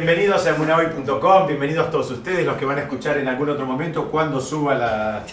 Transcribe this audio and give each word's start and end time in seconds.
Bienvenidos 0.00 0.46
a 0.46 0.56
emunahoy.com, 0.56 1.46
bienvenidos 1.46 1.90
todos 1.90 2.10
ustedes, 2.10 2.46
los 2.46 2.56
que 2.56 2.64
van 2.64 2.78
a 2.78 2.80
escuchar 2.80 3.18
en 3.18 3.28
algún 3.28 3.50
otro 3.50 3.66
momento 3.66 4.10
cuando 4.10 4.40
suba 4.40 4.74
la, 4.74 5.26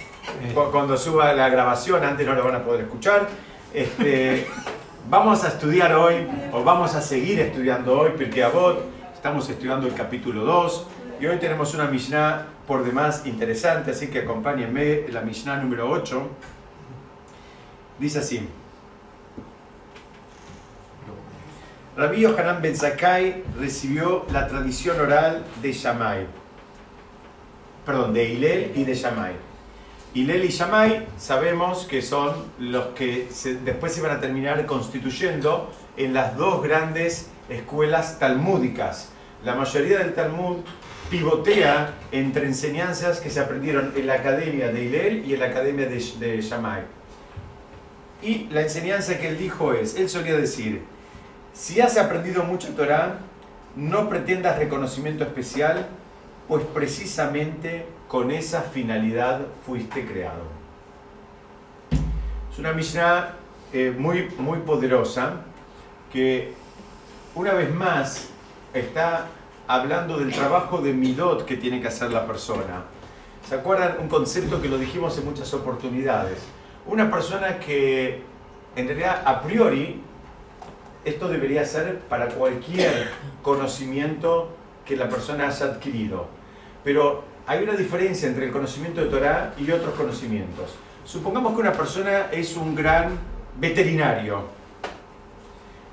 cuando 0.74 0.98
suba 0.98 1.32
la 1.32 1.48
grabación, 1.48 2.04
antes 2.04 2.28
no 2.28 2.36
lo 2.36 2.44
van 2.44 2.56
a 2.56 2.64
poder 2.66 2.82
escuchar. 2.82 3.30
Este, 3.74 4.46
vamos 5.10 5.46
a 5.46 5.48
estudiar 5.48 5.96
hoy, 5.96 6.28
o 6.52 6.66
vamos 6.66 6.96
a 6.96 7.02
seguir 7.02 7.40
estudiando 7.40 7.98
hoy, 7.98 8.12
porque 8.18 8.44
Avot, 8.44 8.84
estamos 9.14 9.50
estudiando 9.50 9.88
el 9.88 9.94
capítulo 9.94 10.44
2, 10.44 10.88
y 11.22 11.28
hoy 11.28 11.38
tenemos 11.38 11.74
una 11.74 11.86
Mishnah 11.86 12.48
por 12.68 12.84
demás 12.84 13.26
interesante, 13.26 13.92
así 13.92 14.08
que 14.08 14.20
acompáñenme, 14.20 15.08
la 15.08 15.22
Mishnah 15.22 15.62
número 15.62 15.90
8. 15.90 16.28
Dice 18.00 18.20
así. 18.20 18.50
Rabbi 21.98 22.22
Yohanan 22.22 22.62
Ben 22.62 22.76
Zakkai 22.76 23.44
recibió 23.60 24.28
la 24.32 24.48
tradición 24.48 25.00
oral 25.00 25.44
de 25.64 25.74
Shammai. 25.74 26.28
Perdón, 27.88 28.14
de 28.14 28.24
Hillel 28.24 28.72
y 28.76 28.84
de 28.84 28.94
Shammai. 28.94 29.34
Hillel 30.14 30.46
y 30.46 30.50
Shammai 30.50 31.08
sabemos 31.18 31.88
que 31.88 32.04
son 32.04 32.36
los 32.60 32.90
que 32.90 33.28
después 33.66 33.94
se 33.96 34.02
van 34.02 34.12
a 34.12 34.22
terminar 34.22 34.64
constituyendo 34.68 35.74
en 35.98 36.14
las 36.14 36.38
dos 36.38 36.62
grandes 36.62 37.32
escuelas 37.50 38.20
talmúdicas. 38.20 39.10
La 39.44 39.56
mayoría 39.56 39.98
del 39.98 40.14
Talmud 40.14 40.58
pivotea 41.10 41.96
entre 42.12 42.46
enseñanzas 42.46 43.20
que 43.20 43.32
se 43.32 43.40
aprendieron 43.40 43.94
en 43.96 44.06
la 44.06 44.14
academia 44.14 44.68
de 44.72 44.84
Hillel 44.84 45.26
y 45.26 45.34
en 45.34 45.40
la 45.40 45.48
academia 45.48 45.88
de, 45.88 45.96
de 45.96 46.42
Shammai. 46.42 46.84
Y 48.22 48.50
la 48.52 48.62
enseñanza 48.62 49.18
que 49.18 49.30
él 49.30 49.40
dijo 49.40 49.74
es, 49.74 49.96
él 49.96 50.08
solía 50.10 50.38
decir, 50.38 50.84
si 51.58 51.82
has 51.82 51.98
aprendido 51.98 52.44
mucho 52.44 52.70
Torah, 52.76 53.18
no 53.76 54.10
pretendas 54.10 54.60
reconocimiento 54.60 55.24
especial, 55.24 55.88
pues 56.48 56.64
precisamente 56.72 57.88
con 58.08 58.30
esa 58.30 58.62
finalidad 58.62 59.42
fuiste 59.66 60.06
creado. 60.06 60.44
Es 62.52 62.60
una 62.60 62.74
Mishnah 62.74 63.34
eh, 63.74 63.94
muy, 63.98 64.30
muy 64.38 64.60
poderosa 64.60 65.42
que 66.14 66.54
una 67.34 67.54
vez 67.54 67.74
más 67.74 68.30
está 68.74 69.26
hablando 69.68 70.20
del 70.20 70.32
trabajo 70.32 70.78
de 70.78 70.94
midot 70.94 71.44
que 71.44 71.58
tiene 71.58 71.82
que 71.82 71.88
hacer 71.88 72.12
la 72.12 72.28
persona. 72.28 72.84
¿Se 73.50 73.56
acuerdan? 73.56 73.98
Un 74.00 74.10
concepto 74.10 74.62
que 74.62 74.70
lo 74.70 74.78
dijimos 74.78 75.18
en 75.18 75.26
muchas 75.26 75.52
oportunidades. 75.56 76.38
Una 76.86 77.10
persona 77.10 77.60
que 77.60 78.22
en 78.76 78.88
realidad 78.88 79.24
a 79.26 79.42
priori 79.42 80.04
esto 81.08 81.30
debería 81.30 81.64
ser 81.66 82.00
para 82.00 82.28
cualquier 82.28 83.10
conocimiento 83.42 84.50
que 84.86 84.96
la 84.96 85.08
persona 85.08 85.48
haya 85.48 85.66
adquirido. 85.68 86.28
Pero 86.84 87.24
hay 87.46 87.64
una 87.64 87.74
diferencia 87.74 88.28
entre 88.28 88.46
el 88.46 88.52
conocimiento 88.52 89.02
de 89.02 89.08
Torah 89.08 89.54
y 89.58 89.72
otros 89.72 89.94
conocimientos. 89.96 90.76
Supongamos 91.06 91.54
que 91.54 91.62
una 91.62 91.72
persona 91.72 92.28
es 92.32 92.58
un 92.58 92.76
gran 92.76 93.18
veterinario. 93.58 94.44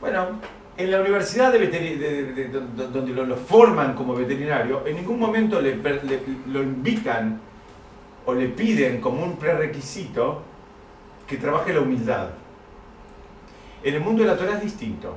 Bueno, 0.00 0.40
en 0.76 0.90
la 0.90 1.00
universidad 1.00 1.52
de 1.52 2.48
donde 2.92 3.12
lo, 3.12 3.36
forman 3.36 3.94
como 3.94 4.14
veterinario, 4.14 4.84
en 4.84 4.96
ningún 4.96 5.20
momento 5.20 5.60
le, 5.60 5.78
lo 6.48 6.62
invitan 6.62 7.40
o 8.26 8.34
le 8.34 8.48
piden 8.48 9.00
como 9.00 9.22
un 9.22 9.36
prerequisito 9.36 10.42
que 11.28 11.36
trabaje 11.36 11.72
la 11.72 11.80
humildad. 11.80 12.30
En 13.84 13.94
el 13.94 14.00
mundo 14.00 14.22
de 14.22 14.30
la 14.30 14.36
Torah 14.36 14.54
es 14.54 14.62
distinto. 14.62 15.14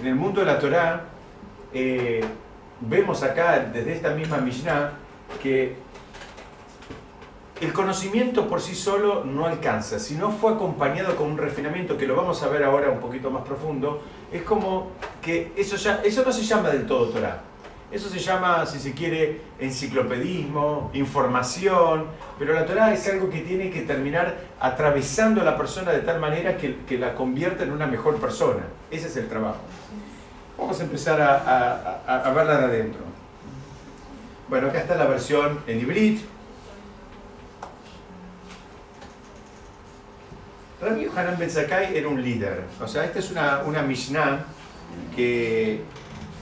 En 0.00 0.06
el 0.08 0.16
mundo 0.16 0.40
de 0.40 0.46
la 0.46 0.58
Torah 0.58 1.04
eh, 1.72 2.20
vemos 2.80 3.22
acá, 3.22 3.60
desde 3.72 3.92
esta 3.92 4.10
misma 4.10 4.38
Mishnah, 4.38 4.92
que 5.40 5.76
el 7.60 7.72
conocimiento 7.72 8.48
por 8.48 8.60
sí 8.60 8.74
solo 8.74 9.24
no 9.24 9.46
alcanza. 9.46 10.00
Si 10.00 10.16
no 10.16 10.32
fue 10.32 10.52
acompañado 10.52 11.14
con 11.14 11.30
un 11.30 11.38
refinamiento, 11.38 11.96
que 11.96 12.08
lo 12.08 12.16
vamos 12.16 12.42
a 12.42 12.48
ver 12.48 12.64
ahora 12.64 12.90
un 12.90 12.98
poquito 12.98 13.30
más 13.30 13.42
profundo, 13.42 14.02
es 14.32 14.42
como 14.42 14.90
que 15.22 15.52
eso, 15.56 15.76
eso 15.76 16.24
no 16.24 16.32
se 16.32 16.42
llama 16.42 16.70
del 16.70 16.86
todo 16.86 17.10
Torah. 17.10 17.49
Eso 17.90 18.08
se 18.08 18.20
llama, 18.20 18.64
si 18.66 18.78
se 18.78 18.92
quiere, 18.92 19.40
enciclopedismo, 19.58 20.90
información, 20.94 22.06
pero 22.38 22.54
la 22.54 22.64
Torah 22.64 22.92
es 22.92 23.08
algo 23.08 23.28
que 23.28 23.40
tiene 23.40 23.70
que 23.70 23.82
terminar 23.82 24.36
atravesando 24.60 25.40
a 25.40 25.44
la 25.44 25.56
persona 25.56 25.90
de 25.90 26.00
tal 26.00 26.20
manera 26.20 26.56
que, 26.56 26.76
que 26.86 26.98
la 26.98 27.14
convierta 27.14 27.64
en 27.64 27.72
una 27.72 27.88
mejor 27.88 28.20
persona. 28.20 28.62
Ese 28.92 29.08
es 29.08 29.16
el 29.16 29.28
trabajo. 29.28 29.58
Vamos 30.56 30.78
a 30.78 30.84
empezar 30.84 31.20
a, 31.20 32.00
a, 32.06 32.16
a 32.28 32.32
verla 32.32 32.58
de 32.58 32.64
adentro. 32.64 33.00
Bueno, 34.48 34.68
acá 34.68 34.80
está 34.80 34.94
la 34.94 35.06
versión 35.06 35.60
en 35.66 35.80
hibrid. 35.80 36.20
Rabbi 40.80 41.04
Yohanan 41.04 41.38
Ben 41.38 41.50
Zakkai 41.50 41.96
era 41.96 42.08
un 42.08 42.22
líder. 42.22 42.64
O 42.80 42.86
sea, 42.86 43.04
esta 43.04 43.18
es 43.18 43.30
una, 43.30 43.62
una 43.66 43.82
Mishnah 43.82 44.44
que, 45.14 45.82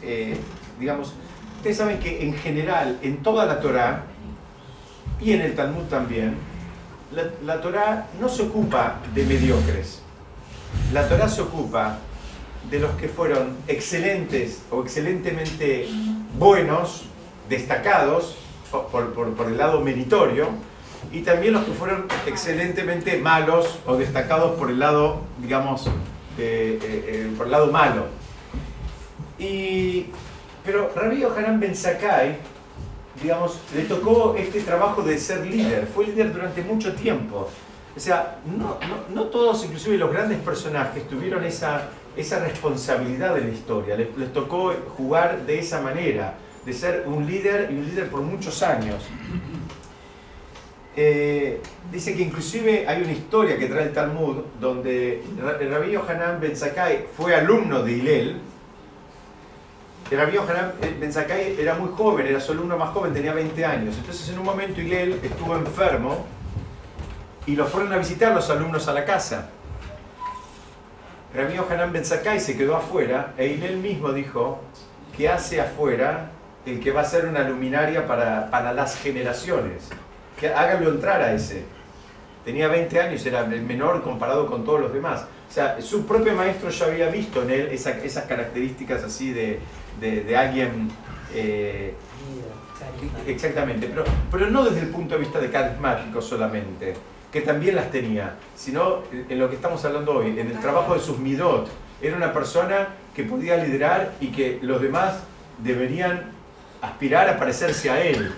eh, 0.02 0.36
digamos, 0.78 1.14
Ustedes 1.58 1.76
saben 1.76 1.98
que 1.98 2.22
en 2.22 2.34
general, 2.34 2.98
en 3.02 3.16
toda 3.22 3.44
la 3.44 3.60
Torah 3.60 4.04
y 5.20 5.32
en 5.32 5.40
el 5.40 5.56
Talmud 5.56 5.82
también, 5.90 6.36
la, 7.12 7.24
la 7.44 7.60
Torah 7.60 8.06
no 8.20 8.28
se 8.28 8.42
ocupa 8.42 9.00
de 9.12 9.24
mediocres. 9.24 10.00
La 10.92 11.08
Torah 11.08 11.28
se 11.28 11.42
ocupa 11.42 11.98
de 12.70 12.78
los 12.78 12.92
que 12.92 13.08
fueron 13.08 13.56
excelentes 13.66 14.62
o 14.70 14.82
excelentemente 14.82 15.88
buenos, 16.38 17.06
destacados 17.48 18.36
por, 18.70 19.12
por, 19.12 19.46
el 19.48 19.58
lado 19.58 19.80
meritorio, 19.80 20.50
y 21.10 21.22
también 21.22 21.54
los 21.54 21.64
que 21.64 21.72
fueron 21.72 22.06
excelentemente 22.26 23.18
malos 23.18 23.80
o 23.84 23.96
destacados 23.96 24.56
por 24.58 24.70
el 24.70 24.78
lado, 24.78 25.22
digamos, 25.42 25.88
eh, 26.38 26.78
eh, 26.82 27.32
por 27.36 27.46
el 27.46 27.52
lado 27.52 27.72
malo. 27.72 28.06
Y 29.40 30.06
pero 30.68 30.92
Rabbi 30.94 31.20
Yohanan 31.20 31.58
Ben 31.58 31.74
Sakai, 31.74 32.36
digamos, 33.22 33.58
le 33.74 33.84
tocó 33.84 34.34
este 34.36 34.60
trabajo 34.60 35.00
de 35.00 35.16
ser 35.16 35.46
líder. 35.46 35.86
Fue 35.86 36.04
líder 36.04 36.30
durante 36.30 36.60
mucho 36.60 36.92
tiempo. 36.92 37.48
O 37.96 37.98
sea, 37.98 38.36
no, 39.14 39.22
todos, 39.28 39.64
inclusive 39.64 39.96
los 39.96 40.12
grandes 40.12 40.38
personajes, 40.40 41.08
tuvieron 41.08 41.42
esa, 41.44 41.88
esa 42.18 42.40
responsabilidad 42.40 43.38
en 43.38 43.48
la 43.48 43.54
historia. 43.54 43.96
Les, 43.96 44.30
tocó 44.34 44.74
jugar 44.94 45.46
de 45.46 45.58
esa 45.58 45.80
manera, 45.80 46.34
de 46.66 46.72
ser 46.74 47.04
un 47.06 47.26
líder 47.26 47.70
y 47.72 47.74
un 47.74 47.86
líder 47.86 48.10
por 48.10 48.20
muchos 48.20 48.62
años. 48.62 49.02
Eh, 50.96 51.62
dice 51.90 52.14
que 52.14 52.22
inclusive 52.22 52.86
hay 52.86 53.00
una 53.00 53.12
historia 53.12 53.56
que 53.56 53.68
trae 53.68 53.84
el 53.84 53.92
Talmud 53.94 54.42
donde 54.60 55.22
Rabbi 55.40 55.92
Yohanan 55.92 56.38
Ben 56.42 56.54
Sakai 56.54 57.06
fue 57.16 57.34
alumno 57.34 57.82
de 57.82 57.92
Hillel, 57.92 58.36
Rabbi 60.16 60.32
Yohanan 60.32 60.72
Ben 60.98 61.12
Zakkai 61.12 61.60
era 61.60 61.74
muy 61.74 61.90
joven, 61.90 62.26
era 62.26 62.40
solo 62.40 62.62
uno 62.62 62.78
más 62.78 62.90
joven, 62.90 63.12
tenía 63.12 63.34
20 63.34 63.64
años. 63.64 63.96
Entonces 63.98 64.28
en 64.30 64.38
un 64.38 64.44
momento 64.44 64.80
Hillel 64.80 65.20
estuvo 65.22 65.54
enfermo 65.54 66.24
y 67.46 67.54
lo 67.54 67.66
fueron 67.66 67.92
a 67.92 67.98
visitar 67.98 68.34
los 68.34 68.48
alumnos 68.48 68.88
a 68.88 68.94
la 68.94 69.04
casa. 69.04 69.50
Rabbi 71.34 71.56
Yohanan 71.56 71.92
Ben 71.92 72.06
Zakkai 72.06 72.40
se 72.40 72.56
quedó 72.56 72.74
afuera 72.74 73.34
e 73.36 73.48
Hillel 73.48 73.76
mismo 73.76 74.12
dijo, 74.12 74.60
¿qué 75.14 75.28
hace 75.28 75.60
afuera 75.60 76.30
el 76.64 76.80
que 76.80 76.90
va 76.90 77.02
a 77.02 77.04
ser 77.04 77.26
una 77.26 77.46
luminaria 77.46 78.06
para, 78.06 78.50
para 78.50 78.72
las 78.72 78.98
generaciones? 78.98 79.90
Que 80.40 80.48
háganlo 80.48 80.88
entrar 80.88 81.20
a 81.20 81.34
ese. 81.34 81.64
Tenía 82.46 82.68
20 82.68 82.98
años, 82.98 83.26
era 83.26 83.40
el 83.40 83.60
menor 83.60 84.02
comparado 84.02 84.46
con 84.46 84.64
todos 84.64 84.80
los 84.80 84.92
demás. 84.94 85.26
O 85.50 85.52
sea, 85.52 85.82
su 85.82 86.06
propio 86.06 86.32
maestro 86.32 86.70
ya 86.70 86.86
había 86.86 87.10
visto 87.10 87.42
en 87.42 87.50
él 87.50 87.68
esas 87.72 88.24
características 88.24 89.04
así 89.04 89.32
de, 89.32 89.60
de, 90.00 90.36
alguien... 90.36 90.90
Eh, 91.34 91.94
exactamente, 93.26 93.86
pero, 93.88 94.04
pero 94.30 94.50
no 94.50 94.64
desde 94.64 94.80
el 94.80 94.88
punto 94.88 95.14
de 95.14 95.20
vista 95.20 95.40
de 95.40 95.50
carismático 95.50 96.22
solamente, 96.22 96.94
que 97.32 97.40
también 97.42 97.76
las 97.76 97.90
tenía, 97.90 98.36
sino 98.56 99.02
en 99.12 99.38
lo 99.38 99.48
que 99.48 99.56
estamos 99.56 99.84
hablando 99.84 100.12
hoy, 100.12 100.38
en 100.38 100.46
el 100.46 100.58
trabajo 100.60 100.94
de 100.94 101.00
sus 101.00 101.18
midot. 101.18 101.68
Era 102.00 102.16
una 102.16 102.32
persona 102.32 102.88
que 103.14 103.24
podía 103.24 103.56
liderar 103.56 104.14
y 104.20 104.28
que 104.28 104.58
los 104.62 104.80
demás 104.80 105.20
deberían 105.58 106.30
aspirar 106.80 107.28
a 107.28 107.38
parecerse 107.38 107.90
a 107.90 108.00
él. 108.02 108.32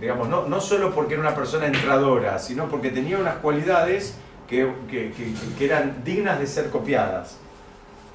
Digamos, 0.00 0.28
no, 0.28 0.46
no 0.46 0.60
solo 0.60 0.94
porque 0.94 1.14
era 1.14 1.22
una 1.22 1.34
persona 1.34 1.66
entradora, 1.66 2.38
sino 2.38 2.68
porque 2.68 2.90
tenía 2.90 3.18
unas 3.18 3.36
cualidades 3.36 4.16
que, 4.48 4.72
que, 4.88 5.12
que 5.58 5.64
eran 5.64 6.04
dignas 6.04 6.38
de 6.38 6.46
ser 6.46 6.70
copiadas. 6.70 7.36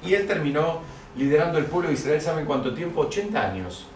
Y 0.02 0.14
él 0.14 0.26
terminó 0.26 0.80
liderando 1.16 1.58
el 1.58 1.66
pueblo 1.66 1.88
de 1.88 1.94
Israel, 1.94 2.20
¿saben 2.20 2.44
cuánto 2.44 2.74
tiempo? 2.74 3.02
80 3.02 3.40
años. 3.40 3.86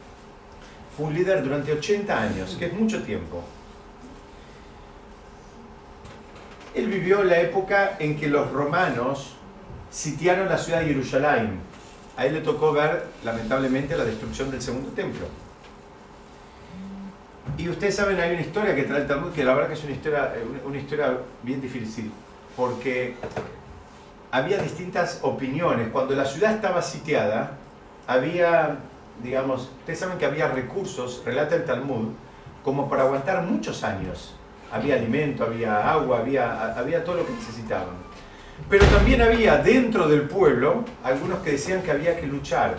Fue 0.96 1.06
un 1.06 1.14
líder 1.14 1.42
durante 1.42 1.72
80 1.72 2.20
años, 2.20 2.56
que 2.58 2.66
es 2.66 2.72
mucho 2.72 3.02
tiempo. 3.02 3.42
Él 6.74 6.88
vivió 6.88 7.24
la 7.24 7.40
época 7.40 7.96
en 7.98 8.18
que 8.18 8.28
los 8.28 8.50
romanos 8.52 9.34
sitiaron 9.90 10.48
la 10.48 10.58
ciudad 10.58 10.80
de 10.80 10.86
Jerusalén. 10.86 11.60
a 12.16 12.26
él 12.26 12.34
le 12.34 12.40
tocó 12.40 12.72
ver, 12.72 13.06
lamentablemente, 13.24 13.96
la 13.96 14.04
destrucción 14.04 14.50
del 14.50 14.60
segundo 14.60 14.90
templo. 14.90 15.26
Y 17.56 17.68
ustedes 17.68 17.94
saben, 17.94 18.18
hay 18.18 18.32
una 18.32 18.40
historia 18.40 18.74
que 18.74 18.82
trae 18.82 19.02
el 19.02 19.06
Talmud 19.06 19.32
que 19.32 19.44
la 19.44 19.54
verdad 19.54 19.68
que 19.68 19.74
es 19.74 19.84
una 19.84 19.92
historia, 19.92 20.32
una 20.64 20.78
historia 20.78 21.18
bien 21.42 21.60
difícil, 21.60 22.10
porque 22.56 23.14
había 24.30 24.58
distintas 24.58 25.20
opiniones. 25.22 25.88
Cuando 25.88 26.14
la 26.14 26.24
ciudad 26.24 26.54
estaba 26.54 26.82
sitiada, 26.82 27.52
había, 28.06 28.78
digamos, 29.22 29.70
ustedes 29.80 29.98
saben 29.98 30.18
que 30.18 30.26
había 30.26 30.48
recursos, 30.48 31.22
relata 31.24 31.54
el 31.56 31.64
Talmud, 31.64 32.08
como 32.62 32.88
para 32.88 33.02
aguantar 33.04 33.42
muchos 33.42 33.82
años. 33.84 34.34
Había 34.70 34.96
alimento, 34.96 35.44
había 35.44 35.90
agua, 35.90 36.18
había, 36.18 36.74
había 36.78 37.02
todo 37.04 37.16
lo 37.16 37.26
que 37.26 37.32
necesitaban. 37.32 37.96
Pero 38.68 38.84
también 38.86 39.22
había 39.22 39.58
dentro 39.58 40.08
del 40.08 40.22
pueblo 40.22 40.84
algunos 41.02 41.38
que 41.38 41.52
decían 41.52 41.82
que 41.82 41.90
había 41.90 42.18
que 42.20 42.26
luchar. 42.26 42.76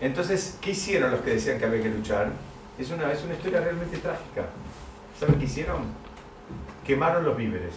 Entonces, 0.00 0.58
¿qué 0.60 0.70
hicieron 0.70 1.10
los 1.10 1.20
que 1.22 1.30
decían 1.30 1.58
que 1.58 1.64
había 1.64 1.82
que 1.82 1.90
luchar? 1.90 2.28
Es 2.78 2.90
una, 2.90 3.10
es 3.10 3.24
una 3.24 3.34
historia 3.34 3.60
realmente 3.60 3.96
trágica. 3.96 4.44
¿Saben 5.18 5.36
qué 5.36 5.46
hicieron? 5.46 5.78
Quemaron 6.86 7.24
los 7.24 7.36
víveres. 7.36 7.74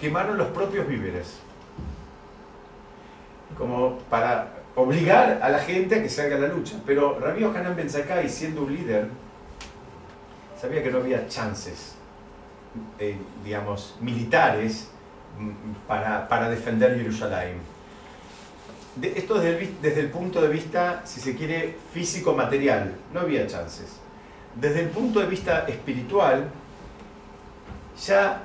Quemaron 0.00 0.36
los 0.36 0.48
propios 0.48 0.86
víveres. 0.86 1.38
Como 3.56 3.98
para 4.10 4.52
obligar 4.74 5.40
a 5.42 5.48
la 5.48 5.58
gente 5.58 5.96
a 5.96 6.02
que 6.02 6.08
salga 6.08 6.36
a 6.36 6.40
la 6.40 6.48
lucha. 6.48 6.76
Pero 6.84 7.18
Rabbi 7.18 7.44
Hanan 7.44 7.74
Ben 7.74 7.88
Zakkai, 7.88 8.28
siendo 8.28 8.62
un 8.62 8.74
líder, 8.74 9.08
sabía 10.60 10.82
que 10.82 10.90
no 10.90 10.98
había 10.98 11.26
chances 11.28 11.96
eh, 12.98 13.16
digamos, 13.44 13.94
militares 14.00 14.88
mm, 15.38 15.86
para, 15.86 16.28
para 16.28 16.48
defender 16.48 16.96
Jerusalén. 16.96 17.58
esto 19.02 19.34
desde 19.34 19.58
el, 19.58 19.80
desde 19.82 20.00
el 20.00 20.10
punto 20.10 20.40
de 20.40 20.48
vista, 20.48 21.02
si 21.04 21.20
se 21.20 21.36
quiere, 21.36 21.76
físico-material, 21.92 22.94
no 23.12 23.20
había 23.20 23.46
chances. 23.46 23.98
Desde 24.54 24.80
el 24.80 24.88
punto 24.88 25.20
de 25.20 25.26
vista 25.26 25.66
espiritual, 25.68 26.48
ya 28.06 28.42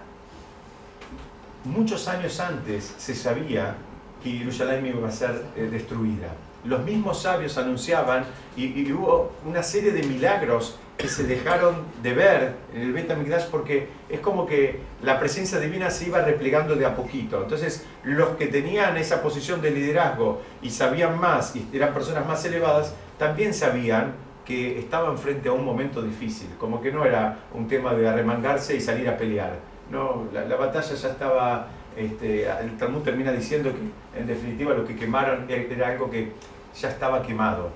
muchos 1.63 2.07
años 2.07 2.39
antes 2.39 2.93
se 2.97 3.15
sabía 3.15 3.75
que 4.23 4.31
Jerusalén 4.31 4.85
iba 4.85 5.07
a 5.07 5.11
ser 5.11 5.45
eh, 5.55 5.67
destruida. 5.71 6.29
Los 6.63 6.83
mismos 6.83 7.21
sabios 7.21 7.57
anunciaban 7.57 8.23
y, 8.55 8.91
hubo 8.91 9.31
una 9.45 9.63
serie 9.63 9.91
de 9.91 10.03
milagros 10.03 10.77
que 10.95 11.07
se 11.07 11.23
dejaron 11.23 11.77
de 12.03 12.13
ver 12.13 12.53
en 12.75 12.81
el 12.81 12.93
Beta 12.93 13.17
porque 13.49 13.87
es 14.07 14.19
como 14.19 14.45
que 14.45 14.79
la 15.01 15.19
presencia 15.19 15.59
divina 15.59 15.89
se 15.89 16.05
iba 16.05 16.21
replegando 16.21 16.75
de 16.75 16.85
a 16.85 16.95
poquito. 16.95 17.41
Entonces, 17.41 17.87
los 18.03 18.29
que 18.37 18.45
tenían 18.45 18.95
esa 18.97 19.23
posición 19.23 19.59
de 19.61 19.71
liderazgo 19.71 20.41
y 20.61 20.69
sabían 20.69 21.19
más 21.19 21.55
y 21.55 21.67
eran 21.73 21.93
personas 21.95 22.27
más 22.27 22.45
elevadas, 22.45 22.93
también 23.17 23.55
sabían 23.55 24.13
que 24.45 24.77
estaban 24.77 25.17
frente 25.17 25.49
a 25.49 25.53
un 25.53 25.65
momento 25.65 26.03
difícil, 26.03 26.49
como 26.59 26.81
que 26.81 26.91
no 26.91 27.05
era 27.05 27.39
un 27.53 27.67
tema 27.67 27.93
de 27.95 28.07
arremangarse 28.07 28.75
y 28.75 28.81
salir 28.81 29.09
a 29.09 29.17
pelear. 29.17 29.70
No, 29.91 30.27
la, 30.31 30.55
batalla 30.55 30.95
ya 30.95 31.09
estaba, 31.09 31.67
este, 31.97 32.49
el 32.49 32.77
Talmud 32.77 33.01
termina 33.01 33.33
diciendo 33.33 33.71
que 33.71 34.19
en 34.19 34.25
definitiva 34.25 34.73
lo 34.73 34.85
que 34.85 34.95
quemaron 34.95 35.45
era 35.49 35.89
algo 35.89 36.09
que 36.09 36.31
ya 36.79 36.89
estaba 36.89 37.21
quemado. 37.21 37.69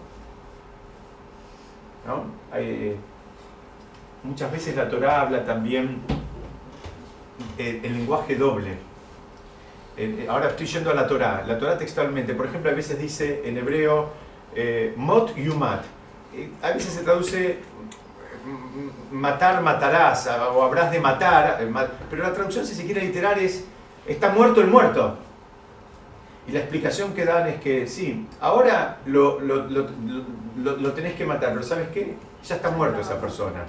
¿No? 2.08 2.24
Hay, 2.52 2.96
muchas 4.24 4.50
veces 4.50 4.78
la 4.78 4.88
Torah 4.88 5.22
habla 5.22 5.44
también 5.44 6.00
el, 7.58 7.82
lenguaje 7.82 8.36
doble. 8.36 8.78
ahora 10.30 10.50
estoy 10.50 10.68
yendo 10.68 10.92
a 10.92 10.94
la 10.94 11.06
Torah. 11.06 11.44
La 11.46 11.60
Torah 11.60 11.78
textualmente, 11.78 12.34
por 12.34 12.46
ejemplo, 12.46 12.72
a 12.72 12.74
veces 12.74 12.98
dice 12.98 13.42
en 13.44 13.58
hebreo 13.58 14.12
eh, 14.56 14.94
mot 14.96 15.36
yumat. 15.36 15.84
A 16.62 16.72
veces 16.72 16.94
se 16.94 17.04
traduce 17.04 17.60
matar, 19.12 19.62
matarás, 19.62 20.28
o 20.28 20.64
habrás 20.64 20.92
de 20.92 21.00
matar, 21.00 21.60
pero 22.10 22.24
la 22.24 22.34
traducción, 22.34 22.66
si 22.66 22.76
se 22.76 22.86
quiere 22.86 23.02
literar, 23.02 23.40
es 23.40 23.66
está 24.06 24.30
muerto 24.30 24.62
el 24.62 24.68
muerto. 24.68 25.18
Y 26.48 26.52
la 26.52 26.60
explicación 26.60 27.14
que 27.14 27.26
dan 27.26 27.48
es 27.48 27.60
que 27.60 27.88
sí, 27.88 28.28
ahora 28.40 29.00
lo, 29.08 29.40
lo, 29.40 29.68
lo, 29.68 30.78
lo 30.78 30.94
tenés 30.94 31.16
que 31.16 31.26
matar, 31.26 31.54
pero 31.54 31.64
¿sabes 31.64 31.88
qué? 31.90 32.16
Ya 32.44 32.56
está 32.56 32.70
muerto 32.70 33.02
esa 33.02 33.20
persona. 33.20 33.66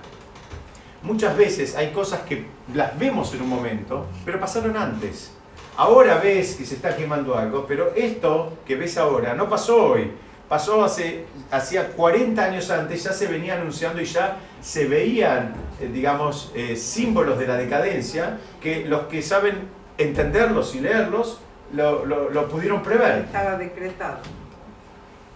Muchas 1.02 1.36
veces 1.36 1.74
hay 1.76 1.92
cosas 1.92 2.20
que 2.20 2.46
las 2.74 2.98
vemos 2.98 3.32
en 3.32 3.42
un 3.42 3.48
momento, 3.48 4.06
pero 4.24 4.38
pasaron 4.38 4.76
antes. 4.76 5.32
Ahora 5.78 6.18
ves 6.18 6.56
que 6.56 6.64
se 6.66 6.74
está 6.74 6.96
quemando 6.96 7.36
algo, 7.36 7.66
pero 7.66 7.92
esto 7.94 8.58
que 8.66 8.76
ves 8.76 8.98
ahora 8.98 9.34
no 9.34 9.48
pasó 9.48 9.92
hoy. 9.92 10.10
Pasó 10.48 10.84
hace 10.84 11.24
hacía 11.50 11.88
40 11.92 12.44
años 12.44 12.70
antes, 12.70 13.02
ya 13.02 13.12
se 13.12 13.26
venía 13.26 13.54
anunciando 13.54 14.00
y 14.00 14.04
ya 14.04 14.36
se 14.60 14.86
veían, 14.86 15.54
eh, 15.80 15.90
digamos, 15.92 16.52
eh, 16.54 16.76
símbolos 16.76 17.38
de 17.38 17.46
la 17.46 17.56
decadencia 17.56 18.38
que 18.60 18.84
los 18.84 19.02
que 19.06 19.22
saben 19.22 19.68
entenderlos 19.98 20.74
y 20.74 20.80
leerlos 20.80 21.40
lo, 21.72 22.04
lo 22.04 22.48
pudieron 22.48 22.82
prever. 22.82 23.24
Estaba 23.24 23.56
decretado 23.56 24.18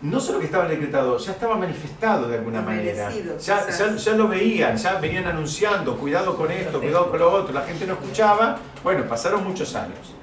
no 0.03 0.19
solo 0.19 0.39
que 0.39 0.47
estaba 0.47 0.67
decretado, 0.67 1.19
ya 1.19 1.33
estaba 1.33 1.57
manifestado 1.57 2.29
de 2.29 2.39
alguna 2.39 2.63
manera. 2.63 3.11
Ya, 3.39 3.67
ya, 3.69 4.13
lo 4.15 4.29
veían, 4.29 4.77
ya 4.77 4.95
venían 4.99 5.27
anunciando, 5.27 5.97
cuidado 5.99 6.37
con 6.37 6.51
esto, 6.51 6.81
cuidado 6.81 7.11
con 7.11 7.19
lo 7.19 7.33
otro, 7.33 7.53
la 7.53 7.63
gente 7.63 7.87
no 7.87 7.95
escuchaba. 7.95 8.59
Bueno, 8.83 9.05
pasaron 9.07 9.45
muchos 9.45 9.75
años. 9.75 10.15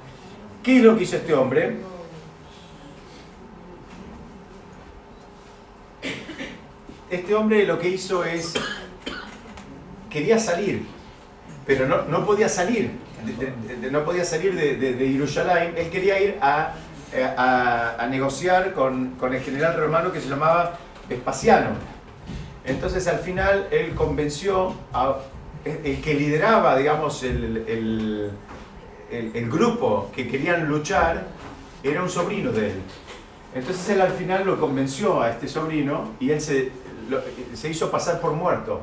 ¿Qué 0.63 0.77
es 0.77 0.83
lo 0.83 0.97
que 0.97 1.03
hizo 1.03 1.17
este 1.17 1.33
hombre? 1.33 1.77
Este 7.09 7.33
hombre 7.35 7.65
lo 7.65 7.79
que 7.79 7.89
hizo 7.89 8.23
es, 8.25 8.53
quería 10.09 10.39
salir, 10.39 10.85
pero 11.65 11.87
no, 11.87 12.03
no 12.03 12.25
podía 12.25 12.49
salir, 12.49 12.91
no 13.91 14.03
podía 14.03 14.25
salir 14.25 14.55
de, 14.55 14.93
Jerusalén, 14.97 15.73
él 15.77 15.89
quería 15.89 16.19
ir 16.21 16.37
a 16.41 16.73
eh, 17.13 17.23
a, 17.23 18.05
negociar 18.09 18.73
con, 18.73 19.11
con, 19.11 19.33
el 19.33 19.41
general 19.41 19.77
romano 19.77 20.11
que 20.11 20.19
se 20.19 20.27
llamaba 20.27 20.77
Vespasiano. 21.07 21.69
Entonces 22.65 23.07
al 23.07 23.19
final 23.19 23.69
él 23.71 23.95
convenció 23.95 24.75
a 24.91 25.19
el 25.63 26.01
que 26.01 26.13
lideraba, 26.13 26.77
digamos, 26.77 27.23
el, 27.23 27.63
el, 27.67 28.31
el, 29.33 29.49
grupo 29.49 30.11
que 30.13 30.27
querían 30.27 30.67
luchar, 30.67 31.27
era 31.81 32.03
un 32.03 32.09
sobrino 32.09 32.51
de 32.51 32.71
él. 32.71 32.81
Entonces 33.55 33.87
él 33.89 34.01
al 34.01 34.11
final 34.11 34.45
lo 34.45 34.59
convenció 34.59 35.21
a 35.21 35.29
este 35.31 35.47
sobrino 35.47 36.11
y 36.19 36.31
él 36.31 36.41
se, 36.41 36.71
se 37.53 37.69
hizo 37.69 37.91
pasar 37.91 38.19
por 38.19 38.31
muerto. 38.33 38.81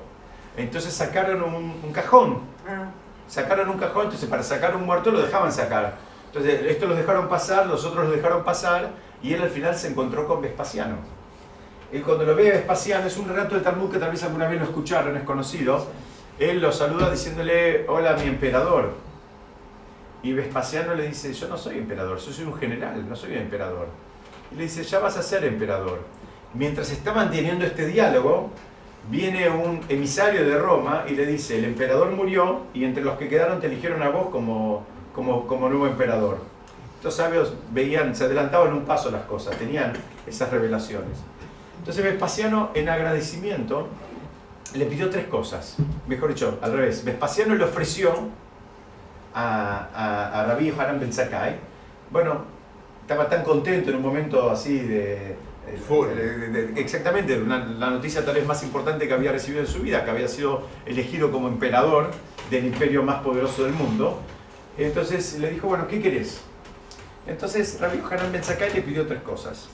Entonces 0.56 0.92
sacaron 0.94 1.42
un, 1.42 1.80
un 1.82 1.92
cajón. 1.92 2.40
Ah. 2.68 2.90
Sacaron 3.26 3.68
un 3.70 3.78
cajón, 3.78 4.04
entonces 4.04 4.28
para 4.28 4.42
sacar 4.42 4.76
un 4.76 4.84
muerto 4.84 5.10
lo 5.10 5.20
dejaban 5.20 5.52
sacar. 5.52 5.96
Entonces, 6.34 6.62
esto 6.66 6.86
los 6.86 6.96
dejaron 6.96 7.28
pasar, 7.28 7.66
los 7.68 7.84
otros 7.84 8.06
los 8.06 8.16
dejaron 8.16 8.42
pasar, 8.42 8.90
y 9.22 9.32
él 9.32 9.42
al 9.42 9.50
final 9.50 9.76
se 9.76 9.86
encontró 9.86 10.26
con 10.26 10.42
Vespasiano. 10.42 10.96
Y 11.92 12.00
cuando 12.00 12.24
lo 12.24 12.34
ve 12.34 12.50
Vespasiano, 12.50 13.06
es 13.06 13.16
un 13.16 13.28
relato 13.28 13.54
de 13.54 13.60
Talmud 13.60 13.88
que 13.88 14.00
tal 14.00 14.10
vez 14.10 14.20
alguna 14.24 14.48
vez 14.48 14.58
lo 14.58 14.64
escucharon, 14.64 15.16
es 15.16 15.22
conocido, 15.22 15.86
él 16.40 16.60
lo 16.60 16.72
saluda 16.72 17.08
diciéndole, 17.08 17.86
hola 17.88 18.16
mi 18.16 18.24
emperador. 18.24 18.94
Y 20.24 20.32
Vespasiano 20.32 20.96
le 20.96 21.06
dice, 21.06 21.32
yo 21.32 21.46
no 21.46 21.56
soy 21.56 21.78
emperador, 21.78 22.18
yo 22.18 22.32
soy 22.32 22.46
un 22.46 22.54
general, 22.54 23.08
no 23.08 23.14
soy 23.14 23.30
un 23.30 23.38
emperador. 23.38 23.86
Y 24.50 24.56
le 24.56 24.64
dice, 24.64 24.82
ya 24.82 24.98
vas 24.98 25.16
a 25.16 25.22
ser 25.22 25.44
emperador. 25.44 26.00
Mientras 26.54 26.90
está 26.90 27.12
manteniendo 27.12 27.64
este 27.64 27.86
diálogo, 27.86 28.50
viene 29.10 29.50
un 29.50 29.80
emisario 29.88 30.46
de 30.46 30.56
Roma 30.56 31.04
y 31.08 31.14
le 31.14 31.26
dice, 31.26 31.58
el 31.58 31.64
emperador 31.64 32.10
murió 32.12 32.62
y 32.72 32.84
entre 32.84 33.04
los 33.04 33.18
que 33.18 33.28
quedaron 33.28 33.60
te 33.60 33.66
eligieron 33.66 34.02
a 34.02 34.08
vos 34.08 34.28
como 34.28 35.68
nuevo 35.68 35.86
emperador. 35.86 36.38
Estos 36.96 37.16
sabios 37.16 37.52
veían, 37.70 38.16
se 38.16 38.24
adelantaban 38.24 38.72
un 38.72 38.84
paso 38.84 39.10
las 39.10 39.24
cosas, 39.24 39.56
tenían 39.56 39.92
esas 40.26 40.50
revelaciones. 40.50 41.18
Entonces 41.78 42.02
Vespasiano, 42.02 42.70
en 42.72 42.88
agradecimiento, 42.88 43.88
le 44.74 44.86
pidió 44.86 45.10
tres 45.10 45.26
cosas. 45.26 45.76
Mejor 46.06 46.30
dicho, 46.30 46.58
al 46.62 46.72
revés. 46.72 47.04
Vespasiano 47.04 47.56
le 47.56 47.64
ofreció 47.64 48.10
a, 49.34 49.88
a, 49.94 50.40
a 50.40 50.46
Rabí 50.46 50.70
Haram 50.70 50.98
Ben 50.98 51.12
Zakai, 51.12 51.56
bueno, 52.10 52.44
estaba 53.02 53.28
tan 53.28 53.42
contento 53.42 53.90
en 53.90 53.96
un 53.96 54.02
momento 54.02 54.50
así 54.50 54.78
de, 54.78 55.36
exactamente, 56.76 57.38
la 57.38 57.90
noticia 57.90 58.24
tal 58.24 58.34
vez 58.34 58.46
más 58.46 58.62
importante 58.62 59.08
que 59.08 59.14
había 59.14 59.32
recibido 59.32 59.60
en 59.62 59.66
su 59.66 59.80
vida, 59.80 60.04
que 60.04 60.10
había 60.10 60.28
sido 60.28 60.66
elegido 60.86 61.30
como 61.30 61.48
emperador 61.48 62.10
del 62.50 62.66
imperio 62.66 63.02
más 63.02 63.22
poderoso 63.22 63.64
del 63.64 63.72
mundo, 63.72 64.20
entonces 64.76 65.38
le 65.38 65.50
dijo, 65.50 65.68
bueno, 65.68 65.86
¿qué 65.86 66.00
querés? 66.00 66.40
Entonces 67.26 67.78
Rabbi 67.80 68.00
Hanan 68.10 68.32
Ben 68.32 68.42
le 68.74 68.82
pidió 68.82 69.06
tres 69.06 69.22
cosas. 69.22 69.68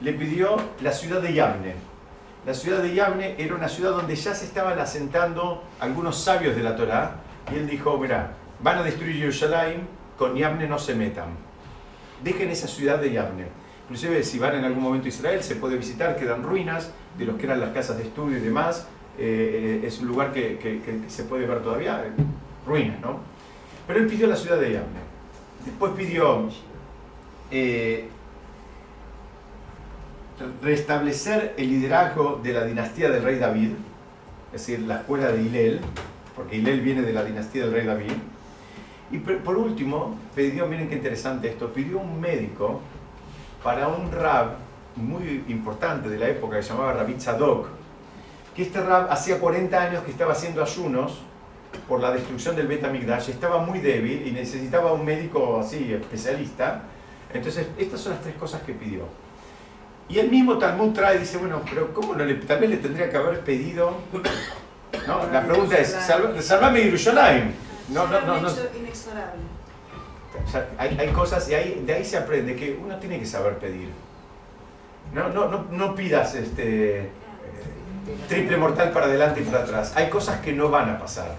Le 0.00 0.12
pidió 0.12 0.56
la 0.82 0.92
ciudad 0.92 1.20
de 1.20 1.32
Yamne. 1.32 1.74
La 2.46 2.54
ciudad 2.54 2.82
de 2.82 2.94
Yamne 2.94 3.34
era 3.38 3.54
una 3.54 3.68
ciudad 3.68 3.90
donde 3.92 4.14
ya 4.14 4.34
se 4.34 4.44
estaban 4.44 4.78
asentando 4.78 5.64
algunos 5.80 6.22
sabios 6.22 6.54
de 6.54 6.62
la 6.62 6.76
Torá. 6.76 7.16
Y 7.52 7.56
él 7.56 7.66
dijo, 7.66 7.96
mira, 7.98 8.32
van 8.60 8.78
a 8.78 8.82
destruir 8.82 9.16
Jerusalén, 9.16 9.88
con 10.18 10.36
Yamne 10.36 10.68
no 10.68 10.78
se 10.78 10.94
metan. 10.94 11.30
dejen 12.22 12.50
esa 12.50 12.68
ciudad 12.68 12.98
de 12.98 13.12
Yavne. 13.12 13.46
Inclusive 13.84 14.22
si 14.22 14.38
van 14.38 14.54
en 14.56 14.64
algún 14.64 14.82
momento 14.82 15.06
a 15.06 15.08
Israel 15.08 15.42
se 15.42 15.56
puede 15.56 15.76
visitar, 15.76 16.16
quedan 16.16 16.42
ruinas 16.42 16.90
de 17.18 17.26
los 17.26 17.36
que 17.36 17.46
eran 17.46 17.60
las 17.60 17.70
casas 17.70 17.98
de 17.98 18.04
estudio 18.04 18.38
y 18.38 18.40
demás. 18.40 18.86
Eh, 19.18 19.82
es 19.84 20.00
un 20.00 20.08
lugar 20.08 20.32
que, 20.32 20.80
se 21.08 21.24
puede 21.24 21.46
ver 21.46 21.62
todavía, 21.62 22.02
ruinas, 22.66 23.00
¿no? 23.00 23.20
Pero 23.86 24.00
él 24.00 24.06
pidió 24.06 24.26
la 24.26 24.36
ciudad 24.36 24.58
de 24.58 24.72
Yavne. 24.72 25.04
Después 25.64 25.92
pidió 25.92 26.48
eh, 27.50 28.08
restablecer 30.62 31.54
el 31.58 31.68
liderazgo 31.68 32.40
de 32.42 32.52
la 32.52 32.64
dinastía 32.64 33.10
del 33.10 33.22
rey 33.22 33.38
David, 33.38 33.70
es 34.52 34.66
decir, 34.66 34.80
la 34.80 34.96
escuela 34.96 35.30
de 35.30 35.42
Hilel, 35.42 35.80
porque 36.34 36.56
Hilel 36.56 36.80
viene 36.80 37.02
de 37.02 37.12
la 37.12 37.22
dinastía 37.22 37.64
del 37.64 37.72
rey 37.72 37.86
David. 37.86 38.12
Y 39.10 39.18
por 39.18 39.56
último, 39.56 40.18
pidió, 40.34 40.66
miren 40.66 40.88
qué 40.88 40.96
interesante 40.96 41.48
esto, 41.48 41.72
pidió 41.72 41.98
un 41.98 42.18
médico 42.20 42.80
para 43.64 43.88
un 43.88 44.12
rab 44.12 44.50
muy 44.94 45.42
importante 45.48 46.08
de 46.08 46.18
la 46.18 46.28
época 46.28 46.56
que 46.56 46.62
se 46.62 46.68
llamaba 46.68 46.92
Rabbi 46.92 47.14
Tzadok, 47.14 47.66
que 48.54 48.62
este 48.62 48.80
rab 48.80 49.10
hacía 49.10 49.40
40 49.40 49.82
años 49.82 50.04
que 50.04 50.12
estaba 50.12 50.32
haciendo 50.32 50.62
ayunos 50.62 51.22
por 51.88 52.00
la 52.00 52.12
destrucción 52.12 52.54
del 52.54 52.68
Bet 52.68 52.84
estaba 53.28 53.58
muy 53.58 53.80
débil 53.80 54.28
y 54.28 54.30
necesitaba 54.30 54.92
un 54.92 55.04
médico 55.04 55.58
así, 55.58 55.92
especialista. 55.92 56.82
Entonces, 57.32 57.66
estas 57.76 58.00
son 58.00 58.12
las 58.12 58.22
tres 58.22 58.36
cosas 58.36 58.62
que 58.62 58.74
pidió. 58.74 59.08
Y 60.08 60.18
el 60.18 60.30
mismo 60.30 60.58
Talmud 60.58 60.92
trae 60.92 61.16
y 61.16 61.20
dice, 61.20 61.38
bueno, 61.38 61.62
pero 61.68 61.92
¿cómo 61.92 62.14
no 62.14 62.24
le, 62.24 62.34
tal 62.34 62.60
vez 62.60 62.70
le 62.70 62.76
tendría 62.76 63.10
que 63.10 63.16
haber 63.16 63.40
pedido? 63.40 63.96
¿no? 65.08 65.32
La 65.32 65.42
pregunta 65.44 65.78
es, 65.78 65.96
salvame 66.40 66.84
Yerushalayim. 66.84 67.52
No, 67.88 68.06
no, 68.06 68.20
no, 68.20 68.40
no. 68.40 68.48
Hay, 70.78 70.96
hay, 70.98 71.08
cosas, 71.08 71.48
y 71.48 71.54
ahí, 71.54 71.82
de 71.86 71.94
ahí 71.94 72.04
se 72.04 72.16
aprende 72.16 72.56
que 72.56 72.78
uno 72.82 72.96
tiene 72.96 73.18
que 73.18 73.26
saber 73.26 73.58
pedir. 73.58 73.88
No, 75.12 75.28
no, 75.28 75.48
no, 75.48 75.66
no 75.70 75.94
pidas 75.94 76.34
este, 76.34 77.10
triple 78.28 78.56
mortal 78.56 78.90
para 78.92 79.06
adelante 79.06 79.40
y 79.40 79.44
para 79.44 79.64
atrás. 79.64 79.92
Hay 79.96 80.08
cosas 80.08 80.40
que 80.40 80.52
no 80.52 80.70
van 80.70 80.90
a 80.90 80.98
pasar. 80.98 81.34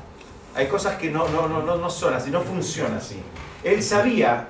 Hay 0.56 0.68
cosas 0.68 0.96
que 0.98 1.12
no, 1.12 1.28
no, 1.30 1.48
no, 1.48 1.62
no 1.62 1.90
son 1.90 2.14
así, 2.14 2.32
no 2.32 2.42
funciona 2.42 2.98
así. 2.98 3.22
Él 3.64 3.84
sabía 3.84 4.48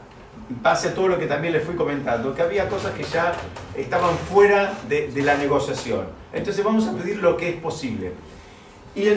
base 0.61 0.89
a 0.89 0.93
todo 0.93 1.07
lo 1.07 1.17
que 1.17 1.25
también 1.25 1.53
les 1.53 1.63
fui 1.63 1.75
comentando, 1.75 2.35
que 2.35 2.41
había 2.41 2.67
cosas 2.69 2.93
que 2.93 3.03
ya 3.03 3.33
estaban 3.75 4.15
fuera 4.17 4.73
de, 4.87 5.09
la 5.23 5.35
negociación. 5.35 6.05
Entonces 6.33 6.63
vamos 6.63 6.87
a 6.87 6.93
pedir 6.93 7.17
lo 7.17 7.35
que 7.37 7.49
es 7.49 7.55
posible. 7.55 8.11
Y 8.93 9.07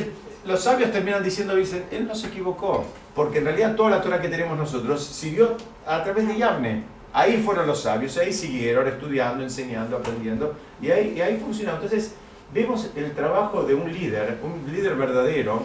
los 0.48 0.62
sabios 0.62 0.90
terminan 0.90 1.22
diciendo, 1.22 1.54
dicen, 1.54 1.84
él 1.90 2.08
no 2.08 2.14
se 2.14 2.28
equivocó, 2.28 2.86
porque 3.14 3.38
en 3.38 3.44
realidad 3.44 3.76
toda 3.76 3.90
la 3.90 4.00
Torah 4.00 4.20
que 4.20 4.28
tenemos 4.28 4.56
nosotros 4.56 5.04
siguió 5.04 5.56
a 5.86 6.02
través 6.02 6.26
de 6.26 6.38
Yavne. 6.38 6.84
Ahí 7.12 7.42
fueron 7.44 7.66
los 7.66 7.82
sabios, 7.82 8.16
ahí 8.16 8.32
siguieron 8.32 8.88
estudiando, 8.88 9.42
enseñando, 9.42 9.96
aprendiendo, 9.96 10.54
y 10.80 10.90
ahí, 10.90 11.14
y 11.16 11.20
ahí 11.20 11.38
funcionó. 11.38 11.74
Entonces 11.74 12.14
vemos 12.52 12.90
el 12.96 13.12
trabajo 13.12 13.62
de 13.62 13.74
un 13.74 13.92
líder, 13.92 14.38
un 14.42 14.72
líder 14.72 14.94
verdadero, 14.96 15.62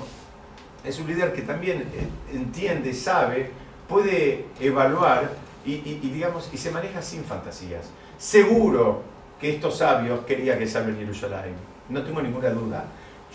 es 0.84 1.00
un 1.00 1.08
líder 1.08 1.32
que 1.32 1.44
también 1.44 1.84
eh, 1.94 2.08
entiende, 2.34 2.94
sabe, 2.94 3.52
puede 3.88 4.46
evaluar 4.60 5.32
y, 5.66 5.78
digamos, 5.78 6.50
y 6.52 6.58
se 6.58 6.72
maneja 6.72 7.02
sin 7.02 7.24
fantasías. 7.24 7.90
Seguro 8.18 9.02
que 9.40 9.56
estos 9.56 9.78
sabios 9.78 10.26
querían 10.26 10.60
que 10.60 10.68
salven 10.68 10.98
Jerusalén, 10.98 11.54
no 11.88 12.04
tengo 12.04 12.22
ninguna 12.22 12.50
duda. 12.50 12.86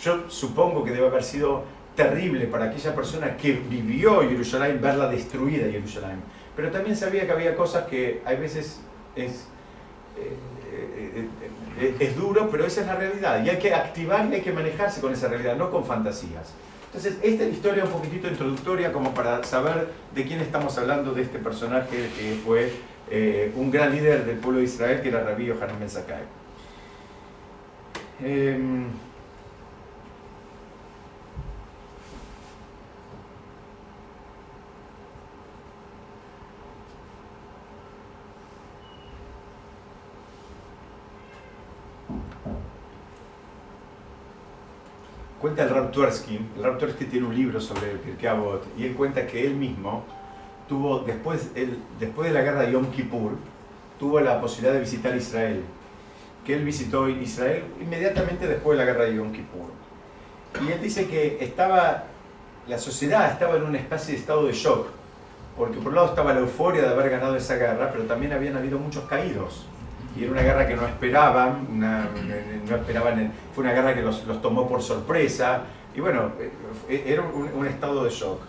Yo 0.01 0.29
supongo 0.29 0.83
que 0.83 0.91
debe 0.91 1.07
haber 1.07 1.23
sido 1.23 1.63
terrible 1.95 2.45
para 2.47 2.65
aquella 2.65 2.95
persona 2.95 3.35
que 3.35 3.53
vivió 3.53 4.21
Jerusalén 4.21 4.79
verla 4.81 5.09
destruida 5.09 5.69
Jerusalén, 5.69 6.21
pero 6.55 6.71
también 6.71 6.95
sabía 6.95 7.25
que 7.25 7.31
había 7.31 7.55
cosas 7.55 7.85
que 7.87 8.21
a 8.25 8.31
veces 8.33 8.79
es, 9.15 9.45
eh, 10.17 10.35
eh, 10.71 11.27
eh, 11.79 11.95
es 11.99 12.15
duro, 12.15 12.49
pero 12.49 12.65
esa 12.65 12.81
es 12.81 12.87
la 12.87 12.95
realidad 12.95 13.43
y 13.43 13.49
hay 13.49 13.59
que 13.59 13.73
activar 13.73 14.27
y 14.31 14.35
hay 14.35 14.41
que 14.41 14.53
manejarse 14.53 15.01
con 15.01 15.11
esa 15.11 15.27
realidad, 15.27 15.55
no 15.57 15.69
con 15.69 15.83
fantasías. 15.83 16.53
Entonces, 16.87 17.17
esta 17.21 17.43
es 17.43 17.49
la 17.49 17.55
historia 17.55 17.83
un 17.85 17.91
poquitito 17.91 18.27
introductoria 18.27 18.91
como 18.91 19.13
para 19.13 19.43
saber 19.43 19.89
de 20.15 20.23
quién 20.25 20.39
estamos 20.39 20.75
hablando, 20.79 21.13
de 21.13 21.21
este 21.21 21.37
personaje 21.37 22.09
que 22.17 22.39
fue 22.43 22.71
eh, 23.11 23.51
un 23.55 23.69
gran 23.69 23.91
líder 23.91 24.25
del 24.25 24.37
pueblo 24.37 24.59
de 24.59 24.65
Israel, 24.65 24.99
que 25.01 25.09
era 25.09 25.23
Rabbi 25.23 25.45
Yohanan 25.45 25.79
Ben 25.79 25.89
Zakkai. 25.89 26.23
Em, 28.23 28.87
Cuenta 45.39 45.63
el 45.63 45.69
Rab 45.69 45.91
el 45.95 46.63
Rab 46.63 46.77
tiene 46.77 47.25
un 47.25 47.33
libro 47.33 47.61
sobre 47.61 47.91
el 47.91 47.99
Pirkei 47.99 48.29
y 48.77 48.83
él 48.83 48.93
cuenta 48.93 49.25
que 49.25 49.45
él 49.45 49.55
mismo 49.55 50.03
tuvo, 50.67 50.99
después, 50.99 51.51
después 51.97 52.27
de 52.27 52.33
la 52.33 52.41
guerra 52.41 52.63
de 52.63 52.73
Yom 52.73 52.91
Kippur, 52.91 53.37
tuvo 53.97 54.19
la 54.19 54.41
posibilidad 54.41 54.73
de 54.73 54.81
visitar 54.81 55.15
Israel. 55.15 55.63
Que 56.45 56.55
él 56.55 56.65
visitó 56.65 57.07
Israel 57.07 57.63
inmediatamente 57.79 58.47
después 58.47 58.77
de 58.77 58.85
la 58.85 58.91
guerra 58.91 59.05
de 59.05 59.15
Yom 59.15 59.31
Kippur. 59.31 59.69
Y 60.67 60.73
él 60.73 60.81
dice 60.81 61.07
que 61.07 61.37
estaba, 61.39 62.03
la 62.67 62.77
sociedad 62.77 63.31
estaba 63.31 63.55
en 63.55 63.63
una 63.63 63.77
especie 63.77 64.15
de 64.15 64.19
estado 64.19 64.45
de 64.45 64.51
shock, 64.51 64.87
porque 65.57 65.77
por 65.77 65.87
un 65.87 65.95
lado 65.95 66.07
estaba 66.07 66.33
la 66.33 66.41
euforia 66.41 66.81
de 66.81 66.89
haber 66.89 67.11
ganado 67.11 67.37
esa 67.37 67.55
guerra, 67.55 67.89
pero 67.93 68.03
también 68.03 68.33
habían 68.33 68.57
habido 68.57 68.77
muchos 68.77 69.05
caídos 69.05 69.65
y 70.15 70.23
era 70.23 70.31
una 70.31 70.41
guerra 70.41 70.67
que 70.67 70.75
no 70.75 70.85
esperaban, 70.85 71.79
no 71.79 72.75
esperaban, 72.75 73.31
fue 73.53 73.63
una 73.63 73.73
guerra 73.73 73.93
que 73.93 74.01
los, 74.01 74.25
los, 74.25 74.41
tomó 74.41 74.67
por 74.67 74.81
sorpresa, 74.81 75.63
y 75.95 76.01
bueno, 76.01 76.31
eh, 76.87 77.03
era 77.07 77.21
un, 77.23 77.65
estado 77.65 78.03
de 78.03 78.09
shock. 78.09 78.41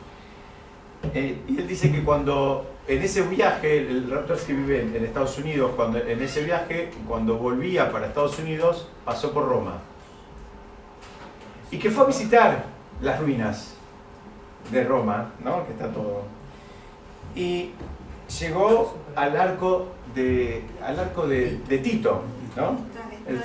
Eh, 1.14 1.38
y 1.49 1.59
él 1.59 1.67
dice 1.67 1.90
que 1.90 2.02
cuando 2.02 2.67
en 2.87 3.02
ese 3.02 3.23
viaje, 3.23 3.79
el 3.79 4.11
Raptors 4.11 4.43
que 4.43 4.52
vive 4.52 4.83
en, 4.83 5.05
Estados 5.05 5.38
Unidos, 5.38 5.73
cuando 5.76 5.99
en 5.99 6.21
ese 6.23 6.43
viaje, 6.43 6.90
cuando 7.07 7.37
volvía 7.37 7.90
para 7.90 8.07
Estados 8.07 8.38
Unidos, 8.38 8.88
pasó 9.05 9.33
por 9.33 9.49
Roma. 9.49 9.79
Y 11.71 11.79
que 11.79 11.90
fue 11.90 12.05
a 12.05 12.07
visitar 12.07 12.64
las 13.00 13.21
ruinas 13.21 13.75
de 14.71 14.85
Roma, 14.85 15.33
¿no? 15.43 15.64
Que 15.67 15.73
está 15.73 15.88
todo. 15.88 16.25
Y 17.35 17.71
llegó 18.40 18.97
al 19.14 19.37
arco 19.37 19.87
de, 20.14 20.62
al 20.85 20.99
arco 20.99 21.26
de, 21.26 21.59
Tito, 21.83 22.23
¿no? 22.57 22.79
El 23.26 23.40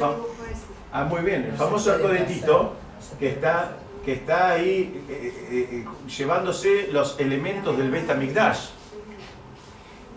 ah, 0.92 1.04
muy 1.06 1.22
bien, 1.22 1.44
el 1.44 1.54
famoso 1.54 1.92
arco 1.92 2.08
de 2.08 2.20
Tito, 2.22 2.74
que 3.20 3.30
está, 3.30 3.78
que 4.04 4.14
está 4.14 4.52
ahí 4.52 5.04
eh, 5.10 5.34
eh, 5.52 5.70
eh, 5.72 5.86
llevándose 6.18 6.90
los 6.92 7.20
elementos 7.20 7.78
del 7.78 7.92
Beta 7.92 8.16
Migdash. 8.16 8.70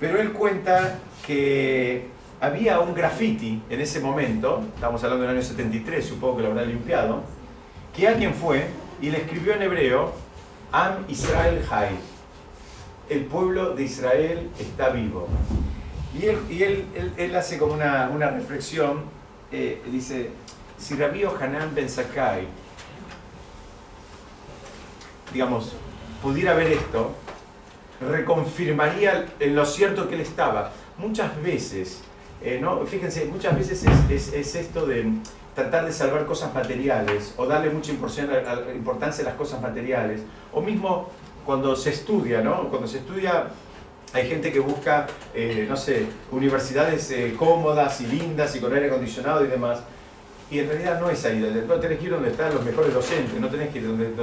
Pero 0.00 0.20
él 0.20 0.32
cuenta 0.32 0.98
que 1.26 2.08
había 2.40 2.80
un 2.80 2.94
graffiti 2.94 3.62
en 3.68 3.80
ese 3.80 4.00
momento, 4.00 4.62
estamos 4.74 5.02
hablando 5.02 5.26
del 5.26 5.36
año 5.36 5.42
73, 5.42 6.04
supongo 6.06 6.36
que 6.36 6.42
lo 6.44 6.48
habrá 6.50 6.64
limpiado, 6.64 7.22
que 7.94 8.06
alguien 8.06 8.32
fue 8.32 8.68
y 9.02 9.10
le 9.10 9.18
escribió 9.18 9.54
en 9.54 9.62
hebreo 9.62 10.12
Am 10.70 11.04
Israel 11.08 11.64
Hay 11.70 11.98
el 13.08 13.24
pueblo 13.24 13.74
de 13.74 13.84
Israel 13.84 14.50
está 14.58 14.90
vivo. 14.90 15.28
Y 16.14 16.62
él, 16.62 17.36
hace 17.36 17.58
como 17.58 17.74
una, 17.74 18.30
reflexión, 18.30 19.02
eh, 19.52 19.82
dice, 19.90 20.30
si 20.78 20.94
Rabbi 20.94 21.24
Hanan 21.24 21.74
Ben 21.74 21.88
Sakai, 21.88 22.46
digamos, 25.32 25.72
pudiera 26.22 26.54
ver 26.54 26.72
esto, 26.72 27.14
reconfirmaría 28.00 29.26
en 29.38 29.54
lo 29.54 29.66
cierto 29.66 30.08
que 30.08 30.14
él 30.14 30.22
estaba. 30.22 30.72
Muchas 30.96 31.40
veces, 31.42 32.00
eh, 32.42 32.58
¿no? 32.60 32.84
fíjense, 32.86 33.26
muchas 33.26 33.56
veces 33.56 33.84
es, 34.08 34.54
esto 34.54 34.86
de 34.86 35.12
tratar 35.54 35.84
de 35.84 35.92
salvar 35.92 36.24
cosas 36.24 36.54
materiales 36.54 37.34
o 37.36 37.46
darle 37.46 37.70
mucha 37.70 37.92
importancia 37.92 39.22
a 39.22 39.24
las 39.24 39.34
cosas 39.34 39.60
materiales, 39.60 40.22
o 40.52 40.60
mismo 40.60 41.10
cuando 41.44 41.74
se 41.76 41.90
estudia, 41.90 42.42
¿no? 42.42 42.68
Cuando 42.68 42.86
se 42.86 42.98
estudia 42.98 43.48
hay 44.14 44.28
gente 44.28 44.52
que 44.52 44.60
busca, 44.60 45.06
eh, 45.34 45.66
no 45.68 45.76
sé, 45.76 46.06
universidades 46.30 47.10
eh, 47.10 47.34
cómodas 47.38 48.00
y 48.00 48.06
lindas 48.06 48.54
y 48.56 48.60
con 48.60 48.72
aire 48.72 48.86
acondicionado 48.86 49.44
y 49.44 49.48
demás. 49.48 49.80
Y 50.50 50.60
en 50.60 50.68
realidad 50.68 50.98
no 50.98 51.10
es 51.10 51.22
ahí. 51.26 51.38
No 51.68 51.74
tenés 51.74 51.98
que 51.98 52.06
ir 52.06 52.10
donde 52.10 52.30
están 52.30 52.54
los 52.54 52.64
mejores 52.64 52.94
docentes, 52.94 53.38
no 53.38 53.48
tenés 53.48 53.68
que 53.70 53.80
ir 53.80 53.86
donde... 53.86 54.14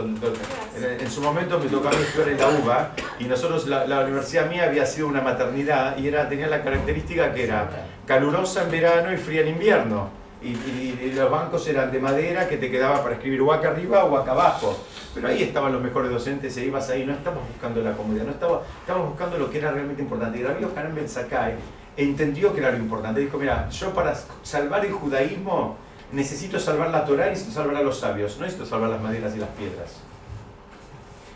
en, 1.00 1.12
su 1.12 1.22
momento 1.22 1.60
me 1.60 1.68
tocó 1.68 1.89
a 1.89 1.92
mí 1.92 1.98
estudiar 2.01 2.30
en 2.30 2.39
la 2.39 2.50
UBA 2.50 2.92
y 3.20 3.25
nosotros, 3.25 3.68
la, 3.68 3.86
la, 3.86 4.04
universidad 4.04 4.50
mía 4.50 4.63
había 4.63 4.88
sido 4.88 5.08
una 5.08 5.22
maternidad 5.22 5.98
y 6.00 6.08
era, 6.08 6.27
tenía 6.27 6.48
la 6.48 6.63
característica 6.63 7.32
que 7.32 7.44
era 7.44 7.70
calurosa 8.08 8.63
en 8.63 8.72
verano 8.72 9.13
y 9.13 9.18
fría 9.18 9.42
en 9.42 9.50
invierno. 9.50 10.25
Y, 10.45 11.11
los 11.15 11.31
bancos 11.31 11.67
eran 11.67 11.91
de 11.91 11.99
madera 11.99 12.47
que 12.47 12.57
te 12.57 12.69
quedaba 12.69 13.01
para 13.01 13.15
escribir 13.15 13.41
o 13.41 13.51
acá 13.51 13.69
arriba 13.69 14.05
o 14.05 14.17
acá 14.17 14.31
abajo. 14.31 14.77
Pero 15.13 15.27
ahí 15.27 15.43
estaban 15.43 15.71
los 15.71 15.81
mejores 15.81 16.11
docentes 16.11 16.55
e 16.57 16.65
ibas 16.65 16.89
ahí, 16.89 17.05
no 17.05 17.13
estábamos 17.13 17.47
buscando 17.47 17.81
la 17.81 17.93
comodidad, 17.93 18.25
no 18.25 18.31
estaba, 18.31 18.63
estábamos 18.81 19.09
buscando 19.09 19.37
lo 19.37 19.49
que 19.49 19.57
era 19.57 19.71
realmente 19.71 20.01
importante. 20.01 20.39
Y 20.39 20.43
Rabbi 20.43 20.63
Hanan 20.75 20.93
Ben 20.93 21.09
Sakai 21.09 21.55
entendió 21.97 22.53
que 22.53 22.59
era 22.59 22.71
lo 22.71 22.77
importante. 22.77 23.21
Dijo, 23.21 23.37
mira, 23.37 23.69
yo 23.69 23.93
para 23.93 24.13
salvar 24.43 24.85
el 24.85 24.91
judaísmo 24.91 25.77
necesito 26.11 26.59
salvar 26.59 26.89
la 26.89 27.05
Torah 27.05 27.27
y 27.27 27.29
necesito 27.31 27.55
salvar 27.55 27.77
a 27.77 27.81
los 27.81 27.99
sabios, 27.99 28.37
no 28.37 28.43
necesito 28.43 28.65
salvar 28.65 28.89
las 28.89 29.01
maderas 29.01 29.35
y 29.35 29.39
las 29.39 29.49
piedras. 29.49 30.01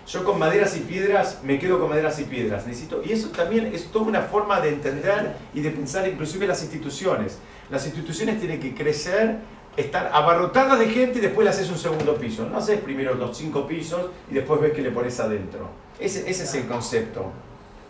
Yo 0.07 0.23
con 0.23 0.39
maderas 0.39 0.75
y 0.75 0.79
piedras 0.79 1.39
me 1.43 1.59
quedo 1.59 1.79
con 1.79 1.89
maderas 1.89 2.19
y 2.19 2.23
piedras. 2.23 2.65
Necesito, 2.65 3.03
y 3.05 3.11
eso 3.11 3.29
también 3.29 3.67
es 3.67 3.91
toda 3.91 4.05
una 4.05 4.21
forma 4.23 4.59
de 4.59 4.69
entender 4.69 5.35
y 5.53 5.61
de 5.61 5.69
pensar 5.69 6.07
inclusive 6.07 6.47
las 6.47 6.63
instituciones. 6.63 7.37
Las 7.69 7.85
instituciones 7.85 8.39
tienen 8.39 8.59
que 8.59 8.73
crecer, 8.73 9.37
estar 9.77 10.09
abarrotadas 10.13 10.79
de 10.79 10.89
gente 10.89 11.19
y 11.19 11.21
después 11.21 11.45
le 11.45 11.51
haces 11.51 11.69
un 11.69 11.77
segundo 11.77 12.15
piso. 12.15 12.47
No 12.49 12.57
haces 12.57 12.79
primero 12.81 13.13
los 13.15 13.37
cinco 13.37 13.67
pisos 13.67 14.07
y 14.29 14.33
después 14.33 14.59
ves 14.61 14.73
que 14.73 14.81
le 14.81 14.91
pones 14.91 15.19
adentro. 15.19 15.69
Ese, 15.99 16.29
es 16.29 16.53
el 16.55 16.67
concepto. 16.67 17.31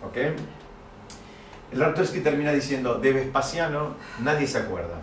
¿ok? 0.07 0.17
El 1.71 1.93
que 1.93 2.21
termina 2.21 2.51
diciendo, 2.51 2.95
de 2.95 3.13
Vespasiano 3.13 3.95
nadie 4.19 4.47
se 4.47 4.57
acuerda 4.57 5.01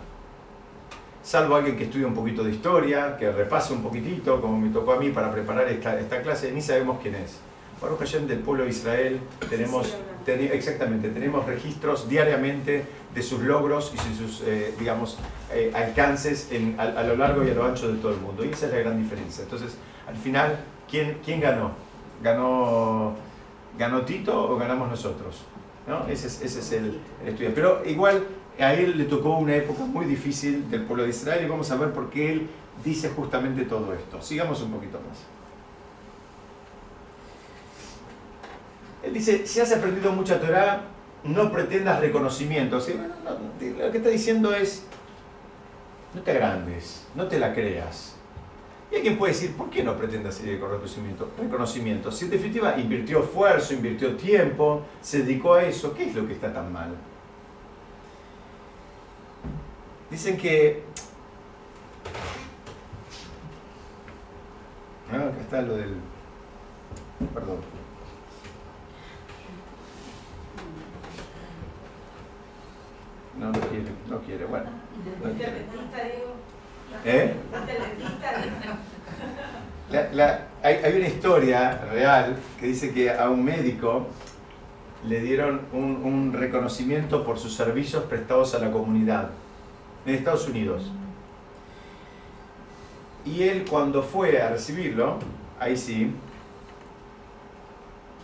salvo 1.27 1.57
alguien 1.57 1.75
que 1.75 1.83
estudie 1.83 2.05
un 2.05 2.13
poquito 2.13 2.41
de 2.41 2.51
historia, 2.51 3.17
que 3.17 3.29
repase 3.29 3.73
un 3.73 3.83
poquitito, 3.83 4.39
como 4.39 4.57
me 4.57 4.69
tocó 4.69 4.93
a 4.93 4.95
mí 4.97 5.09
para 5.09 5.29
preparar 5.29 5.67
esta, 5.67 5.99
esta 5.99 6.21
clase, 6.21 6.53
ni 6.53 6.61
sabemos 6.61 6.99
quién 7.01 7.15
es. 7.15 7.39
Baruch 7.81 7.99
Hashem 7.99 8.27
del 8.27 8.39
pueblo 8.39 8.63
de 8.63 8.71
Israel, 8.71 9.19
tenemos, 9.49 9.95
exactamente, 10.25 11.09
tenemos 11.09 11.45
registros 11.45 12.09
diariamente 12.09 12.85
de 13.13 13.23
sus 13.23 13.41
logros 13.41 13.93
y 13.93 14.17
sus, 14.17 14.41
eh, 14.41 14.73
digamos, 14.79 15.17
eh, 15.53 15.71
alcances 15.73 16.51
en, 16.51 16.79
a, 16.79 17.03
lo 17.03 17.15
largo 17.15 17.43
y 17.43 17.49
a 17.49 17.53
lo 17.53 17.63
ancho 17.63 17.91
de 17.91 17.99
todo 17.99 18.11
el 18.11 18.19
mundo. 18.19 18.43
Y 18.43 18.49
esa 18.49 18.67
es 18.67 18.73
la 18.73 18.79
gran 18.79 19.01
diferencia. 19.01 19.43
Entonces, 19.43 19.77
al 20.07 20.15
final, 20.15 20.59
¿quién, 20.89 21.19
quién 21.23 21.39
ganó? 21.39 21.71
¿Ganó, 22.23 23.15
¿Ganó 23.77 24.01
Tito 24.01 24.51
o 24.51 24.57
ganamos 24.57 24.89
nosotros? 24.89 25.43
¿No? 25.87 26.07
Ese 26.07 26.27
es, 26.27 26.41
ese 26.41 26.59
es 26.59 26.71
el, 26.73 26.99
el 27.23 27.29
estudio. 27.29 27.51
Pero 27.53 27.83
igual, 27.85 28.25
a 28.59 28.73
él 28.73 28.97
le 28.97 29.05
tocó 29.05 29.37
una 29.37 29.55
época 29.55 29.83
muy 29.83 30.05
difícil 30.05 30.69
del 30.69 30.83
pueblo 30.83 31.03
de 31.03 31.11
Israel 31.11 31.45
y 31.45 31.47
vamos 31.47 31.69
a 31.71 31.77
ver 31.77 31.91
por 31.91 32.09
qué 32.09 32.31
él 32.31 32.49
dice 32.83 33.09
justamente 33.09 33.63
todo 33.65 33.93
esto. 33.93 34.21
Sigamos 34.21 34.61
un 34.61 34.71
poquito 34.71 34.99
más. 35.07 35.36
Él 39.07 39.13
dice, 39.13 39.47
si 39.47 39.61
has 39.61 39.71
aprendido 39.71 40.11
mucha 40.11 40.37
Torah, 40.37 40.81
no 41.23 41.49
pretendas 41.49 42.01
reconocimiento. 42.01 42.77
lo 42.77 43.91
que 43.91 43.97
está 43.97 44.09
diciendo 44.09 44.53
es, 44.53 44.83
no 46.13 46.21
te 46.21 46.31
agrandes, 46.31 47.07
no 47.15 47.25
te 47.25 47.39
la 47.39 47.53
creas. 47.53 48.15
Y 48.91 48.97
alguien 48.97 49.17
puede 49.17 49.31
decir, 49.31 49.55
¿por 49.55 49.69
qué 49.69 49.81
no 49.81 49.97
pretendas 49.97 50.41
reconocimiento? 50.41 51.31
reconocimiento? 51.39 52.11
Si 52.11 52.25
en 52.25 52.31
definitiva 52.31 52.77
invirtió 52.77 53.23
esfuerzo, 53.23 53.73
invirtió 53.73 54.17
tiempo, 54.17 54.85
se 55.01 55.19
dedicó 55.19 55.53
a 55.53 55.63
eso, 55.63 55.93
¿qué 55.93 56.09
es 56.09 56.15
lo 56.15 56.27
que 56.27 56.33
está 56.33 56.51
tan 56.51 56.73
mal? 56.73 56.93
Dicen 60.11 60.37
que... 60.37 60.83
Ah, 65.13 65.29
acá 65.29 65.41
está 65.41 65.61
lo 65.61 65.77
del... 65.77 65.95
Perdón. 67.33 67.77
No, 73.39 73.51
no 74.09 74.19
quiere, 74.19 74.19
no 74.19 74.19
quiere, 74.21 74.45
bueno. 74.45 74.65
No 75.23 75.33
quiere. 75.33 75.65
¿Eh? 77.05 77.33
La, 79.89 80.11
la, 80.11 80.47
hay, 80.63 80.75
hay, 80.75 80.97
una 80.97 81.07
historia 81.07 81.85
real 81.91 82.35
que 82.59 82.67
dice 82.67 82.93
que 82.93 83.11
a 83.11 83.29
un 83.29 83.43
médico 83.43 84.07
le 85.07 85.21
dieron 85.21 85.61
un, 85.71 86.01
un 86.03 86.33
reconocimiento 86.33 87.23
por 87.23 87.39
sus 87.39 87.55
servicios 87.55 88.03
prestados 88.03 88.53
a 88.55 88.59
la 88.59 88.71
comunidad 88.71 89.29
en 90.05 90.15
Estados 90.15 90.47
Unidos. 90.47 90.91
Y 93.25 93.43
él 93.43 93.65
cuando 93.69 94.03
fue 94.03 94.41
a 94.41 94.49
recibirlo, 94.49 95.19
ahí 95.59 95.77
sí, 95.77 96.13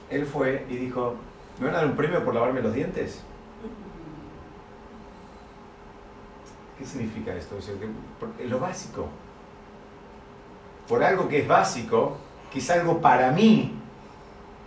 él 0.09 0.25
fue 0.25 0.65
y 0.69 0.77
dijo, 0.77 1.15
¿me 1.59 1.67
van 1.67 1.75
a 1.75 1.77
dar 1.79 1.87
un 1.87 1.95
premio 1.95 2.23
por 2.23 2.33
lavarme 2.33 2.61
los 2.61 2.73
dientes? 2.73 3.23
¿Qué 6.77 6.85
significa 6.85 7.33
esto? 7.35 7.57
Es 7.57 8.49
lo 8.49 8.59
básico. 8.59 9.07
Por 10.87 11.03
algo 11.03 11.27
que 11.27 11.39
es 11.39 11.47
básico, 11.47 12.17
que 12.51 12.59
es 12.59 12.69
algo 12.69 12.99
para 12.99 13.31
mí, 13.31 13.73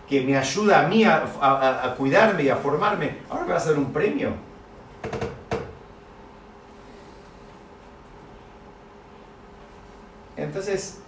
que 0.09 0.23
me 0.23 0.37
ayuda 0.37 0.85
a 0.85 0.89
mí 0.89 1.05
a, 1.05 1.95
cuidarme 1.97 2.45
y 2.45 2.49
a 2.49 2.57
formarme, 2.57 3.19
ahora 3.29 3.45
me 3.45 3.53
vas 3.53 3.67
a 3.67 3.71
dar 3.71 3.79
un 3.79 3.93
premio. 3.93 4.31
Entonces, 10.37 11.01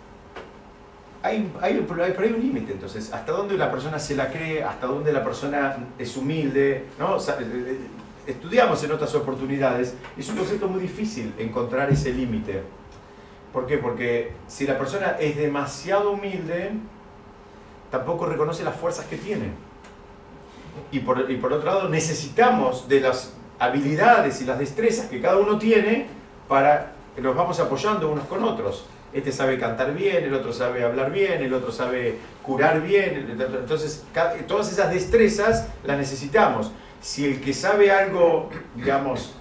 hay, 1.23 1.53
hay, 1.61 1.85
pero 1.87 2.05
hay 2.05 2.33
un 2.33 2.41
límite, 2.41 2.73
entonces, 2.73 3.13
hasta 3.13 3.33
dónde 3.33 3.57
la 3.57 3.71
persona 3.71 3.99
se 3.99 4.17
la 4.17 4.31
cree, 4.31 4.65
hasta 4.65 4.87
dónde 4.87 5.13
la 5.13 5.23
persona 5.23 5.77
es 5.99 6.17
humilde, 6.17 6.87
¿no? 6.99 7.19
Estudiamos 8.29 8.85
en 8.85 8.93
otras 8.93 9.15
oportunidades, 9.15 9.95
es 10.17 10.29
un 10.29 10.37
concepto 10.37 10.69
muy 10.69 10.81
difícil 10.81 11.35
encontrar 11.39 11.91
ese 11.91 12.13
límite. 12.13 12.63
¿Por 13.53 13.67
qué? 13.67 13.79
Porque 13.79 14.33
si 14.47 14.67
la 14.67 14.79
persona 14.79 15.17
es 15.19 15.37
demasiado 15.37 16.13
humilde, 16.13 16.73
tampoco 17.91 18.27
reconoce 18.27 18.63
las 18.63 18.77
fuerzas 18.77 19.07
que 19.07 19.17
tiene. 19.17 19.51
Y 20.93 21.01
por, 21.01 21.29
y 21.31 21.37
por 21.39 21.53
otro 21.53 21.67
lado, 21.67 21.89
necesitamos 21.89 22.89
de 22.89 23.01
las 23.01 23.33
habilidades 23.59 24.41
y 24.43 24.45
las 24.45 24.59
destrezas 24.59 25.07
que 25.07 25.21
cada 25.21 25.39
uno 25.39 25.59
tiene 25.59 26.07
para 26.47 26.93
que 27.17 27.23
nos 27.23 27.35
vamos 27.35 27.59
apoyando 27.59 28.13
unos 28.13 28.27
con 28.27 28.45
otros 28.45 28.85
este 29.13 29.33
sabe 29.33 29.59
cantar 29.59 29.95
bien, 29.95 30.25
el 30.25 30.35
otro 30.35 30.53
sabe 30.53 30.85
hablar 30.85 31.11
bien, 31.11 31.43
el 31.43 31.55
otro 31.55 31.73
sabe 31.73 32.19
curar 32.43 32.83
bien. 32.83 33.39
Entonces, 33.39 34.05
todas 34.47 34.71
esas 34.71 34.93
destrezas 34.93 35.69
las 35.85 35.97
necesitamos. 35.97 36.73
Si 37.01 37.25
el 37.25 37.41
que 37.41 37.53
sabe 37.53 37.91
algo, 37.91 38.51
digamos, 38.75 39.35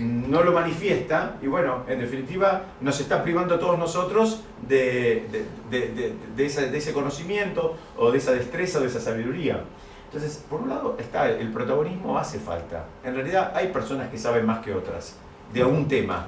no 0.00 0.42
lo 0.42 0.52
manifiesta, 0.52 1.36
y 1.42 1.46
bueno, 1.46 1.84
en 1.88 2.00
definitiva, 2.00 2.64
nos 2.80 3.00
está 3.00 3.22
privando 3.22 3.54
a 3.54 3.58
todos 3.58 3.78
nosotros 3.78 4.42
de, 4.66 5.44
de, 5.70 6.46
ese 6.46 6.92
conocimiento 6.92 7.76
o 7.96 8.10
de 8.10 8.18
esa 8.18 8.32
destreza 8.32 8.78
o 8.78 8.82
de 8.82 8.88
esa 8.88 9.00
sabiduría. 9.00 9.64
Entonces, 10.06 10.44
por 10.48 10.60
un 10.60 10.70
lado 10.70 10.96
está 10.98 11.28
el 11.28 11.52
protagonismo 11.52 12.18
hace 12.18 12.38
falta. 12.38 12.86
En 13.04 13.14
realidad 13.14 13.52
hay 13.54 13.68
personas 13.68 14.08
que 14.08 14.18
saben 14.18 14.46
más 14.46 14.60
que 14.60 14.72
otras 14.72 15.16
de 15.52 15.62
algún 15.62 15.88
tema, 15.88 16.26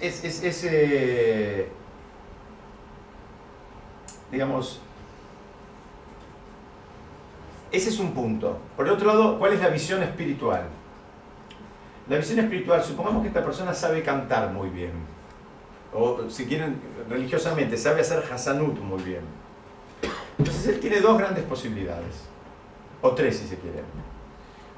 es, 0.00 0.24
es, 0.24 0.64
eh, 0.64 1.68
digamos, 4.30 4.80
ese 7.72 7.88
es 7.88 7.98
un 7.98 8.12
punto. 8.12 8.58
Por 8.76 8.86
el 8.86 8.92
otro 8.92 9.06
lado, 9.06 9.38
¿cuál 9.38 9.54
es 9.54 9.60
la 9.60 9.68
visión 9.68 10.02
espiritual? 10.02 10.64
La 12.08 12.16
visión 12.16 12.38
espiritual, 12.38 12.82
supongamos 12.82 13.22
que 13.22 13.28
esta 13.28 13.44
persona 13.44 13.72
sabe 13.72 14.02
cantar 14.02 14.50
muy 14.50 14.68
bien, 14.68 14.92
o 15.94 16.28
si 16.28 16.46
quieren 16.46 16.80
religiosamente, 17.08 17.76
sabe 17.76 18.00
hacer 18.00 18.22
Hasanut 18.30 18.78
muy 18.80 19.02
bien. 19.02 19.22
Entonces 20.38 20.66
él 20.68 20.80
tiene 20.80 21.00
dos 21.00 21.18
grandes 21.18 21.44
posibilidades, 21.44 22.24
o 23.00 23.12
tres 23.12 23.38
si 23.38 23.46
se 23.46 23.56
quiere. 23.56 23.82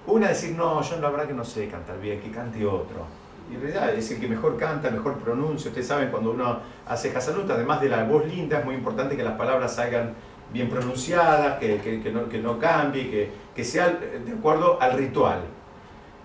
Una, 0.07 0.29
decir, 0.29 0.55
no, 0.55 0.83
yo 0.83 1.01
la 1.01 1.11
verdad 1.11 1.27
que 1.27 1.35
no 1.35 1.45
sé 1.45 1.69
cantar 1.69 1.99
bien, 1.99 2.21
que 2.21 2.31
cante 2.31 2.65
otro 2.67 3.07
y 3.51 3.55
en 3.55 3.61
realidad 3.61 3.95
es 3.95 4.11
el 4.11 4.21
que 4.21 4.29
mejor 4.29 4.57
canta, 4.57 4.91
mejor 4.91 5.19
pronuncia. 5.19 5.69
Ustedes 5.69 5.87
saben, 5.87 6.11
cuando 6.11 6.31
uno 6.31 6.61
hace 6.87 7.15
Hasanut, 7.15 7.51
además 7.51 7.81
de 7.81 7.89
la 7.89 8.05
voz 8.05 8.27
linda, 8.27 8.61
es 8.61 8.65
muy 8.65 8.75
importante 8.75 9.17
que 9.17 9.23
las 9.23 9.37
palabras 9.37 9.75
salgan 9.75 10.15
bien 10.53 10.69
pronunciadas, 10.69 11.59
que, 11.59 11.81
que, 11.81 12.11
no, 12.11 12.29
que 12.29 12.39
no, 12.39 12.59
cambie, 12.59 13.11
que, 13.11 13.31
que 13.55 13.65
sea 13.65 13.91
de 13.91 14.33
acuerdo 14.33 14.81
al 14.81 14.97
ritual. 14.97 15.41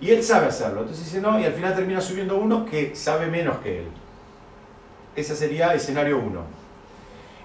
Y 0.00 0.10
él 0.10 0.22
sabe 0.22 0.46
hacerlo. 0.46 0.80
Entonces 0.80 1.04
dice 1.04 1.20
no, 1.20 1.38
y 1.38 1.44
al 1.44 1.52
final 1.52 1.74
termina 1.74 2.00
subiendo 2.00 2.36
uno 2.36 2.64
que 2.64 2.94
sabe 2.96 3.26
menos 3.26 3.58
que 3.58 3.80
él. 3.80 3.88
Ese 5.14 5.36
sería 5.36 5.74
escenario 5.74 6.18
1. 6.18 6.42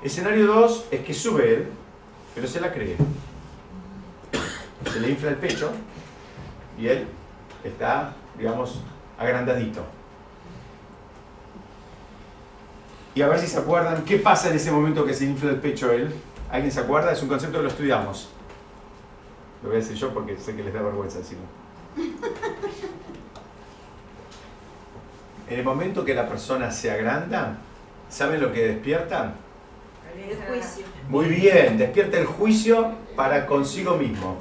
Escenario 0.04 0.46
2 0.48 0.88
es 0.92 1.00
que 1.02 1.14
sube 1.14 1.54
él, 1.54 1.68
pero 2.34 2.48
se 2.48 2.62
la 2.62 2.72
cree. 2.72 2.96
Se 4.92 5.00
le 5.00 5.10
infla 5.10 5.30
el 5.30 5.38
pecho 5.38 5.72
y 6.80 6.88
él 6.88 7.08
está, 7.64 8.14
digamos, 8.38 8.82
agrandadito. 9.18 9.84
Y 13.16 13.22
a 13.22 13.28
ver 13.28 13.40
si 13.40 13.48
se 13.48 13.58
acuerdan, 13.58 14.04
¿qué 14.04 14.18
pasa 14.18 14.50
en 14.50 14.58
ese 14.58 14.72
momento 14.72 15.06
que 15.06 15.14
se 15.14 15.26
infla 15.26 15.52
el 15.52 15.60
pecho 15.60 15.92
él? 15.92 16.14
¿Alguien 16.52 16.72
se 16.72 16.80
acuerda? 16.80 17.12
Es 17.12 17.22
un 17.22 17.30
concepto 17.30 17.58
que 17.58 17.64
lo 17.64 17.70
estudiamos. 17.70 18.30
Lo 19.64 19.70
voy 19.70 19.78
a 19.78 19.82
decir 19.82 19.98
yo 19.98 20.14
porque 20.14 20.38
sé 20.38 20.56
que 20.56 20.64
les 20.64 20.74
da 20.74 20.82
vergüenza 20.82 21.20
decirlo. 21.20 21.44
En 25.48 25.60
el 25.60 25.66
momento 25.66 26.04
que 26.04 26.14
la 26.14 26.28
persona 26.28 26.72
se 26.72 26.90
agranda, 26.90 27.58
¿saben 28.10 28.42
lo 28.42 28.52
que 28.52 28.68
despierta? 28.68 29.34
El 30.18 30.38
juicio. 30.38 30.86
Muy 31.10 31.26
bien, 31.26 31.78
despierta 31.78 32.18
el 32.18 32.26
juicio 32.26 32.94
para 33.16 33.46
consigo 33.46 33.96
mismo. 33.96 34.38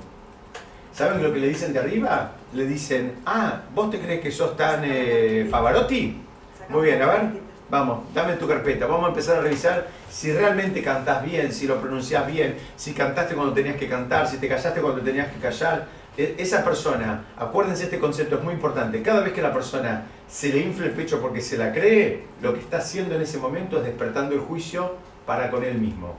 ¿Saben 0.94 1.22
lo 1.22 1.32
que 1.32 1.40
le 1.40 1.48
dicen 1.48 1.72
de 1.72 1.80
arriba? 1.80 2.32
Le 2.54 2.66
dicen, 2.66 3.16
ah, 3.26 3.62
¿vos 3.74 3.90
te 3.90 3.98
crees 4.00 4.20
que 4.20 4.30
sos 4.30 4.56
tan 4.56 4.82
eh, 4.84 5.48
Pavarotti? 5.50 6.22
Muy 6.68 6.84
bien, 6.86 7.02
a 7.02 7.06
ver, 7.06 7.20
vamos, 7.70 8.04
dame 8.14 8.34
tu 8.34 8.46
carpeta, 8.46 8.86
vamos 8.86 9.06
a 9.06 9.08
empezar 9.08 9.38
a 9.38 9.40
revisar 9.40 9.88
si 10.10 10.32
realmente 10.32 10.82
cantás 10.82 11.24
bien, 11.24 11.52
si 11.52 11.66
lo 11.66 11.80
pronunciás 11.80 12.26
bien, 12.26 12.56
si 12.76 12.92
cantaste 12.92 13.34
cuando 13.34 13.52
tenías 13.52 13.76
que 13.76 13.88
cantar, 13.88 14.28
si 14.28 14.38
te 14.38 14.48
callaste 14.48 14.80
cuando 14.80 15.00
tenías 15.02 15.28
que 15.32 15.38
callar. 15.40 15.86
E- 16.16 16.36
Esa 16.38 16.62
persona, 16.64 17.24
acuérdense 17.36 17.84
este 17.84 17.98
concepto, 17.98 18.36
es 18.36 18.42
muy 18.44 18.54
importante, 18.54 19.02
cada 19.02 19.20
vez 19.20 19.32
que 19.32 19.42
la 19.42 19.52
persona 19.52 20.04
se 20.28 20.50
le 20.50 20.58
infla 20.60 20.86
el 20.86 20.92
pecho 20.92 21.20
porque 21.20 21.40
se 21.40 21.56
la 21.58 21.72
cree, 21.72 22.24
lo 22.40 22.54
que 22.54 22.60
está 22.60 22.78
haciendo 22.78 23.16
en 23.16 23.22
ese 23.22 23.38
momento 23.38 23.78
es 23.78 23.84
despertando 23.84 24.34
el 24.34 24.40
juicio 24.40 24.94
para 25.26 25.50
con 25.50 25.64
él 25.64 25.78
mismo. 25.78 26.14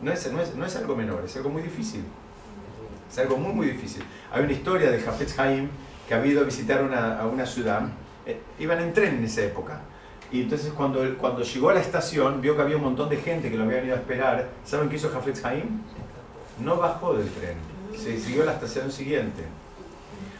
No 0.00 0.10
es, 0.10 0.30
no 0.32 0.40
es, 0.40 0.54
no 0.56 0.66
es 0.66 0.74
algo 0.76 0.96
menor, 0.96 1.22
es 1.24 1.36
algo 1.36 1.50
muy 1.50 1.62
difícil. 1.62 2.04
Es 3.10 3.18
algo 3.18 3.36
muy, 3.36 3.52
muy 3.52 3.66
difícil. 3.68 4.02
Hay 4.32 4.42
una 4.42 4.52
historia 4.52 4.90
de 4.90 4.98
Jafetz 5.00 5.38
Haim 5.38 5.68
que 6.08 6.14
ha 6.14 6.26
ido 6.26 6.40
a 6.40 6.44
visitar 6.44 6.82
una, 6.82 7.20
a 7.20 7.26
una 7.26 7.46
ciudad. 7.46 7.82
Eh, 8.26 8.40
iban 8.58 8.80
en 8.80 8.92
tren 8.92 9.16
en 9.18 9.24
esa 9.24 9.42
época. 9.42 9.80
Y 10.34 10.42
entonces 10.42 10.72
cuando, 10.72 11.04
él- 11.04 11.14
cuando 11.16 11.42
llegó 11.42 11.70
a 11.70 11.74
la 11.74 11.80
estación, 11.80 12.40
vio 12.40 12.56
que 12.56 12.62
había 12.62 12.76
un 12.76 12.82
montón 12.82 13.08
de 13.08 13.18
gente 13.18 13.50
que 13.50 13.56
lo 13.56 13.62
habían 13.62 13.86
ido 13.86 13.94
a 13.94 13.98
esperar. 13.98 14.48
¿Saben 14.64 14.88
qué 14.88 14.96
hizo 14.96 15.08
Jafetz 15.10 15.44
Haim? 15.44 15.80
No 16.60 16.76
bajó 16.76 17.14
del 17.14 17.28
tren. 17.30 17.54
Se 17.96 18.18
siguió 18.18 18.42
a 18.42 18.46
la 18.46 18.52
estación 18.54 18.90
siguiente. 18.90 19.44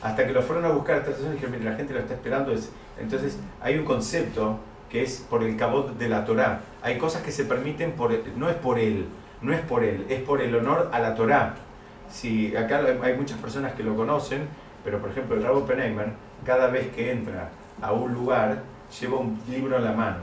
Hasta 0.02 0.26
que 0.26 0.32
lo 0.32 0.42
fueron 0.42 0.64
a 0.64 0.70
buscar 0.70 0.96
a 0.96 0.98
esta 0.98 1.10
estación 1.10 1.32
y 1.32 1.36
dijeron, 1.36 1.56
mire, 1.58 1.70
la 1.70 1.76
gente 1.76 1.94
lo 1.94 2.00
está 2.00 2.14
esperando. 2.14 2.50
Es- 2.50 2.70
Entonces 2.98 3.38
hay 3.60 3.78
un 3.78 3.84
concepto 3.84 4.58
que 4.90 5.02
es 5.04 5.24
por 5.30 5.44
el 5.44 5.56
cabot 5.56 5.96
de 5.96 6.08
la 6.08 6.24
Torá. 6.24 6.60
Hay 6.82 6.98
cosas 6.98 7.22
que 7.22 7.30
se 7.30 7.44
permiten, 7.44 7.92
por, 7.92 8.10
no 8.36 8.48
es 8.48 8.56
por 8.56 8.78
él, 8.80 9.06
no 9.42 9.52
es 9.52 9.60
por 9.60 9.84
él, 9.84 10.06
es 10.08 10.20
por 10.22 10.40
el 10.40 10.54
honor 10.56 10.90
a 10.92 10.98
la 10.98 11.14
Torá. 11.14 11.54
Si 12.10 12.56
acá 12.56 12.82
hay 13.02 13.14
muchas 13.16 13.38
personas 13.38 13.74
que 13.74 13.82
lo 13.84 13.94
conocen, 13.96 14.48
pero 14.84 14.98
por 15.00 15.10
ejemplo 15.10 15.36
el 15.36 15.42
Rabo 15.44 15.60
Oppenheimer, 15.60 16.08
cada 16.44 16.66
vez 16.66 16.88
que 16.94 17.10
entra 17.12 17.50
a 17.80 17.92
un 17.92 18.12
lugar, 18.12 18.62
lleva 19.00 19.18
un 19.18 19.40
libro 19.48 19.76
en 19.76 19.84
la 19.84 19.92
mano. 19.92 20.22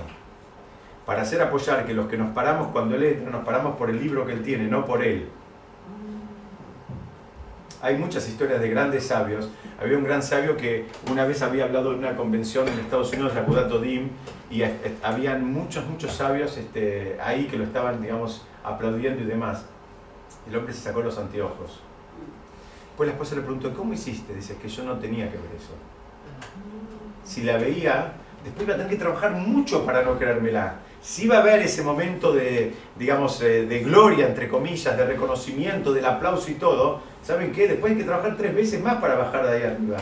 Para 1.05 1.23
hacer 1.23 1.41
apoyar 1.41 1.85
que 1.85 1.93
los 1.93 2.07
que 2.07 2.17
nos 2.17 2.31
paramos 2.33 2.67
cuando 2.71 2.95
él 2.95 3.03
entra, 3.03 3.31
nos 3.31 3.43
paramos 3.43 3.75
por 3.75 3.89
el 3.89 3.99
libro 3.99 4.25
que 4.25 4.33
él 4.33 4.43
tiene, 4.43 4.65
no 4.67 4.85
por 4.85 5.03
él. 5.03 5.27
Hay 7.81 7.97
muchas 7.97 8.29
historias 8.29 8.61
de 8.61 8.69
grandes 8.69 9.07
sabios. 9.07 9.49
Había 9.81 9.97
un 9.97 10.03
gran 10.03 10.21
sabio 10.21 10.55
que 10.55 10.85
una 11.11 11.25
vez 11.25 11.41
había 11.41 11.63
hablado 11.63 11.93
en 11.93 11.99
una 11.99 12.15
convención 12.15 12.67
en 12.67 12.79
Estados 12.79 13.11
Unidos, 13.11 13.33
la 13.33 13.41
Budat 13.41 13.71
Odim, 13.71 14.09
y 14.51 14.61
habían 15.01 15.51
muchos, 15.51 15.85
muchos 15.87 16.11
sabios 16.11 16.55
este, 16.57 17.17
ahí 17.19 17.47
que 17.47 17.57
lo 17.57 17.63
estaban, 17.63 17.99
digamos, 17.99 18.45
aplaudiendo 18.63 19.23
y 19.23 19.25
demás. 19.25 19.65
El 20.47 20.55
hombre 20.55 20.73
se 20.73 20.81
sacó 20.81 21.01
los 21.01 21.17
anteojos. 21.17 21.79
Después 22.89 23.07
la 23.07 23.13
esposa 23.13 23.35
le 23.35 23.41
preguntó, 23.41 23.73
¿cómo 23.73 23.93
hiciste? 23.93 24.35
Dice, 24.35 24.57
que 24.57 24.69
yo 24.69 24.83
no 24.83 24.99
tenía 24.99 25.31
que 25.31 25.37
ver 25.37 25.49
eso. 25.57 25.73
Si 27.23 27.41
la 27.41 27.57
veía, 27.57 28.13
después 28.43 28.65
iba 28.65 28.73
a 28.73 28.77
tener 28.77 28.89
que 28.91 28.97
trabajar 28.97 29.31
mucho 29.31 29.85
para 29.85 30.01
no 30.03 30.17
creérmela. 30.17 30.75
Si 31.01 31.25
iba 31.25 31.37
a 31.37 31.41
haber 31.41 31.61
ese 31.61 31.81
momento 31.81 32.31
de, 32.31 32.73
digamos, 32.97 33.41
eh, 33.41 33.65
de 33.65 33.79
gloria, 33.79 34.27
entre 34.27 34.47
comillas, 34.47 34.95
de 34.95 35.05
reconocimiento, 35.05 35.93
del 35.93 36.05
aplauso 36.05 36.51
y 36.51 36.55
todo, 36.55 37.01
¿saben 37.23 37.51
qué? 37.51 37.67
Después 37.67 37.93
hay 37.93 37.97
que 37.97 38.03
trabajar 38.03 38.37
tres 38.37 38.53
veces 38.53 38.81
más 38.81 38.95
para 39.01 39.15
bajar 39.15 39.47
de 39.47 39.57
ahí 39.57 39.63
arriba. 39.63 39.97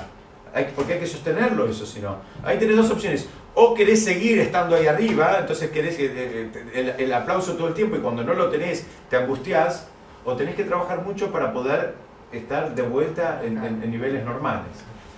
Hay- 0.54 0.72
porque 0.76 0.94
hay 0.94 1.00
que 1.00 1.08
sostenerlo 1.08 1.68
eso, 1.68 1.86
si 1.86 2.00
no. 2.02 2.18
Ahí 2.44 2.58
tenés 2.58 2.76
dos 2.76 2.90
opciones. 2.92 3.28
O 3.56 3.74
querés 3.74 4.04
seguir 4.04 4.40
estando 4.40 4.76
ahí 4.76 4.88
arriba, 4.88 5.38
entonces 5.40 5.70
querés 5.72 5.96
que, 5.96 6.06
eh, 6.08 6.12
eh, 6.54 6.64
el, 6.74 6.90
el 7.06 7.14
aplauso 7.14 7.54
todo 7.54 7.68
el 7.70 7.74
tiempo 7.74 7.96
y 7.96 8.00
cuando 8.00 8.24
no 8.24 8.34
lo 8.34 8.50
tenés 8.50 8.86
te 9.10 9.16
angustiás, 9.18 9.88
o 10.26 10.36
tenés 10.36 10.56
que 10.56 10.64
trabajar 10.66 11.02
mucho 11.04 11.32
para 11.32 11.54
poder 11.54 11.96
estar 12.32 12.76
de 12.76 12.82
vuelta 12.82 13.42
en, 13.44 13.58
en- 13.58 13.84
en 13.84 13.92
niveles 13.92 14.24
normales. 14.26 14.68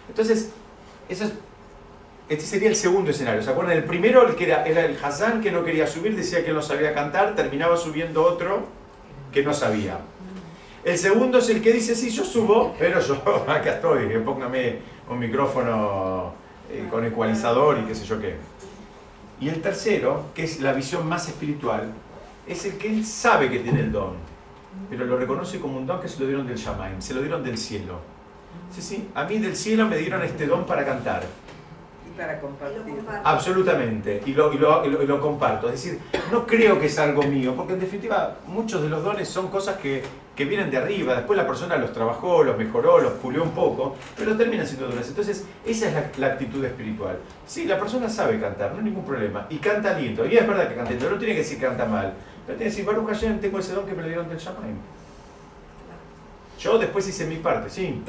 Entonces, 0.07 0.51
eso 1.09 1.25
es- 1.25 1.33
este 2.29 2.45
sería 2.45 2.69
el 2.69 2.75
segundo 2.75 3.11
escenario. 3.11 3.41
¿Se 3.41 3.49
acuerdan? 3.49 3.77
El 3.77 3.83
primero, 3.83 4.27
el 4.27 4.35
que 4.35 4.45
era, 4.45 4.65
era 4.65 4.85
el 4.85 4.97
Hassan 5.01 5.41
que 5.41 5.51
no 5.51 5.63
quería 5.63 5.87
subir, 5.87 6.15
decía 6.15 6.45
que 6.45 6.53
no 6.53 6.61
sabía 6.61 6.93
cantar, 6.93 7.35
terminaba 7.35 7.77
subiendo 7.77 8.23
otro 8.23 8.65
que 9.31 9.43
no 9.43 9.53
sabía. 9.53 9.99
El 10.83 10.97
segundo 10.97 11.37
es 11.37 11.49
el 11.49 11.61
que 11.61 11.71
dice, 11.71 11.95
sí, 11.95 12.09
yo 12.09 12.23
subo, 12.23 12.75
pero 12.79 12.99
yo 12.99 13.15
acá 13.47 13.75
estoy, 13.75 14.11
eh, 14.13 14.19
póngame 14.19 14.79
un 15.09 15.19
micrófono 15.19 16.33
eh, 16.71 16.87
con 16.89 17.05
ecualizador 17.05 17.79
y 17.79 17.83
qué 17.83 17.93
sé 17.93 18.05
yo 18.05 18.19
qué. 18.19 18.35
Y 19.39 19.49
el 19.49 19.61
tercero, 19.61 20.25
que 20.33 20.43
es 20.43 20.59
la 20.59 20.73
visión 20.73 21.07
más 21.07 21.27
espiritual, 21.27 21.91
es 22.47 22.65
el 22.65 22.77
que 22.77 22.89
él 22.89 23.05
sabe 23.05 23.49
que 23.49 23.59
tiene 23.59 23.81
el 23.81 23.91
don, 23.91 24.13
pero 24.89 25.05
lo 25.05 25.17
reconoce 25.17 25.59
como 25.59 25.77
un 25.77 25.85
don 25.85 25.99
que 26.01 26.07
se 26.07 26.19
lo 26.19 26.27
dieron 26.27 26.47
del 26.47 26.57
Shamaim, 26.57 27.01
se 27.01 27.13
lo 27.13 27.21
dieron 27.21 27.43
del 27.43 27.57
cielo. 27.57 27.99
Sí, 28.73 28.81
sí, 28.81 29.09
a 29.13 29.25
mí 29.25 29.37
del 29.37 29.55
cielo 29.55 29.87
me 29.87 29.97
dieron 29.97 30.23
este 30.23 30.47
don 30.47 30.65
para 30.65 30.85
cantar. 30.85 31.23
Y 32.13 32.17
para 32.17 32.39
compartir. 32.39 32.81
Absolutamente, 33.23 34.21
y 34.25 34.33
lo, 34.33 34.51
y 34.53 34.57
lo- 34.57 34.85
y 34.85 34.89
lo- 34.89 35.03
y 35.03 35.07
lo 35.07 35.21
comparto. 35.21 35.67
Es 35.69 35.73
decir, 35.83 35.99
no 36.31 36.45
creo 36.45 36.79
que 36.79 36.87
es 36.87 36.99
algo 36.99 37.23
mío, 37.23 37.53
porque 37.55 37.73
en 37.73 37.79
definitiva 37.79 38.37
muchos 38.47 38.81
de 38.81 38.89
los 38.89 39.03
dones 39.03 39.27
son 39.29 39.47
cosas 39.49 39.77
que, 39.77 40.03
que 40.35 40.45
vienen 40.45 40.69
de 40.71 40.77
arriba, 40.77 41.15
después 41.15 41.37
la 41.37 41.45
persona 41.47 41.77
los 41.77 41.93
trabajó, 41.93 42.43
los 42.43 42.57
mejoró, 42.57 42.99
los 42.99 43.13
pulió 43.13 43.43
un 43.43 43.51
poco, 43.51 43.95
pero 44.17 44.35
terminan 44.35 44.65
siendo 44.67 44.87
dones. 44.87 45.07
Entonces, 45.07 45.45
esa 45.65 45.87
es 45.87 45.93
la, 45.93 46.11
la 46.17 46.33
actitud 46.33 46.63
espiritual. 46.65 47.17
Sí, 47.45 47.65
la 47.65 47.79
persona 47.79 48.09
sabe 48.09 48.39
cantar, 48.39 48.71
no 48.71 48.79
hay 48.79 48.83
ningún 48.85 49.05
problema, 49.05 49.45
y 49.49 49.57
canta 49.57 49.93
lindo, 49.97 50.25
y 50.25 50.35
es 50.37 50.47
verdad 50.47 50.67
que 50.67 50.75
canta 50.75 50.91
lindo, 50.91 51.09
no 51.09 51.17
tiene 51.17 51.33
que 51.33 51.39
decir 51.39 51.59
canta 51.59 51.85
mal, 51.85 52.13
pero 52.45 52.57
tiene 52.57 52.71
que 52.71 52.77
decir, 52.77 52.85
Baruch 52.85 53.07
Hashem, 53.07 53.39
tengo 53.39 53.59
ese 53.59 53.73
don 53.73 53.85
que 53.85 53.93
me 53.93 54.01
lo 54.01 54.07
dieron 54.07 54.27
del 54.27 54.37
Shamaim. 54.37 54.75
Yo 56.59 56.77
después 56.77 57.07
hice 57.07 57.25
mi 57.25 57.37
parte, 57.37 57.69
sí. 57.69 58.01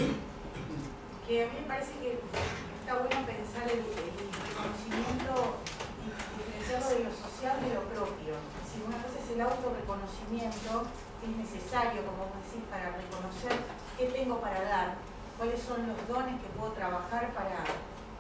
que 1.27 1.43
a 1.45 1.47
mí 1.47 1.53
me 1.63 1.67
parece 1.69 1.93
que 2.03 2.19
está 2.93 3.09
bueno 3.09 3.25
pensar 3.25 3.65
el, 3.73 3.81
reconocimiento 3.89 5.33
y 5.97 6.13
diferenciarlo 6.13 6.89
de 6.93 7.01
lo 7.09 7.13
social 7.17 7.57
de 7.65 7.73
lo 7.73 7.89
propio. 7.89 8.37
Si 8.69 8.85
una 8.85 9.01
cosa 9.01 9.17
es 9.17 9.33
el 9.33 9.41
autorreconocimiento, 9.41 10.85
que 11.17 11.25
es 11.25 11.37
necesario, 11.41 12.05
como 12.05 12.29
vos 12.29 12.37
decís, 12.45 12.61
para 12.69 12.93
reconocer 12.93 13.57
qué 13.97 14.13
tengo 14.13 14.45
para 14.45 14.61
dar, 14.69 15.01
cuáles 15.41 15.57
son 15.65 15.89
los 15.89 15.97
dones 16.05 16.37
que 16.37 16.53
puedo 16.53 16.77
trabajar 16.77 17.33
para, 17.33 17.65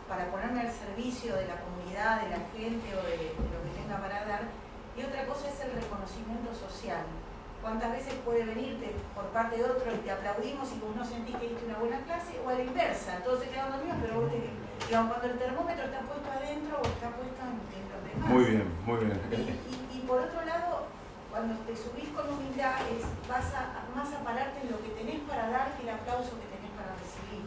para 0.08 0.32
ponerme 0.32 0.64
al 0.64 0.72
servicio 0.72 1.36
de 1.36 1.52
la 1.52 1.60
comunidad, 1.60 2.24
de 2.24 2.32
la 2.32 2.40
gente 2.56 2.96
o 2.96 3.04
de 3.04 3.36
lo 3.36 3.60
que 3.60 3.76
tenga 3.76 4.00
para 4.00 4.24
dar. 4.24 4.48
Y 4.96 5.04
otra 5.04 5.28
cosa 5.28 5.52
es 5.52 5.60
el 5.68 5.76
reconocimiento 5.76 6.48
social. 6.56 7.04
¿Cuántas 7.62 7.92
veces 7.92 8.14
puede 8.24 8.44
venirte 8.44 8.90
por 9.14 9.24
parte 9.30 9.56
de 9.56 9.64
otro 9.64 9.86
y 9.94 9.98
te 9.98 10.10
aplaudimos 10.10 10.66
y 10.74 10.80
vos 10.82 10.96
no 10.96 11.04
sentís 11.04 11.36
que 11.36 11.48
diste 11.48 11.64
una 11.66 11.78
buena 11.78 11.98
clase? 12.02 12.34
O 12.44 12.48
a 12.50 12.54
la 12.54 12.64
inversa, 12.64 13.22
todos 13.22 13.38
se 13.40 13.48
quedan 13.50 13.70
dormidos, 13.70 13.98
pero 14.02 14.20
vos 14.20 14.30
te, 14.30 14.50
digamos, 14.86 15.08
cuando 15.14 15.26
el 15.32 15.38
termómetro 15.38 15.84
está 15.86 16.00
puesto 16.02 16.26
adentro 16.30 16.74
o 16.82 16.86
está 16.86 17.08
puesto 17.14 17.38
en, 17.46 17.54
en 17.70 17.84
los 17.86 18.00
demás. 18.02 18.28
Muy 18.34 18.44
bien, 18.50 18.66
muy 18.84 18.98
bien. 19.06 19.20
Y, 19.30 19.94
y- 19.94 19.98
y 19.98 20.00
por 20.10 20.18
otro 20.20 20.42
lado, 20.44 20.90
cuando 21.30 21.54
te 21.62 21.76
subís 21.76 22.10
con 22.10 22.26
humildad, 22.34 22.82
es, 22.90 23.06
vas 23.30 23.54
a, 23.54 23.86
más 23.94 24.10
a 24.12 24.24
pararte 24.26 24.58
en 24.66 24.72
lo 24.74 24.82
que 24.82 24.90
tenés 24.98 25.20
para 25.30 25.48
dar 25.48 25.70
que 25.78 25.84
el 25.86 25.90
aplauso 25.94 26.34
que 26.42 26.50
tenés 26.50 26.72
para 26.74 26.98
recibir. 26.98 27.46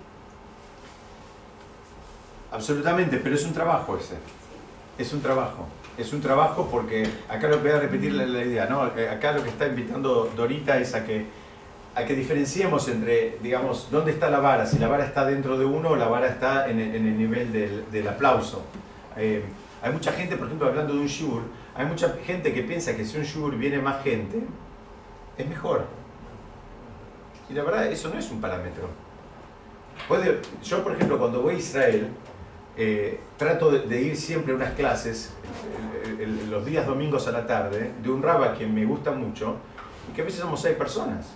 Absolutamente, 2.52 3.18
pero 3.18 3.36
es 3.36 3.44
un 3.44 3.54
trabajo 3.54 3.98
ese. 3.98 4.16
Es 4.98 5.12
un 5.12 5.22
trabajo. 5.22 5.68
Es 5.98 6.12
un 6.12 6.22
trabajo 6.22 6.68
porque 6.70 7.08
acá 7.30 7.48
lo 7.48 7.60
voy 7.60 7.72
a 7.72 7.80
repetir 7.80 8.14
la, 8.14 8.26
la 8.26 8.44
idea, 8.44 8.66
¿no? 8.66 8.88
Eh, 8.98 9.08
Acá 9.10 9.32
lo 9.32 9.42
que 9.44 9.50
está 9.50 9.68
invitando 9.68 10.30
Dorita 10.36 10.78
es 10.78 10.94
a 10.94 11.06
que, 11.06 11.26
a 11.96 12.04
que 12.04 12.16
diferenciemos 12.16 12.88
entre, 12.90 13.38
digamos, 13.42 13.90
dónde 13.90 14.12
está 14.12 14.30
la 14.30 14.40
vara, 14.40 14.66
si 14.66 14.78
la 14.78 14.90
vara 14.90 15.06
está 15.06 15.26
dentro 15.26 15.58
de 15.58 15.64
uno 15.64 15.90
o 15.92 15.96
la 15.96 16.08
vara 16.08 16.28
está 16.28 16.70
en 16.70 16.80
el, 16.82 16.96
en 16.96 17.08
el 17.08 17.18
nivel 17.18 17.54
del, 17.54 17.90
del 17.92 18.08
aplauso. 18.10 18.64
Eh, 19.16 19.42
hay 19.82 19.92
mucha 19.94 20.12
gente, 20.12 20.36
por 20.36 20.48
ejemplo, 20.48 20.68
hablando 20.68 20.94
de 20.94 21.00
un 21.00 21.08
shur, 21.08 21.44
hay 21.76 21.86
mucha 21.86 22.14
gente 22.26 22.54
que 22.54 22.64
piensa 22.64 22.96
que 22.96 23.06
si 23.06 23.18
un 23.18 23.24
shur 23.24 23.56
viene 23.56 23.80
más 23.80 24.04
gente, 24.04 24.42
es 25.38 25.48
mejor. 25.48 25.86
Y 27.50 27.54
la 27.54 27.64
verdad, 27.64 27.86
eso 27.88 28.10
no 28.10 28.20
es 28.20 28.30
un 28.32 28.42
parámetro. 28.42 28.90
Yo, 30.64 30.84
por 30.84 30.94
ejemplo, 30.94 31.18
cuando 31.18 31.42
voy 31.42 31.56
a 31.56 31.58
Israel, 31.58 32.10
eh, 32.78 33.20
trato 33.38 33.72
de, 33.72 34.02
ir 34.02 34.18
siempre 34.18 34.54
a 34.54 34.56
unas 34.56 34.74
clases, 34.74 35.34
eh, 36.20 36.28
los 36.50 36.66
días 36.66 36.86
domingos 36.86 37.28
a 37.28 37.32
la 37.32 37.48
tarde, 37.48 37.92
de 38.02 38.10
un 38.10 38.22
rabba 38.22 38.54
que 38.54 38.66
me 38.68 38.86
gusta 38.86 39.12
mucho, 39.12 39.56
y 40.10 40.14
que 40.14 40.22
a 40.22 40.26
veces 40.26 40.42
somos 40.42 40.62
seis 40.62 40.76
personas. 40.76 41.28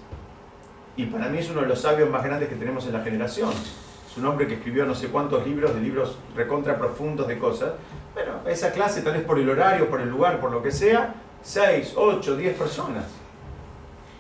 Y 0.98 1.06
para 1.06 1.30
mí 1.30 1.38
es 1.38 1.50
uno 1.50 1.62
de 1.62 1.68
los 1.68 1.82
sabios 1.82 2.10
más 2.10 2.24
grandes 2.24 2.50
que 2.50 2.56
tenemos 2.56 2.86
en 2.88 2.94
la 2.94 3.02
generación. 3.02 3.52
Es 3.52 4.18
un 4.18 4.26
hombre 4.26 4.48
que 4.48 4.56
escribió 4.56 4.86
no 4.86 4.96
sé 4.96 5.08
cuántos 5.08 5.46
libros, 5.48 5.74
de 5.74 5.80
libros 5.82 6.18
recontra 6.36 6.78
profundos 6.78 7.28
de 7.28 7.38
cosas. 7.40 7.74
Bueno, 8.14 8.34
esa 8.48 8.72
clase, 8.72 9.02
tal 9.02 9.14
vez 9.14 9.24
por 9.24 9.40
el 9.40 9.50
horario, 9.50 9.90
por 9.90 10.02
el 10.02 10.10
lugar, 10.10 10.42
por 10.42 10.52
lo 10.52 10.62
que 10.62 10.72
sea, 10.72 11.16
seis, 11.42 11.94
ocho, 11.96 12.36
diez 12.36 12.58
personas. 12.58 13.06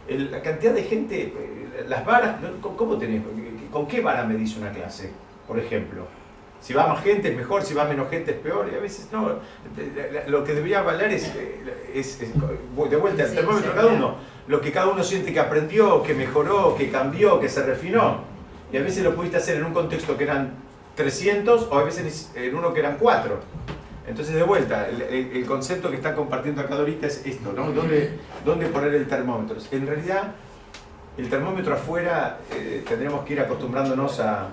La 0.08 0.42
cantidad 0.42 0.74
de 0.74 0.84
gente, 0.84 1.22
eh, 1.22 1.86
las 1.88 2.06
varas, 2.06 2.40
¿no? 2.42 2.50
¿cómo- 2.62 2.78
¿cómo 2.78 2.98
tenés? 2.98 3.22
¿Con 3.72 3.88
qué 3.88 4.02
vara 4.02 4.24
me 4.24 4.36
dice 4.36 4.60
una 4.60 4.72
clase, 4.72 5.12
por 5.48 5.60
ejemplo? 5.60 6.08
Si 6.62 6.74
va 6.74 6.88
más 6.88 7.04
gente 7.04 7.30
es 7.30 7.38
mejor, 7.38 7.64
si 7.64 7.74
va 7.74 7.86
menos 7.86 8.10
gente 8.10 8.32
es 8.32 8.38
peor, 8.38 8.70
y 8.72 8.76
a 8.76 8.80
veces 8.80 9.08
no. 9.12 9.40
Lo 10.28 10.44
que 10.44 10.54
debería 10.54 10.82
valer 10.82 11.12
es, 11.12 11.32
es, 11.94 12.20
de 12.20 12.96
vuelta, 12.98 13.24
el 13.24 13.34
termómetro 13.34 13.70
de 13.70 13.76
cada 13.76 13.88
uno. 13.88 14.16
Lo 14.48 14.60
que 14.60 14.72
cada 14.72 14.88
uno 14.88 15.04
siente 15.04 15.32
que 15.32 15.40
aprendió, 15.40 16.04
que 16.04 16.14
mejoró, 16.14 16.76
que 16.76 16.90
cambió, 16.90 17.40
que 17.40 17.48
se 17.48 17.64
refinó. 17.64 18.24
Y 18.74 18.78
a 18.78 18.82
veces 18.82 19.04
lo 19.04 19.16
pudiste 19.16 19.38
hacer 19.38 19.58
en 19.58 19.66
un 19.66 19.74
contexto 19.74 20.18
que 20.18 20.26
eran 20.26 20.54
300 20.96 21.70
o 21.72 21.78
a 21.78 21.84
veces 21.84 22.32
en 22.36 22.56
uno 22.56 22.74
que 22.74 22.82
eran 22.82 22.98
4. 23.00 23.40
Entonces, 24.08 24.34
de 24.34 24.44
vuelta, 24.44 24.88
el, 24.90 25.46
concepto 25.46 25.90
que 25.90 25.98
está 25.98 26.16
compartiendo 26.16 26.62
acá 26.62 26.76
ahorita 26.76 27.08
es 27.08 27.26
esto, 27.26 27.54
¿no? 27.54 27.72
¿Dónde, 27.72 28.18
¿Dónde, 28.44 28.66
poner 28.66 28.94
el 28.96 29.08
termómetro? 29.08 29.56
En 29.72 29.86
realidad, 29.86 30.32
el 31.16 31.30
termómetro 31.30 31.76
afuera 31.76 32.40
eh, 32.52 32.84
tendremos 32.88 33.24
que 33.24 33.34
ir 33.34 33.40
acostumbrándonos 33.40 34.20
a, 34.20 34.50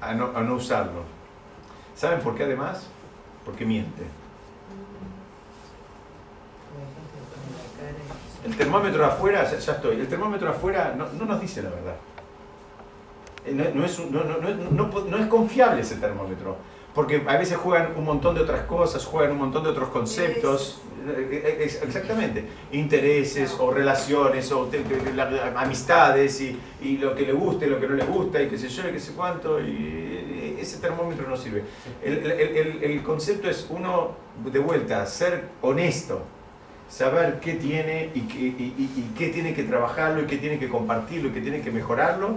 a, 0.00 0.14
no, 0.14 0.36
a 0.36 0.42
no 0.42 0.54
usarlo. 0.54 1.02
¿Saben 1.94 2.20
por 2.20 2.34
qué 2.34 2.44
además? 2.44 2.86
Porque 3.44 3.64
miente. 3.64 4.04
El 8.44 8.56
termómetro 8.56 9.04
afuera, 9.04 9.44
ya, 9.44 9.72
estoy, 9.72 10.00
el 10.00 10.08
termómetro 10.08 10.48
afuera 10.48 10.94
no, 10.96 11.08
no 11.12 11.24
nos 11.24 11.40
dice 11.40 11.62
la 11.62 11.70
verdad. 11.70 11.96
Eh, 13.44 13.72
no, 13.74 13.84
es, 13.84 13.98
no, 13.98 15.16
es, 15.18 15.26
confiable 15.26 15.80
ese 15.80 15.96
termómetro, 15.96 16.56
porque 16.94 17.22
a 17.26 17.36
veces 17.36 17.56
juegan 17.56 17.92
un 17.96 18.04
montón 18.04 18.34
de 18.34 18.42
otras 18.42 18.62
cosas, 18.62 19.04
juegan 19.04 19.32
un 19.32 19.38
montón 19.38 19.62
de 19.62 19.70
otros 19.70 19.88
conceptos, 19.90 20.80
eh, 21.06 21.56
eh, 21.60 21.80
exactamente, 21.82 22.44
intereses 22.72 23.56
o 23.58 23.70
relaciones 23.70 24.50
o 24.52 24.68
amistades 25.56 26.40
y, 26.40 26.58
y, 26.82 26.98
lo 26.98 27.14
que 27.14 27.22
le 27.22 27.32
gusta 27.32 27.66
y 27.66 27.70
lo 27.70 27.80
que 27.80 27.86
no 27.86 27.94
le 27.94 28.04
gusta 28.04 28.42
y 28.42 28.48
qué 28.48 28.58
sé 28.58 28.68
yo 28.68 28.88
y 28.88 28.92
qué 28.92 29.00
sé 29.00 29.12
cuánto, 29.12 29.60
y 29.60 30.56
ese 30.60 30.78
termómetro 30.78 31.28
no 31.28 31.36
sirve. 31.36 31.62
El, 32.02 32.30
el, 32.30 32.82
el 32.82 33.02
concepto 33.02 33.48
es 33.48 33.66
uno, 33.70 34.16
de 34.44 34.58
vuelta, 34.58 35.06
ser 35.06 35.44
honesto, 35.62 36.22
saber 36.88 37.38
qué 37.40 37.54
tiene 37.54 38.10
y 38.14 38.22
qué, 38.22 38.38
y, 38.38 38.90
y 38.96 39.12
qué 39.16 39.28
tiene 39.28 39.54
que 39.54 39.62
trabajarlo 39.62 40.22
y 40.22 40.26
qué 40.26 40.38
tiene 40.38 40.58
que 40.58 40.68
compartirlo 40.68 41.28
y 41.28 41.32
qué 41.32 41.40
tiene 41.40 41.60
que 41.60 41.70
mejorarlo 41.70 42.36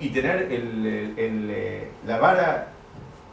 y 0.00 0.10
tener 0.10 0.52
el, 0.52 1.14
el, 1.16 1.88
la 2.06 2.18
vara 2.18 2.72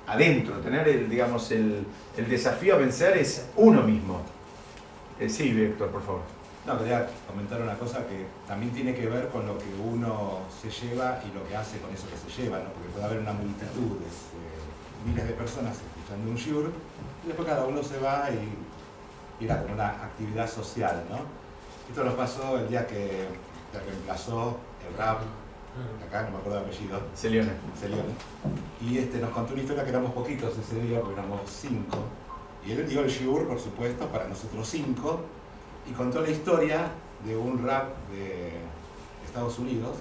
adentro, 0.07 0.57
tener 0.59 0.87
el, 0.87 1.09
digamos, 1.09 1.51
el, 1.51 1.85
desafío 2.27 2.75
a 2.75 2.77
vencer 2.77 3.17
es 3.17 3.47
uno 3.55 3.81
mismo. 3.83 4.21
Eh, 5.19 5.29
sí, 5.29 5.51
Víctor, 5.51 5.89
por 5.89 6.03
favor. 6.03 6.21
No, 6.65 6.77
quería 6.79 7.07
comentar 7.27 7.61
una 7.61 7.75
cosa 7.75 7.99
que 8.07 8.25
también 8.47 8.71
tiene 8.71 8.95
que 8.95 9.07
ver 9.07 9.29
con 9.29 9.45
lo 9.45 9.57
que 9.57 9.69
uno 9.83 10.39
se 10.61 10.69
lleva 10.69 11.21
y 11.23 11.35
lo 11.35 11.47
que 11.47 11.55
hace 11.55 11.77
con 11.77 11.93
eso 11.93 12.07
que 12.09 12.17
se 12.17 12.41
lleva, 12.41 12.57
¿no? 12.57 12.69
porque 12.73 12.89
puede 12.89 13.05
haber 13.05 13.19
una 13.19 13.33
multitud, 13.33 13.99
de, 13.99 15.09
miles 15.09 15.27
de 15.27 15.33
personas 15.33 15.77
escuchando 15.77 16.31
un 16.31 16.35
shiur, 16.35 16.71
y 17.23 17.27
después 17.27 17.47
cada 17.47 17.65
uno 17.65 17.83
se 17.83 17.99
va 17.99 18.29
y, 18.31 19.45
era 19.45 19.61
como 19.61 19.75
una 19.75 19.89
actividad 19.89 20.49
social. 20.49 21.03
¿no? 21.09 21.19
Esto 21.89 22.03
nos 22.03 22.15
pasó 22.15 22.57
el 22.57 22.67
día 22.67 22.87
que, 22.87 23.27
que 23.71 23.79
reemplazó 23.85 24.57
el 24.89 24.97
rap 24.97 25.21
acá 26.07 26.23
no 26.23 26.31
me 26.31 26.37
acuerdo 26.37 26.59
el 26.59 26.65
apellido. 26.65 27.01
Celione. 27.15 27.51
Celione. 27.79 28.13
Y 28.81 28.97
este, 28.97 29.19
nos 29.19 29.31
contó 29.31 29.53
una 29.53 29.61
historia 29.61 29.83
que 29.83 29.89
éramos 29.89 30.11
poquitos 30.11 30.57
ese 30.57 30.79
día, 30.81 30.99
porque 30.99 31.19
éramos 31.19 31.41
cinco. 31.47 31.97
Y 32.65 32.71
él 32.71 32.87
dio 32.87 33.01
el 33.01 33.09
shiur, 33.09 33.47
por 33.47 33.59
supuesto, 33.59 34.07
para 34.07 34.27
nosotros 34.27 34.67
cinco, 34.67 35.21
y 35.89 35.93
contó 35.93 36.21
la 36.21 36.29
historia 36.29 36.89
de 37.25 37.37
un 37.37 37.63
rap 37.65 37.89
de 38.11 38.53
Estados 39.25 39.59
Unidos 39.59 39.97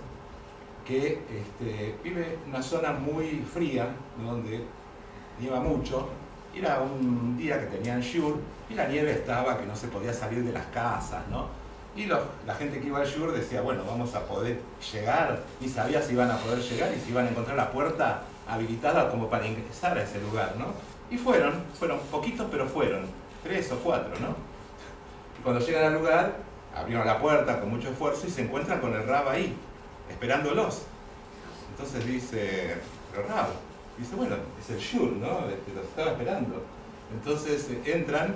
que 0.84 1.22
este, 1.30 1.96
vive 2.02 2.38
en 2.44 2.50
una 2.50 2.62
zona 2.62 2.92
muy 2.92 3.44
fría, 3.52 3.94
donde 4.22 4.64
nieva 5.40 5.60
mucho. 5.60 6.08
Era 6.54 6.80
un 6.80 7.36
día 7.36 7.58
que 7.58 7.66
tenían 7.66 8.00
shiur 8.00 8.38
y 8.70 8.74
la 8.74 8.86
nieve 8.86 9.12
estaba 9.12 9.58
que 9.58 9.66
no 9.66 9.74
se 9.74 9.88
podía 9.88 10.12
salir 10.12 10.44
de 10.44 10.52
las 10.52 10.66
casas, 10.66 11.26
¿no? 11.28 11.63
Y 11.96 12.06
la 12.06 12.54
gente 12.58 12.80
que 12.80 12.88
iba 12.88 12.98
al 12.98 13.06
Shur 13.06 13.32
decía, 13.32 13.62
bueno, 13.62 13.84
vamos 13.86 14.14
a 14.16 14.26
poder 14.26 14.58
llegar, 14.92 15.40
y 15.60 15.68
sabía 15.68 16.02
si 16.02 16.14
iban 16.14 16.30
a 16.30 16.36
poder 16.38 16.58
llegar 16.58 16.92
y 16.92 17.00
si 17.00 17.10
iban 17.10 17.26
a 17.26 17.30
encontrar 17.30 17.56
la 17.56 17.70
puerta 17.70 18.22
habilitada 18.48 19.10
como 19.10 19.30
para 19.30 19.46
ingresar 19.46 19.96
a 19.96 20.02
ese 20.02 20.20
lugar, 20.20 20.54
¿no? 20.58 20.66
Y 21.08 21.16
fueron, 21.16 21.52
fueron 21.78 22.00
poquitos, 22.10 22.48
pero 22.50 22.66
fueron, 22.66 23.06
tres 23.44 23.70
o 23.70 23.76
cuatro, 23.76 24.12
¿no? 24.20 24.34
Y 25.38 25.42
cuando 25.44 25.64
llegan 25.64 25.84
al 25.84 25.94
lugar, 25.94 26.36
abrieron 26.74 27.06
la 27.06 27.20
puerta 27.20 27.60
con 27.60 27.70
mucho 27.70 27.90
esfuerzo 27.90 28.26
y 28.26 28.30
se 28.30 28.42
encuentran 28.42 28.80
con 28.80 28.92
el 28.92 29.06
Rab 29.06 29.28
ahí, 29.28 29.54
esperándolos. 30.10 30.82
Entonces 31.70 32.04
dice, 32.06 32.76
pero 33.12 33.28
Rab, 33.28 33.46
dice, 33.96 34.16
bueno, 34.16 34.36
es 34.60 34.70
el 34.70 34.78
Shur, 34.78 35.12
¿no? 35.12 35.48
Este, 35.48 35.72
los 35.74 35.84
estaba 35.84 36.10
esperando. 36.10 36.64
Entonces 37.12 37.70
eh, 37.70 37.82
entran 37.84 38.34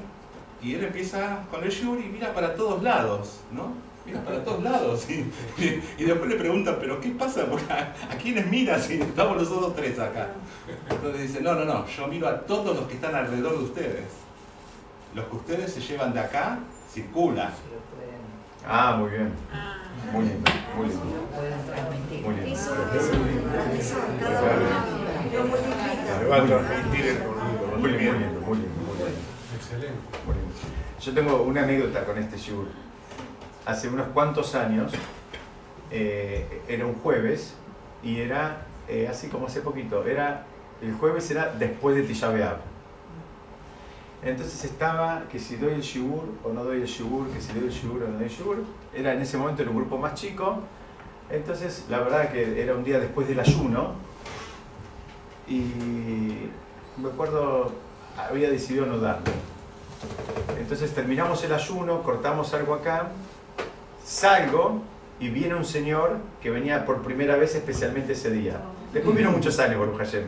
y 0.63 0.75
él 0.75 0.85
empieza 0.85 1.45
con 1.51 1.63
el 1.63 1.71
shur 1.71 2.01
y 2.01 2.09
mira 2.09 2.33
para 2.35 2.55
todos 2.55 2.83
lados, 2.83 3.41
¿no? 3.53 3.73
Mira 4.05 4.23
para 4.25 4.43
todos 4.43 4.63
lados. 4.63 5.07
Y, 5.11 6.05
después 6.05 6.31
le 6.31 6.37
preguntan, 6.37 6.77
¿pero 6.81 7.01
qué 7.01 7.11
pasa? 7.11 7.47
¿A, 8.11 8.17
quiénes 8.17 8.47
miras 8.47 8.85
si 8.85 9.01
estamos 9.01 9.37
los 9.37 9.51
otros 9.51 9.77
tres 9.77 9.99
acá? 9.99 10.29
Entonces 10.89 11.23
dice, 11.29 11.41
no, 11.43 11.55
no, 11.55 11.65
no, 11.65 11.87
yo 11.87 12.07
miro 12.09 12.29
a 12.29 12.41
todos 12.41 12.77
los 12.77 12.87
que 12.87 12.95
están 12.95 13.15
alrededor 13.15 13.59
de 13.59 13.65
ustedes. 13.65 14.07
Los 15.15 15.27
que 15.27 15.37
ustedes 15.37 15.73
se 15.73 15.81
llevan 15.81 16.15
de 16.15 16.21
acá, 16.21 16.59
circula. 16.93 17.53
Ah, 18.67 18.97
muy 18.99 19.11
bien. 19.11 19.33
Muy 20.13 20.25
lindo, 20.25 20.51
muy 20.77 20.87
lindo. 20.89 21.05
Muy 22.25 22.35
lindo. 22.35 22.51
Eso, 22.51 22.75
Muy 27.79 27.91
lindo, 27.91 28.41
muy 28.41 28.57
lindo. 28.59 28.79
Excelente. 29.57 30.38
Yo 31.01 31.15
tengo 31.15 31.43
una 31.43 31.63
anécdota 31.63 32.05
con 32.05 32.19
este 32.19 32.37
shiur. 32.37 32.67
Hace 33.65 33.89
unos 33.89 34.09
cuantos 34.09 34.57
años, 34.57 34.93
eh, 35.93 36.63
era 36.67 36.87
un 36.87 36.95
jueves 36.95 37.55
y 38.03 38.19
era, 38.19 38.67
eh, 38.89 39.07
así 39.09 39.29
como 39.29 39.47
hace 39.47 39.61
poquito, 39.61 40.05
era, 40.05 40.45
el 40.83 40.93
jueves 40.95 41.31
era 41.31 41.55
después 41.57 41.95
de 41.95 42.03
Tisha 42.03 42.33
Entonces 44.25 44.65
estaba 44.65 45.23
que 45.31 45.39
si 45.39 45.57
doy 45.57 45.75
el 45.75 45.83
shiur 45.83 46.35
o 46.43 46.53
no 46.53 46.65
doy 46.65 46.81
el 46.81 46.87
shiur, 46.87 47.29
que 47.29 47.41
si 47.41 47.53
doy 47.53 47.69
el 47.69 47.73
shiur 47.73 48.03
o 48.03 48.09
no 48.09 48.15
doy 48.15 48.25
el 48.25 48.31
shiur. 48.31 48.65
Era 48.93 49.13
en 49.13 49.23
ese 49.23 49.39
momento 49.39 49.63
en 49.63 49.69
un 49.69 49.77
grupo 49.77 49.99
más 49.99 50.15
chico. 50.15 50.63
Entonces, 51.31 51.87
la 51.89 52.01
verdad 52.01 52.33
que 52.33 52.61
era 52.61 52.75
un 52.75 52.83
día 52.83 52.99
después 52.99 53.29
del 53.29 53.39
ayuno. 53.39 53.93
Y 55.47 55.63
me 56.97 57.09
acuerdo, 57.09 57.71
había 58.17 58.51
decidido 58.51 58.87
no 58.87 58.99
darlo. 58.99 59.58
Entonces 60.59 60.95
terminamos 60.95 61.43
el 61.45 61.53
ayuno, 61.53 62.03
cortamos 62.03 62.53
algo 62.55 62.75
acá, 62.75 63.09
salgo 64.05 64.83
y 65.21 65.29
viene 65.31 65.55
un 65.55 65.65
señor 65.65 66.19
que 66.43 66.51
venía 66.51 66.85
por 66.85 67.03
primera 67.03 67.37
vez 67.37 67.55
especialmente 67.55 68.13
ese 68.13 68.31
día. 68.31 68.61
Después 68.93 69.17
vino 69.17 69.31
muchos 69.31 69.59
años, 69.59 69.79
Baruch 69.79 69.99
Hashem. 69.99 70.25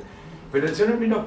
Pero 0.52 0.66
el 0.66 0.74
señor 0.74 0.98
vino, 0.98 1.26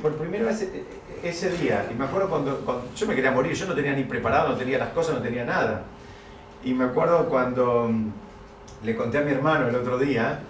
por 0.00 0.16
primera 0.16 0.44
vez 0.44 0.62
e, 0.62 0.84
e, 1.22 1.28
ese 1.28 1.50
día. 1.50 1.86
Y 1.90 1.94
me 1.94 2.04
acuerdo 2.04 2.28
cuando, 2.28 2.84
yo 2.94 3.06
me 3.06 3.14
quería 3.14 3.32
morir, 3.32 3.54
yo 3.54 3.66
no 3.66 3.74
tenía 3.74 3.92
ni 3.92 4.04
preparado, 4.04 4.50
no 4.50 4.56
tenía 4.56 4.78
las 4.78 4.90
cosas, 4.90 5.16
no 5.16 5.22
tenía 5.22 5.44
nada. 5.44 5.84
Y 6.64 6.72
me 6.74 6.84
acuerdo 6.84 7.28
cuando 7.28 7.88
mm, 7.88 8.12
le 8.84 8.96
conté 8.96 9.18
a 9.18 9.22
mi 9.22 9.32
hermano 9.32 9.68
el 9.68 9.74
otro 9.74 9.98
día, 9.98 10.40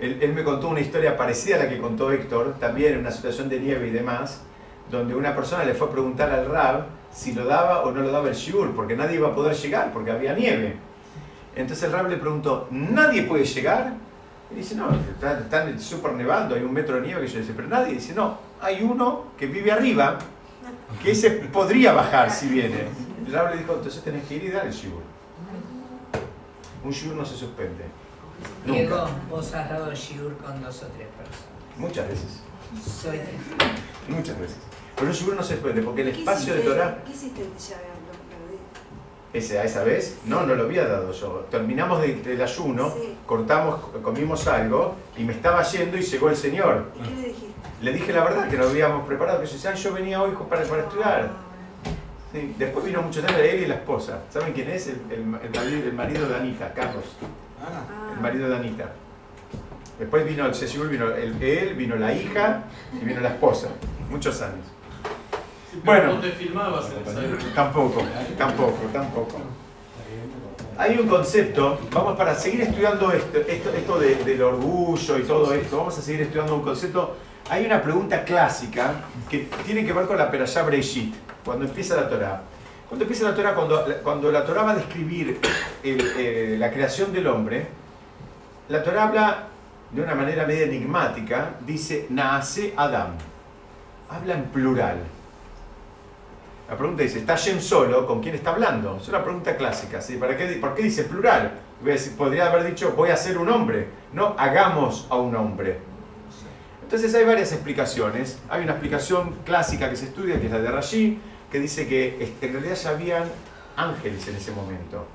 él, 0.00 0.18
él 0.22 0.32
me 0.32 0.44
contó 0.44 0.68
una 0.68 0.80
historia 0.80 1.16
parecida 1.16 1.56
a 1.56 1.58
la 1.64 1.68
que 1.68 1.78
contó 1.78 2.10
Héctor, 2.10 2.54
también 2.58 2.94
en 2.94 3.00
una 3.00 3.10
situación 3.10 3.48
de 3.48 3.60
nieve 3.60 3.88
y 3.88 3.90
demás 3.90 4.42
donde 4.90 5.14
una 5.14 5.34
persona 5.34 5.64
le 5.64 5.74
fue 5.74 5.88
a 5.88 5.90
preguntar 5.90 6.30
al 6.30 6.46
Rab 6.46 6.86
si 7.12 7.32
lo 7.32 7.44
daba 7.44 7.82
o 7.82 7.90
no 7.90 8.02
lo 8.02 8.10
daba 8.10 8.28
el 8.28 8.34
shiur, 8.34 8.74
porque 8.74 8.96
nadie 8.96 9.16
iba 9.16 9.28
a 9.28 9.34
poder 9.34 9.54
llegar, 9.54 9.92
porque 9.92 10.10
había 10.10 10.34
nieve. 10.34 10.76
Entonces 11.56 11.84
el 11.84 11.92
Rab 11.92 12.08
le 12.08 12.16
preguntó, 12.16 12.68
¿nadie 12.70 13.22
puede 13.22 13.44
llegar? 13.44 13.94
Y 14.50 14.56
dice, 14.56 14.76
no, 14.76 14.88
están 14.92 15.78
súper 15.80 16.12
nevando, 16.12 16.54
hay 16.54 16.62
un 16.62 16.72
metro 16.72 16.96
de 16.96 17.02
nieve. 17.02 17.22
que 17.22 17.28
yo 17.28 17.40
dice, 17.40 17.52
pero 17.54 17.68
nadie. 17.68 17.94
Dice, 17.94 18.14
no, 18.14 18.38
hay 18.60 18.82
uno 18.82 19.24
que 19.36 19.46
vive 19.46 19.72
arriba, 19.72 20.18
que 21.02 21.10
ese 21.10 21.30
podría 21.30 21.92
bajar 21.92 22.30
si 22.30 22.48
viene. 22.48 22.84
El 23.26 23.32
Rab 23.32 23.50
le 23.50 23.58
dijo, 23.58 23.74
entonces 23.74 24.02
tenés 24.02 24.24
que 24.26 24.36
ir 24.36 24.44
y 24.44 24.50
dar 24.50 24.66
el 24.66 24.72
shiur. 24.72 25.02
Un 26.84 26.90
shiur 26.90 27.14
no 27.14 27.24
se 27.24 27.36
suspende. 27.36 27.84
Diego, 28.64 29.08
vos 29.28 29.52
has 29.54 29.68
dado 29.68 29.92
shiur 29.92 30.36
con 30.36 30.62
dos 30.62 30.82
o 30.82 30.86
tres 30.86 31.08
personas. 31.08 31.48
Muchas 31.76 32.08
veces. 32.08 32.40
Soy 32.84 33.20
Muchas 34.08 34.38
veces. 34.38 34.67
Pero 34.98 35.10
el 35.10 35.36
no 35.36 35.42
se 35.42 35.56
puede, 35.56 35.82
porque 35.82 36.02
el 36.02 36.08
espacio 36.08 36.54
de 36.54 36.60
Torah... 36.60 37.02
¿Qué 37.04 37.12
hiciste 37.12 37.42
ese, 39.32 39.58
a 39.58 39.64
esa 39.64 39.84
vez, 39.84 40.18
no, 40.24 40.46
no 40.46 40.54
lo 40.54 40.64
había 40.64 40.86
dado 40.86 41.12
yo. 41.12 41.46
Terminamos 41.50 42.00
de, 42.00 42.14
del 42.16 42.40
ayuno, 42.40 42.94
cortamos, 43.26 43.80
comimos 44.02 44.46
algo 44.48 44.96
y 45.16 45.24
me 45.24 45.32
estaba 45.34 45.62
yendo 45.62 45.96
y 45.98 46.02
llegó 46.02 46.30
el 46.30 46.36
Señor. 46.36 46.86
¿Y 46.96 47.08
qué 47.08 47.14
le 47.14 47.28
dijiste? 47.28 47.46
Le 47.82 47.92
dije 47.92 48.12
la 48.12 48.24
verdad, 48.24 48.48
que 48.48 48.56
lo 48.56 48.68
habíamos 48.68 49.06
preparado, 49.06 49.40
que 49.40 49.46
yo, 49.46 49.72
yo 49.74 49.92
venía 49.92 50.22
hoy 50.22 50.32
para, 50.48 50.62
para 50.64 50.82
estudiar. 50.82 51.30
Sí. 52.32 52.54
Después 52.58 52.84
vino 52.84 53.02
mucho 53.02 53.20
tiempo 53.20 53.40
él 53.40 53.62
y 53.62 53.66
la 53.66 53.74
esposa. 53.76 54.20
¿Saben 54.30 54.52
quién 54.52 54.70
es? 54.70 54.88
El, 54.88 55.00
el, 55.10 55.24
marido, 55.24 55.88
el 55.88 55.92
marido 55.92 56.28
de 56.28 56.34
Anita, 56.36 56.72
Carlos. 56.74 57.04
Ah. 57.62 58.12
El 58.14 58.20
marido 58.20 58.48
de 58.48 58.56
Anita. 58.56 58.92
Después 59.98 60.26
vino 60.26 60.46
el 60.46 60.54
vino 60.88 61.10
el- 61.10 61.42
él, 61.42 61.74
vino 61.74 61.96
la 61.96 62.12
hija 62.12 62.64
y 63.00 63.04
vino 63.04 63.20
la 63.20 63.30
esposa. 63.30 63.68
Muchos 64.10 64.40
años. 64.42 64.64
Bueno. 65.84 66.14
no 66.14 66.20
te 66.20 66.30
filmabas 66.32 66.86
en 66.90 67.02
esa 67.10 67.24
época. 67.24 67.44
Tampoco, 67.54 68.02
tampoco, 68.36 68.78
tampoco. 68.92 69.36
Hay 70.78 70.96
un 70.96 71.08
concepto, 71.08 71.78
vamos 71.92 72.16
para 72.16 72.34
seguir 72.34 72.60
estudiando 72.62 73.10
esto, 73.12 73.38
esto, 73.46 73.70
esto 73.70 73.98
de- 73.98 74.14
del 74.24 74.42
orgullo 74.42 75.18
y 75.18 75.22
todo 75.22 75.52
esto, 75.52 75.76
vamos 75.76 75.98
a 75.98 76.02
seguir 76.02 76.22
estudiando 76.22 76.54
un 76.54 76.62
concepto. 76.62 77.16
Hay 77.50 77.66
una 77.66 77.82
pregunta 77.82 78.22
clásica 78.24 78.92
que 79.28 79.48
tiene 79.66 79.84
que 79.84 79.92
ver 79.92 80.06
con 80.06 80.16
la 80.16 80.30
Perashá 80.30 80.62
Breishit, 80.62 81.14
cuando 81.44 81.64
empieza 81.64 81.96
la 81.96 82.08
Torah. 82.08 82.42
Cuando 82.88 83.04
empieza 83.04 83.24
la 83.28 83.34
Torah, 83.34 83.54
cuando, 83.54 83.84
cuando 84.02 84.30
la 84.30 84.44
Torah 84.44 84.62
va 84.62 84.70
a 84.72 84.74
describir 84.76 85.40
el- 85.82 86.12
eh, 86.16 86.56
la 86.58 86.70
creación 86.70 87.12
del 87.12 87.26
hombre, 87.26 87.66
la 88.68 88.82
Torah 88.82 89.04
habla 89.04 89.44
de 89.90 90.00
una 90.02 90.14
manera 90.14 90.46
medio 90.46 90.64
enigmática, 90.64 91.54
dice 91.66 92.06
Naase 92.10 92.72
Adam. 92.76 93.08
Habla 94.10 94.34
en 94.34 94.44
plural. 94.44 94.98
La 96.68 96.76
pregunta 96.76 97.02
dice, 97.02 97.20
¿está 97.20 97.34
Shem 97.34 97.60
solo? 97.60 98.06
¿Con 98.06 98.20
quién 98.20 98.34
está 98.34 98.50
hablando? 98.50 98.98
Es 99.00 99.08
una 99.08 99.24
pregunta 99.24 99.56
clásica. 99.56 100.02
¿sí? 100.02 100.16
¿Para 100.16 100.36
qué, 100.36 100.46
¿Por 100.60 100.74
qué 100.74 100.82
dice 100.82 101.04
plural? 101.04 101.60
Podría 102.18 102.50
haber 102.50 102.66
dicho, 102.66 102.92
voy 102.94 103.08
a 103.08 103.16
ser 103.16 103.38
un 103.38 103.48
hombre. 103.48 103.88
No, 104.12 104.34
hagamos 104.36 105.06
a 105.08 105.16
un 105.16 105.34
hombre. 105.34 105.78
Entonces 106.82 107.14
hay 107.14 107.24
varias 107.24 107.52
explicaciones. 107.52 108.38
Hay 108.50 108.64
una 108.64 108.72
explicación 108.72 109.36
clásica 109.46 109.88
que 109.88 109.96
se 109.96 110.06
estudia, 110.06 110.38
que 110.38 110.46
es 110.46 110.52
la 110.52 110.58
de 110.58 110.70
Rashi, 110.70 111.18
que 111.50 111.58
dice 111.58 111.88
que 111.88 112.22
este, 112.22 112.48
en 112.48 112.52
realidad 112.52 112.76
ya 112.76 112.90
habían 112.90 113.24
ángeles 113.74 114.28
en 114.28 114.36
ese 114.36 114.52
momento. 114.52 115.06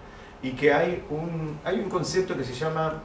Y 0.42 0.54
que 0.54 0.74
hay 0.74 1.04
un, 1.12 1.60
hay 1.64 1.80
un 1.80 1.90
concepto 1.90 2.36
que 2.36 2.44
se 2.44 2.56
llama 2.56 3.04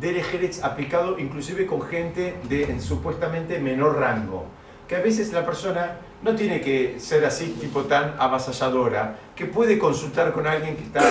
Derech 0.00 0.62
aplicado 0.62 1.18
inclusive 1.18 1.66
con 1.66 1.82
gente 1.82 2.36
de 2.48 2.64
en 2.64 2.80
supuestamente 2.80 3.58
menor 3.58 3.98
rango. 3.98 4.44
Que 4.86 4.94
a 4.94 5.00
veces 5.00 5.32
la 5.32 5.44
persona 5.44 5.98
no 6.24 6.34
tiene 6.34 6.60
que 6.62 6.98
ser 6.98 7.22
así, 7.26 7.54
tipo 7.60 7.82
tan 7.82 8.14
avasalladora, 8.18 9.16
que 9.36 9.44
puede 9.44 9.78
consultar 9.78 10.32
con 10.32 10.46
alguien 10.46 10.74
que 10.74 10.84
está, 10.84 11.02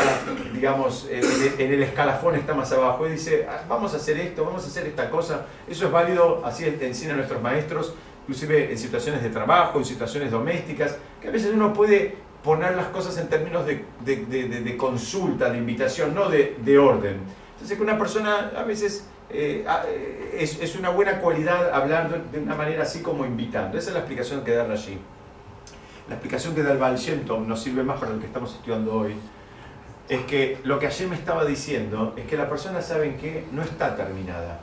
digamos, 0.53 1.07
en 1.09 1.71
el, 1.71 1.83
escalafón 1.83 2.35
está 2.35 2.55
más 2.55 2.71
abajo 2.71 3.07
y 3.07 3.11
dice, 3.11 3.45
"Ah, 3.47 3.63
vamos 3.69 3.93
a 3.93 3.97
hacer 3.97 4.17
esto, 4.19 4.43
vamos 4.43 4.63
a 4.63 4.67
hacer 4.67 4.87
esta 4.87 5.11
cosa. 5.11 5.45
Eso 5.69 5.85
es 5.85 5.91
válido, 5.91 6.41
así 6.43 6.65
enseñan 6.65 7.17
nuestros 7.17 7.41
maestros, 7.43 7.93
inclusive 8.23 8.71
en 8.71 8.77
situaciones 8.77 9.21
de 9.21 9.29
trabajo, 9.29 9.77
en 9.77 9.85
situaciones 9.85 10.31
domésticas, 10.31 10.97
que 11.21 11.27
a 11.27 11.31
veces 11.31 11.51
uno 11.53 11.73
puede 11.73 12.15
poner 12.43 12.75
las 12.75 12.87
cosas 12.87 13.15
en 13.19 13.29
términos 13.29 13.67
de, 13.67 13.85
de- 14.03 14.25
de- 14.25 14.47
de- 14.61 14.77
consulta, 14.77 15.49
de 15.51 15.59
invitación, 15.59 16.15
no 16.15 16.27
de 16.27 16.79
orden. 16.79 17.17
Entonces 17.53 17.77
que 17.77 17.83
una 17.83 17.99
persona 17.99 18.51
a 18.57 18.63
veces 18.63 19.05
eh, 19.33 19.65
a- 19.67 19.83
eh, 19.87 20.37
es, 20.39 20.61
es 20.61 20.75
una 20.75 20.89
buena 20.89 21.19
cualidad 21.19 21.73
hablar 21.73 22.09
de, 22.31 22.39
una 22.39 22.55
manera 22.55 22.83
así 22.83 23.01
como 23.01 23.25
invitando. 23.25 23.77
Esa 23.77 23.89
es 23.89 23.93
la 23.93 23.99
explicación 23.99 24.43
que 24.43 24.51
da 24.51 24.65
Rashi. 24.65 24.97
La 26.07 26.15
explicación 26.15 26.53
que 26.55 26.63
da 26.63 26.71
el 26.71 26.77
Baal 26.77 26.97
Shem 26.97 27.21
nos 27.47 27.61
sirve 27.61 27.83
más 27.83 27.99
para 27.99 28.11
lo 28.13 28.19
que 28.19 28.25
estamos 28.27 28.53
estudiando 28.53 28.93
hoy. 28.93 29.15
Es 30.09 30.21
que 30.25 30.57
lo 30.63 30.77
que 30.79 30.87
ayer 30.87 31.07
me 31.07 31.15
estaba 31.15 31.45
diciendo 31.45 32.13
es 32.17 32.25
que 32.25 32.35
la 32.35 32.49
persona, 32.49 32.81
¿saben 32.81 33.17
qué? 33.17 33.45
No 33.53 33.61
está 33.61 33.95
terminada. 33.95 34.59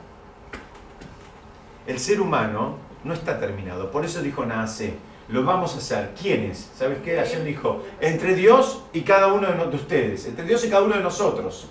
El 1.87 1.97
ser 1.99 2.21
humano 2.21 2.77
no 3.03 3.13
está 3.13 3.39
terminado. 3.39 3.89
Por 3.91 4.05
eso 4.05 4.21
dijo 4.21 4.45
Naase, 4.45 4.93
lo 5.29 5.43
vamos 5.43 5.73
a 5.73 5.77
hacer. 5.79 6.11
¿Quiénes? 6.19 6.69
¿Sabes 6.75 6.99
qué? 7.03 7.19
Ayer 7.19 7.43
dijo, 7.43 7.83
entre 7.99 8.35
Dios 8.35 8.83
y 8.93 9.01
cada 9.01 9.33
uno 9.33 9.47
de 9.47 9.55
no- 9.55 9.65
de 9.65 9.75
ustedes. 9.75 10.27
Entre 10.27 10.45
Dios 10.45 10.63
y 10.63 10.69
cada 10.69 10.83
uno 10.83 10.95
de 10.95 11.01
nosotros. 11.01 11.67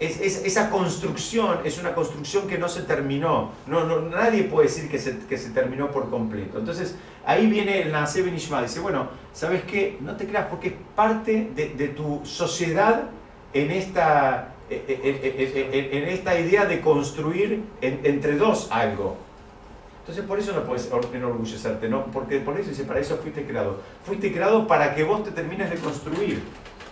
Es, 0.00 0.18
es- 0.20 0.44
esa 0.46 0.70
construcción 0.70 1.58
es 1.64 1.78
una 1.78 1.94
construcción 1.94 2.48
que 2.48 2.56
no 2.58 2.68
se 2.68 2.82
terminó. 2.82 3.50
No, 3.66 3.84
no, 3.84 4.00
nadie 4.00 4.44
puede 4.44 4.68
decir 4.68 4.88
que 4.90 4.98
se, 4.98 5.18
que 5.18 5.36
se 5.36 5.50
terminó 5.50 5.90
por 5.90 6.08
completo. 6.10 6.58
Entonces, 6.58 6.96
ahí 7.26 7.46
viene 7.46 7.82
el 7.82 7.92
Naase 7.92 8.22
Ben 8.22 8.34
Ishma. 8.34 8.62
Dice, 8.62 8.80
bueno, 8.80 9.08
¿sabes 9.34 9.62
qué? 9.64 9.98
No 10.00 10.16
te 10.16 10.26
creas 10.26 10.46
porque 10.46 10.68
es 10.68 10.74
parte 10.96 11.50
de, 11.54 11.68
de 11.76 11.88
tu 11.88 12.22
sociedad 12.24 13.10
en 13.52 13.70
esta, 13.70 14.54
en, 14.70 14.82
en- 14.88 15.72
en- 15.74 16.02
en 16.02 16.08
esta 16.08 16.38
idea 16.40 16.64
de 16.64 16.80
construir 16.80 17.62
en- 17.82 18.00
entre 18.04 18.36
dos 18.36 18.68
algo. 18.70 19.16
Entonces, 20.00 20.24
por 20.24 20.38
eso 20.38 20.52
no 20.52 20.64
puedes 20.64 20.90
or- 20.90 21.06
enorgullecerte, 21.14 21.88
¿no? 21.90 22.06
Porque 22.06 22.40
por 22.40 22.58
eso 22.58 22.70
dice, 22.70 22.84
para 22.84 23.00
eso 23.00 23.18
fuiste 23.18 23.44
creado. 23.44 23.80
Fuiste 24.04 24.32
creado 24.32 24.66
para 24.66 24.94
que 24.94 25.04
vos 25.04 25.22
te 25.24 25.30
termines 25.30 25.68
de 25.70 25.76
construir. 25.76 26.42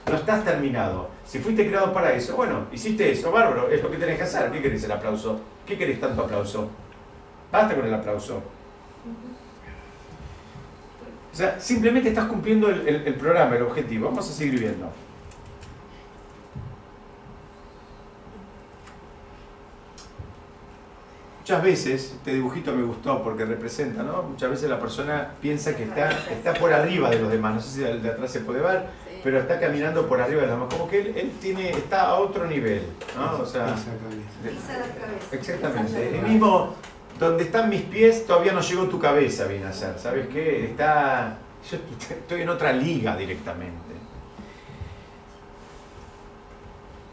No 0.08 0.16
estás 0.16 0.44
terminado. 0.44 1.10
Si 1.26 1.38
fuiste 1.38 1.66
creado 1.66 1.92
para 1.92 2.12
eso, 2.12 2.36
bueno, 2.36 2.66
hiciste 2.72 3.10
eso, 3.10 3.30
bárbaro, 3.30 3.68
es 3.70 3.82
lo 3.82 3.90
que 3.90 3.98
tenés 3.98 4.16
que 4.16 4.22
hacer. 4.22 4.50
¿Qué 4.50 4.62
querés 4.62 4.84
el 4.84 4.92
aplauso? 4.92 5.40
¿Qué 5.66 5.76
querés 5.76 6.00
tanto 6.00 6.22
aplauso? 6.22 6.70
Basta 7.52 7.74
con 7.74 7.86
el 7.86 7.94
aplauso. 7.94 8.42
O 11.32 11.36
sea, 11.36 11.60
simplemente 11.60 12.08
estás 12.08 12.26
cumpliendo 12.26 12.68
el, 12.68 13.14
programa, 13.14 13.56
el 13.56 13.62
objetivo. 13.62 14.08
Vamos 14.08 14.28
a 14.28 14.32
seguir 14.32 14.58
viendo. 14.58 14.90
Muchas 21.40 21.62
veces, 21.62 22.12
este 22.16 22.34
dibujito 22.34 22.74
me 22.74 22.82
gustó 22.82 23.22
porque 23.22 23.44
representa, 23.44 24.02
¿no? 24.02 24.22
Muchas 24.22 24.50
veces 24.50 24.68
la 24.68 24.78
persona 24.78 25.30
piensa 25.40 25.76
que 25.76 25.84
está, 25.84 26.10
está 26.10 26.54
por 26.54 26.72
arriba 26.72 27.08
de 27.08 27.20
los 27.20 27.30
demás. 27.30 27.54
No 27.54 27.60
sé 27.60 27.68
si 27.70 27.80
de 27.80 28.10
atrás 28.10 28.30
se 28.30 28.40
puede 28.40 28.60
ver, 28.60 28.86
pero 29.24 29.38
está 29.40 29.58
caminando 29.60 30.06
por 30.08 30.20
arriba 30.20 30.42
de 30.42 30.46
los 30.48 30.56
demás. 30.56 30.74
Como 30.74 30.88
que 30.90 31.00
él, 31.00 31.12
él 31.16 31.32
tiene, 31.40 31.70
está 31.70 32.02
a 32.10 32.14
otro 32.18 32.46
nivel, 32.46 32.82
¿no? 33.16 33.42
O 33.42 33.46
sea, 33.46 33.66
la 33.66 33.72
cabeza. 33.72 35.28
Exactamente. 35.32 36.18
El 36.18 36.22
mismo, 36.26 36.74
donde 37.18 37.44
están 37.44 37.68
mis 37.68 37.82
pies, 37.82 38.26
todavía 38.26 38.52
no 38.52 38.60
llegó 38.60 38.84
tu 38.88 38.98
cabeza, 38.98 39.44
viene 39.46 39.66
a 39.66 39.72
ser. 39.72 39.98
¿Sabes 39.98 40.28
qué? 40.28 40.66
Está. 40.66 41.38
Yo 41.70 41.76
estoy 42.14 42.42
en 42.42 42.48
otra 42.48 42.72
liga 42.72 43.16
directamente. 43.16 43.88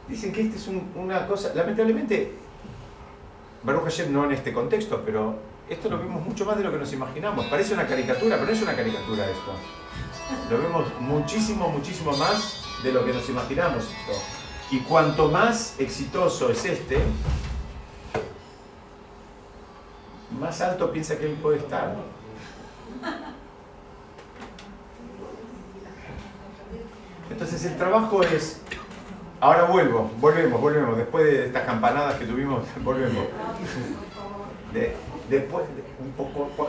Dicen 0.07 0.31
que 0.31 0.41
esta 0.41 0.55
es 0.55 0.67
un- 0.67 0.91
una 0.95 1.25
cosa. 1.25 1.51
Lamentablemente, 1.55 2.31
Baruch 3.63 3.83
Hashem 3.85 4.13
no 4.13 4.25
en 4.25 4.33
este 4.33 4.53
contexto, 4.53 5.01
pero 5.03 5.35
esto 5.69 5.89
lo 5.89 5.97
vemos 5.97 6.23
mucho 6.23 6.45
más 6.45 6.57
de 6.57 6.63
lo 6.63 6.71
que 6.71 6.77
nos 6.77 6.91
imaginamos. 6.93 7.45
Parece 7.47 7.73
una 7.73 7.87
caricatura, 7.87 8.35
pero 8.35 8.47
no 8.47 8.53
es 8.53 8.61
una 8.61 8.75
caricatura 8.75 9.25
esto. 9.25 9.53
Lo 10.49 10.57
vemos 10.61 10.85
muchísimo, 10.99 11.69
muchísimo 11.69 12.15
más 12.17 12.61
de 12.83 12.91
lo 12.91 13.05
que 13.05 13.13
nos 13.13 13.27
imaginamos 13.29 13.83
esto. 13.85 14.21
Y 14.71 14.79
cuanto 14.79 15.29
más 15.29 15.75
exitoso 15.79 16.49
es 16.51 16.65
este, 16.65 16.99
más 20.39 20.59
alto 20.61 20.91
piensa 20.91 21.17
que 21.17 21.25
él 21.25 21.33
puede 21.41 21.57
estar. 21.59 21.95
Entonces 27.29 27.65
el 27.65 27.77
trabajo 27.77 28.21
es, 28.23 28.61
ahora 29.39 29.63
vuelvo, 29.63 30.09
volvemos, 30.19 30.61
volvemos, 30.61 30.97
después 30.97 31.25
de 31.25 31.45
estas 31.47 31.63
campanadas 31.63 32.15
que 32.15 32.25
tuvimos, 32.25 32.63
volvemos. 32.83 33.25
De- 34.73 34.95
después, 35.29 35.65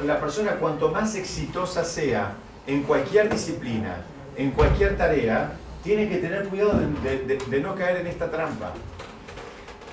la 0.05 0.21
persona 0.21 0.53
cuanto 0.53 0.91
más 0.91 1.15
exitosa 1.15 1.85
sea 1.85 2.35
en 2.67 2.83
cualquier 2.83 3.29
disciplina, 3.31 3.99
en 4.37 4.51
cualquier 4.51 4.97
tarea, 4.97 5.53
tiene 5.83 6.09
que 6.09 6.19
tener 6.19 6.49
cuidado 6.49 6.73
de, 6.79 7.61
no 7.61 7.75
caer 7.75 7.99
en 7.99 8.07
esta 8.09 8.31
trampa. 8.31 8.73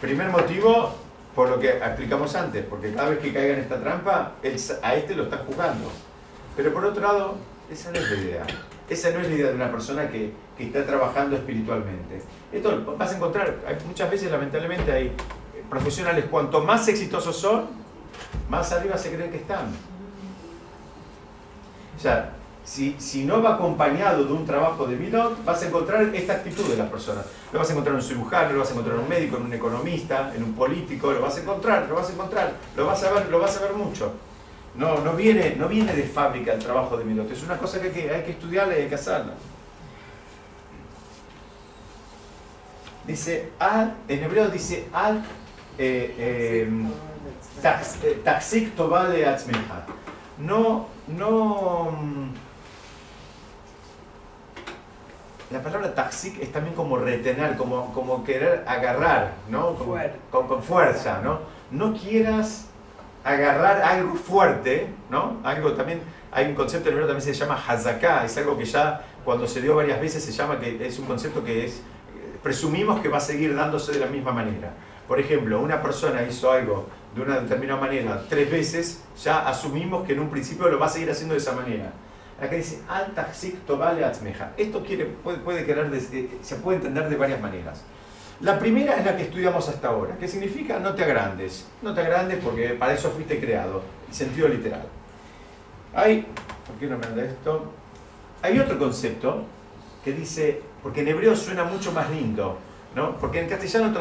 Primer 0.01 0.29
motivo, 0.29 0.95
por 1.35 1.49
lo 1.49 1.59
que 1.59 1.69
explicamos 1.69 2.35
antes, 2.35 2.65
porque 2.65 2.93
cada 2.93 3.09
vez 3.09 3.19
que 3.19 3.31
caiga 3.33 3.53
en 3.53 3.59
esta 3.61 3.79
trampa, 3.79 4.33
él 4.43 4.55
a 4.81 4.95
este 4.95 5.15
lo 5.15 5.23
está 5.23 5.37
jugando. 5.47 5.91
Pero 6.55 6.73
por 6.73 6.85
otro 6.85 7.01
lado, 7.01 7.35
esa 7.71 7.91
no 7.91 7.97
es 7.99 8.09
la 8.11 8.17
idea. 8.17 8.43
Esa 8.89 9.11
no 9.11 9.19
es 9.21 9.29
la 9.29 9.35
idea 9.35 9.47
de 9.47 9.55
una 9.55 9.71
persona 9.71 10.09
que, 10.09 10.33
que 10.57 10.65
está 10.65 10.85
trabajando 10.85 11.35
espiritualmente. 11.35 12.21
Esto 12.51 12.95
vas 12.97 13.11
a 13.13 13.15
encontrar, 13.15 13.55
hay- 13.65 13.77
muchas 13.87 14.11
veces 14.11 14.29
lamentablemente 14.31 14.91
hay 14.91 15.11
profesionales, 15.69 16.25
cuanto 16.29 16.61
más 16.61 16.87
exitosos 16.87 17.37
son, 17.37 17.67
más 18.49 18.71
arriba 18.71 18.97
se 18.97 19.13
creen 19.13 19.31
que 19.31 19.37
están. 19.37 19.67
O 21.97 21.99
sea, 21.99 22.33
si, 22.63 22.95
si 22.97 23.25
no 23.25 23.41
va 23.41 23.55
acompañado 23.55 24.23
de 24.23 24.33
un 24.33 24.45
trabajo 24.45 24.85
de 24.87 24.95
Milot, 24.95 25.43
vas 25.43 25.61
a 25.61 25.67
encontrar 25.67 26.03
esta 26.15 26.33
actitud 26.33 26.63
de 26.65 26.77
las 26.77 26.89
personas. 26.89 27.25
Lo 27.51 27.59
vas 27.59 27.69
a 27.69 27.73
encontrar 27.73 27.95
en 27.95 28.01
un 28.01 28.07
cirujano, 28.07 28.53
lo 28.53 28.59
vas 28.59 28.69
a 28.69 28.71
encontrar 28.71 28.95
en 28.97 29.03
un 29.03 29.09
médico, 29.09 29.37
en 29.37 29.43
un 29.43 29.53
economista, 29.53 30.33
en 30.35 30.43
un 30.43 30.53
político, 30.53 31.11
lo 31.11 31.21
vas 31.21 31.37
a 31.37 31.41
encontrar, 31.41 31.87
lo 31.89 31.95
vas 31.95 32.09
a 32.09 32.13
encontrar, 32.13 32.53
lo 32.75 32.85
vas 32.85 33.03
a 33.03 33.11
ver, 33.11 33.29
lo 33.29 33.39
vas 33.39 33.57
a 33.57 33.61
ver 33.61 33.73
mucho. 33.73 34.13
No, 34.75 34.99
no, 35.01 35.13
viene, 35.13 35.55
no 35.55 35.67
viene 35.67 35.93
de 35.93 36.03
fábrica 36.03 36.53
el 36.53 36.59
trabajo 36.59 36.97
de 36.97 37.03
Milot, 37.03 37.29
es 37.29 37.43
una 37.43 37.57
cosa 37.57 37.79
que 37.79 37.87
hay 37.87 37.93
que, 37.93 38.09
hay 38.09 38.23
que 38.23 38.31
estudiarla 38.31 38.77
y 38.77 38.83
hay 38.83 38.89
que 38.89 38.95
hacerla. 38.95 39.33
Dice, 43.05 43.51
al, 43.59 43.95
en 44.07 44.23
hebreo 44.23 44.47
dice, 44.47 44.87
al, 44.93 45.21
eh, 45.77 46.15
eh, 46.17 46.69
eh, 47.63 48.21
taxik 48.23 48.75
tovale 48.75 49.25
atzmeja. 49.25 49.85
No, 50.39 50.87
no. 51.07 51.91
mm, 51.91 52.29
La 55.51 55.61
palabra 55.61 55.93
taxik 55.93 56.41
es 56.41 56.51
también 56.51 56.75
como 56.75 56.97
retener, 56.97 57.55
como, 57.57 57.93
como 57.93 58.23
querer 58.23 58.63
agarrar, 58.67 59.33
¿no? 59.49 59.75
Como- 59.75 59.97
con, 60.31 60.47
con 60.47 60.63
fuerza, 60.63 61.21
¿no? 61.23 61.39
no 61.69 61.93
quieras 61.93 62.67
agarrar 63.23 63.81
algo 63.81 64.15
fuerte, 64.15 64.87
¿no? 65.09 65.37
Algo 65.43 65.73
también, 65.73 66.01
hay 66.31 66.45
un 66.47 66.55
concepto 66.55 66.89
en 66.89 66.93
hebreo 66.95 67.07
también 67.07 67.21
se 67.23 67.33
llama 67.39 67.59
hazaká, 67.67 68.25
es 68.25 68.35
algo 68.37 68.57
que 68.57 68.65
ya 68.65 69.01
cuando 69.23 69.47
se 69.47 69.61
dio 69.61 69.75
varias 69.75 69.99
veces 70.01 70.23
se 70.23 70.31
llama 70.31 70.59
que 70.59 70.85
es 70.85 70.99
un 70.99 71.05
concepto 71.05 71.43
que 71.43 71.65
es, 71.65 71.81
presumimos 72.43 72.99
que 73.01 73.09
va 73.09 73.17
a 73.17 73.21
seguir 73.21 73.55
dándose 73.55 73.91
de 73.93 73.99
la 73.99 74.07
misma 74.07 74.31
manera. 74.31 74.73
Por 75.07 75.19
ejemplo, 75.19 75.59
una 75.61 75.81
persona 75.81 76.23
hizo 76.23 76.51
algo 76.51 76.87
de 77.15 77.21
una 77.21 77.39
determinada 77.39 77.79
manera 77.79 78.23
tres 78.27 78.49
veces, 78.49 79.03
ya 79.21 79.47
asumimos 79.47 80.05
que 80.05 80.13
en 80.13 80.19
un 80.19 80.29
principio 80.29 80.69
lo 80.69 80.79
va 80.79 80.87
a 80.87 80.89
seguir 80.89 81.11
haciendo 81.11 81.33
de 81.33 81.39
esa 81.39 81.53
manera. 81.53 81.91
Acá 82.41 82.55
dice, 82.55 82.81
al 82.89 83.13
vale 83.77 84.05
Esto 84.57 84.83
quiere, 84.83 85.05
puede, 85.05 85.37
puede 85.37 85.65
querer, 85.65 85.89
se 86.41 86.55
puede 86.57 86.77
entender 86.77 87.07
de 87.09 87.15
varias 87.15 87.39
maneras. 87.39 87.83
La 88.41 88.59
primera 88.59 88.97
es 88.97 89.05
la 89.05 89.15
que 89.15 89.23
estudiamos 89.23 89.69
hasta 89.69 89.87
ahora, 89.87 90.17
que 90.17 90.27
significa 90.27 90.79
no 90.79 90.93
te 90.95 91.03
agrandes. 91.03 91.67
No 91.81 91.93
te 91.93 92.01
agrandes 92.01 92.39
porque 92.43 92.69
para 92.69 92.93
eso 92.93 93.11
fuiste 93.11 93.39
creado, 93.39 93.83
en 94.07 94.13
sentido 94.13 94.47
literal. 94.47 94.85
Hay, 95.93 96.25
¿por 96.67 96.75
qué 96.79 96.87
no 96.87 96.97
me 96.97 97.05
anda 97.05 97.23
esto? 97.23 97.71
Hay 98.41 98.59
otro 98.59 98.77
concepto 98.77 99.45
que 100.03 100.11
dice, 100.11 100.61
porque 100.81 101.01
en 101.01 101.09
hebreo 101.09 101.35
suena 101.35 101.63
mucho 101.63 101.91
más 101.91 102.09
lindo, 102.09 102.57
¿no? 102.95 103.17
Porque 103.17 103.41
en 103.41 103.49
castellano 103.49 103.93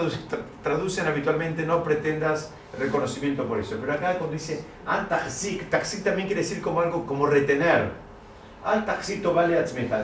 traducen 0.62 1.06
habitualmente 1.06 1.64
no 1.64 1.82
pretendas 1.82 2.50
reconocimiento 2.78 3.44
por 3.46 3.58
eso, 3.60 3.76
pero 3.80 3.92
acá 3.92 4.18
cuando 4.18 4.34
dice 4.34 4.64
an 4.86 5.08
taxik, 5.08 5.68
también 6.02 6.26
quiere 6.26 6.42
decir 6.42 6.60
como 6.62 6.80
algo 6.80 7.06
como 7.06 7.26
retener. 7.26 7.90
Al 8.64 8.86
taxito 8.86 9.34
vale 9.34 9.60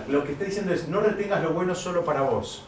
Lo 0.09 0.24
que 0.24 0.32
está 0.32 0.45
diciendo 0.45 0.74
es 0.74 0.89
no 0.89 1.01
retengas 1.01 1.43
lo 1.45 1.51
bueno 1.51 1.76
solo 1.76 2.05
para 2.05 2.22
vos. 2.22 2.64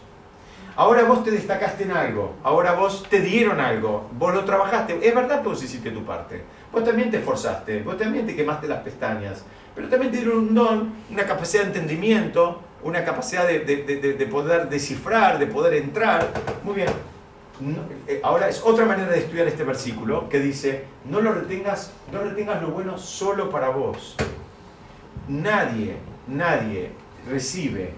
Ahora 0.76 1.02
vos 1.02 1.24
te 1.24 1.32
destacaste 1.32 1.82
en 1.82 1.90
algo, 1.90 2.36
ahora 2.44 2.72
vos 2.72 3.04
te 3.10 3.20
dieron 3.20 3.58
algo, 3.58 4.08
vos 4.12 4.32
lo 4.32 4.44
trabajaste. 4.44 5.00
Es 5.06 5.14
verdad 5.14 5.42
que 5.42 5.48
vos 5.48 5.62
hiciste 5.62 5.90
tu 5.90 6.04
parte. 6.04 6.42
Vos 6.72 6.84
también 6.84 7.10
te 7.10 7.18
esforzaste, 7.18 7.82
vos 7.82 7.98
también 7.98 8.24
te 8.24 8.36
quemaste 8.36 8.68
las 8.68 8.80
pestañas, 8.82 9.44
pero 9.74 9.88
también 9.88 10.12
te 10.12 10.18
dieron 10.18 10.38
un 10.38 10.54
don, 10.54 10.92
una 11.10 11.24
capacidad 11.24 11.64
de 11.64 11.68
entendimiento, 11.70 12.62
una 12.82 13.04
capacidad 13.04 13.46
de, 13.46 14.28
poder 14.30 14.68
descifrar, 14.68 15.38
de 15.38 15.46
poder 15.46 15.74
entrar. 15.74 16.28
Muy 16.62 16.74
bien. 16.74 16.88
Eh, 18.06 18.20
ahora 18.22 18.48
es 18.48 18.62
otra 18.64 18.86
manera 18.86 19.10
de 19.10 19.18
estudiar 19.18 19.46
este 19.46 19.64
versículo 19.64 20.28
que 20.28 20.40
dice, 20.40 20.84
no 21.04 21.20
lo 21.20 21.32
retengas, 21.32 21.92
no 22.10 22.22
retengas 22.22 22.62
lo 22.62 22.68
bueno 22.68 22.96
solo 22.96 23.50
para 23.50 23.68
vos. 23.68 24.16
Nadie, 25.28 25.96
nadie 26.26 26.92
recibe 27.28 27.92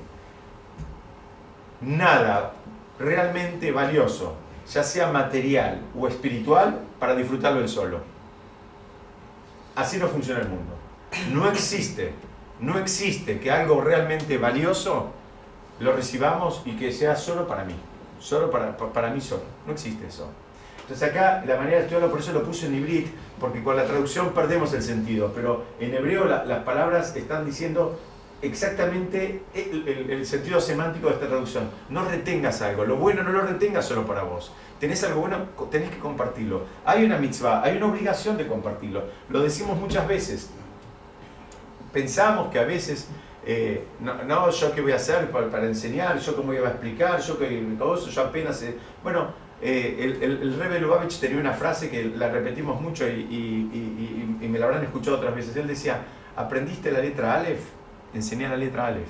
nada 1.80 2.54
realmente 2.98 3.70
valioso, 3.70 4.36
ya 4.68 4.82
sea 4.82 5.10
material 5.10 5.80
o 5.98 6.08
espiritual, 6.08 6.80
para 6.98 7.14
disfrutarlo 7.14 7.60
él 7.60 7.68
solo. 7.68 8.00
Así 9.74 9.98
no 9.98 10.06
funciona 10.08 10.40
el 10.40 10.48
mundo. 10.48 10.76
No 11.32 11.48
existe, 11.48 12.12
no 12.62 12.78
existe 12.78 13.40
que 13.40 13.50
algo 13.50 13.80
realmente 13.80 14.38
valioso 14.38 15.10
lo 15.80 15.92
recibamos 15.92 16.62
y 16.64 16.76
que 16.76 16.92
sea 16.92 17.16
solo 17.16 17.46
para 17.46 17.64
mí, 17.64 17.74
solo 18.20 18.50
para, 18.50 18.76
para 18.76 19.10
mí 19.10 19.20
solo. 19.20 19.42
No 19.66 19.72
existe 19.72 20.06
eso. 20.06 20.30
Entonces 20.82 21.08
acá 21.08 21.44
la 21.46 21.56
manera 21.56 21.78
de 21.78 21.82
estudiarlo, 21.82 22.10
por 22.10 22.20
eso 22.20 22.32
lo 22.32 22.44
puse 22.44 22.66
en 22.66 22.76
hibrid, 22.76 23.06
porque 23.40 23.62
con 23.62 23.76
la 23.76 23.84
traducción 23.84 24.30
perdemos 24.32 24.72
el 24.74 24.82
sentido, 24.82 25.32
pero 25.34 25.64
en 25.80 25.94
hebreo 25.94 26.24
las 26.24 26.64
palabras 26.64 27.16
están 27.16 27.44
diciendo 27.44 27.98
exactamente 28.42 29.42
el, 29.54 30.26
sentido 30.26 30.60
semántico 30.60 31.08
de 31.08 31.14
esta 31.14 31.26
traducción. 31.28 31.68
No 31.88 32.04
retengas 32.04 32.62
algo, 32.62 32.84
lo 32.84 32.96
bueno 32.96 33.22
no 33.22 33.30
lo 33.30 33.42
retengas 33.42 33.86
solo 33.86 34.06
para 34.06 34.22
vos. 34.22 34.52
Tenés 34.78 35.02
algo 35.04 35.20
bueno, 35.20 35.46
tenés 35.70 35.90
que 35.90 35.98
compartirlo. 35.98 36.62
Hay 36.84 37.04
una 37.04 37.18
mitzvah, 37.18 37.62
hay 37.62 37.76
una 37.76 37.86
obligación 37.86 38.36
de 38.36 38.46
compartirlo. 38.46 39.04
Lo 39.28 39.40
decimos 39.40 39.78
muchas 39.78 40.06
veces. 40.06 40.50
Pensamos 41.92 42.50
que 42.50 42.58
a 42.58 42.64
veces, 42.64 43.08
eh, 43.44 43.84
no, 44.00 44.50
yo 44.50 44.74
qué 44.74 44.80
voy 44.80 44.92
a 44.92 44.96
hacer 44.96 45.30
para, 45.30 45.66
enseñar, 45.66 46.18
yo 46.18 46.34
cómo 46.34 46.52
iba 46.54 46.68
a 46.68 46.70
explicar, 46.70 47.20
yo 47.20 47.38
qué 47.38 47.62
eso, 47.78 48.08
yo 48.08 48.22
apenas... 48.22 48.64
bueno, 49.02 49.34
eh, 49.60 49.96
el, 50.00 50.22
el, 50.22 50.42
el 50.42 50.58
Rebbe 50.58 50.80
Lubavitch 50.80 51.20
tenía 51.20 51.38
una 51.38 51.52
frase 51.52 51.88
que 51.88 52.04
la 52.04 52.28
repetimos 52.28 52.80
mucho 52.80 53.06
y, 53.08 53.12
y, 53.12 54.38
y 54.40 54.48
me 54.48 54.58
la 54.58 54.66
habrán 54.66 54.82
escuchado 54.82 55.18
otras 55.18 55.34
veces. 55.34 55.56
Él 55.56 55.68
decía, 55.68 56.00
¿aprendiste 56.36 56.90
la 56.90 56.98
letra 56.98 57.34
Aleph? 57.34 57.60
enseñar 58.14 58.50
la 58.50 58.56
letra 58.56 58.86
Aleph. 58.86 59.08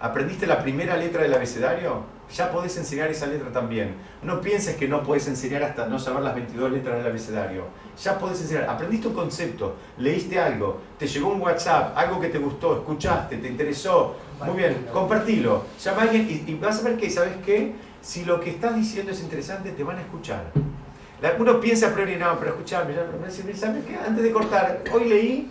¿Aprendiste 0.00 0.46
la 0.46 0.62
primera 0.62 0.96
letra 0.96 1.22
del 1.22 1.34
abecedario? 1.34 2.04
Ya 2.32 2.52
podés 2.52 2.76
enseñar 2.76 3.10
esa 3.10 3.26
letra 3.26 3.50
también. 3.50 3.94
No 4.22 4.40
pienses 4.40 4.76
que 4.76 4.86
no 4.86 5.02
puedes 5.02 5.26
enseñar 5.28 5.62
hasta 5.62 5.86
no 5.86 5.98
saber 5.98 6.22
las 6.22 6.34
22 6.34 6.70
letras 6.70 6.98
del 6.98 7.06
abecedario. 7.06 7.64
Ya 8.02 8.18
podés 8.18 8.40
enseñar. 8.40 8.68
Aprendiste 8.68 9.08
un 9.08 9.14
concepto, 9.14 9.74
leíste 9.98 10.38
algo, 10.38 10.80
te 10.98 11.06
llegó 11.06 11.28
un 11.28 11.40
WhatsApp, 11.40 11.96
algo 11.96 12.20
que 12.20 12.28
te 12.28 12.38
gustó, 12.38 12.76
escuchaste, 12.76 13.38
te 13.38 13.48
interesó. 13.48 14.16
Muy 14.44 14.56
bien, 14.56 14.86
compartilo. 14.92 15.64
Llama 15.82 15.98
a 15.98 16.02
alguien 16.02 16.44
y, 16.46 16.54
vas 16.54 16.80
a 16.80 16.82
ver 16.82 16.96
que, 16.96 17.10
¿sabes 17.10 17.34
qué? 17.44 17.74
Si 18.00 18.24
lo 18.24 18.40
que 18.40 18.50
estás 18.50 18.76
diciendo 18.76 19.10
es 19.10 19.20
interesante, 19.20 19.72
te 19.72 19.82
van 19.82 19.98
a 19.98 20.02
escuchar. 20.02 20.52
Uno 21.38 21.60
piensa 21.60 21.88
a 21.88 21.94
priori, 21.94 22.14
no, 22.16 22.38
pero 22.38 22.52
escuchame, 22.52 22.94
¿sabes 23.54 23.84
qué? 23.84 23.96
Antes 23.96 24.22
de 24.22 24.30
cortar, 24.30 24.84
hoy 24.92 25.04
leí 25.08 25.50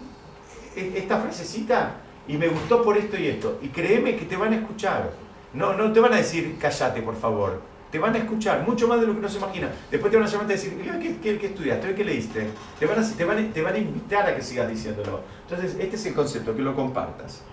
esta 0.76 1.20
frasecita 1.20 1.96
y 2.28 2.38
me 2.38 2.48
gustó 2.48 2.82
por 2.82 2.98
esto 2.98 3.18
y 3.18 3.28
esto. 3.28 3.60
Y 3.62 3.68
créeme 3.70 4.16
que 4.16 4.26
te 4.26 4.38
van 4.38 4.54
a 4.54 4.58
escuchar. 4.58 5.12
No, 5.54 5.74
no 5.74 5.92
te 5.92 6.00
van 6.00 6.14
a 6.14 6.18
decir, 6.18 6.58
cállate, 6.60 7.02
por 7.02 7.16
favor. 7.16 7.62
Te 7.92 8.00
van 8.00 8.14
a 8.16 8.18
escuchar, 8.18 8.68
mucho 8.68 8.88
más 8.88 9.00
de 9.00 9.08
lo 9.08 9.14
que 9.14 9.20
uno 9.20 9.30
se 9.30 9.38
imagina. 9.38 9.70
Después 9.90 10.12
te 10.12 10.18
van 10.18 10.28
a 10.28 10.30
llamar 10.30 10.46
y 10.48 10.54
decir, 10.54 11.00
¿qué, 11.02 11.18
qué, 11.22 11.40
qué 11.40 11.46
estudiaste? 11.48 11.96
¿Qué 11.96 12.04
leíste? 12.04 12.48
Te 12.78 12.86
van, 12.86 13.00
a, 13.00 13.10
te, 13.10 13.24
van 13.24 13.38
a, 13.38 13.54
te 13.54 13.62
van 13.62 13.74
a 13.76 13.78
invitar 13.78 14.28
a 14.28 14.36
que 14.36 14.42
sigas 14.42 14.68
diciéndolo. 14.68 15.22
Entonces, 15.44 15.78
este 15.80 15.96
es 15.96 16.06
el 16.06 16.14
concepto, 16.14 16.54
que 16.54 16.62
lo 16.62 16.76
compartas. 16.76 17.44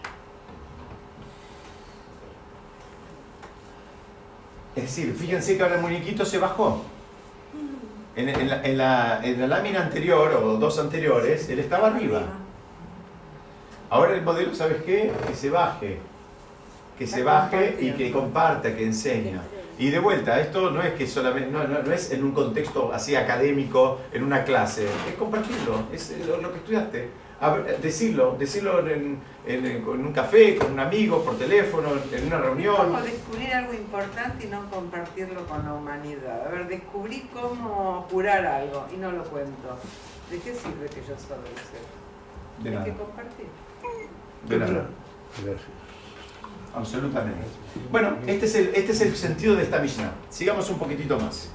Es 4.74 4.82
decir, 4.82 5.14
fíjense 5.14 5.56
que 5.56 5.62
ahora 5.62 5.76
el 5.76 5.82
muñequito 5.82 6.24
se 6.24 6.38
bajó. 6.38 6.82
En, 8.16 8.28
en, 8.28 8.48
la, 8.48 8.62
en, 8.62 8.78
la, 8.78 9.20
en 9.24 9.40
la 9.40 9.46
lámina 9.46 9.82
anterior, 9.82 10.32
o 10.34 10.56
dos 10.56 10.80
anteriores, 10.80 11.48
él 11.48 11.60
estaba 11.60 11.88
arriba. 11.88 12.22
Ahora 13.88 14.14
el 14.14 14.22
modelo, 14.22 14.52
¿sabes 14.52 14.82
qué? 14.82 15.12
Que 15.28 15.34
se 15.34 15.50
baje. 15.50 15.98
Que 16.98 17.06
se 17.06 17.22
baje 17.22 17.76
y 17.80 17.92
que 17.92 18.10
comparta, 18.10 18.74
que 18.74 18.84
enseña. 18.84 19.40
Y 19.78 19.90
de 19.90 19.98
vuelta, 19.98 20.40
esto 20.40 20.70
no 20.70 20.82
es 20.82 20.94
que 20.94 21.06
solamente, 21.06 21.50
no, 21.50 21.66
no, 21.66 21.92
es 21.92 22.12
en 22.12 22.22
un 22.22 22.32
contexto 22.32 22.92
así 22.92 23.16
académico, 23.16 24.00
en 24.12 24.22
una 24.22 24.44
clase, 24.44 24.86
es 25.08 25.14
compartirlo, 25.18 25.84
es 25.92 26.12
lo, 26.26 26.52
que 26.52 26.58
estudiaste. 26.58 27.10
decirlo, 27.82 28.36
decirlo 28.38 28.88
en, 28.88 29.18
en, 29.46 29.88
un 29.88 30.12
café, 30.12 30.56
con 30.56 30.72
un 30.72 30.80
amigo, 30.80 31.24
por 31.24 31.36
teléfono, 31.36 31.88
en 32.12 32.26
una 32.26 32.38
reunión. 32.38 32.76
Como 32.76 33.00
descubrir 33.00 33.52
algo 33.52 33.74
importante 33.74 34.46
y 34.46 34.48
no 34.48 34.70
compartirlo 34.70 35.44
con 35.46 35.64
la 35.64 35.74
humanidad. 35.74 36.46
A 36.46 36.50
ver, 36.50 36.68
descubrí 36.68 37.28
cómo 37.32 38.06
curar 38.10 38.46
algo 38.46 38.86
y 38.94 38.96
no 38.96 39.10
lo 39.10 39.24
cuento. 39.24 39.76
¿De 40.30 40.38
qué 40.38 40.54
sirve 40.54 40.86
que 40.86 41.00
yo 41.00 41.18
solo 41.18 41.42
lo 41.42 41.58
sé? 41.58 42.70
De 42.70 42.76
Hay 42.76 42.84
que 42.84 42.96
compartir. 42.96 43.46
De 44.48 44.58
nada. 44.58 44.86
Gracias. 45.42 45.83
Absolutamente. 46.76 47.46
Bueno, 47.90 48.16
este 48.26 48.46
es, 48.46 48.54
el, 48.56 48.72
este 48.74 48.92
es 48.92 49.00
el 49.00 49.16
sentido 49.16 49.54
de 49.54 49.62
esta 49.62 49.78
Mishnah. 49.78 50.12
Sigamos 50.28 50.68
un 50.70 50.78
poquitito 50.78 51.18
más. 51.18 51.48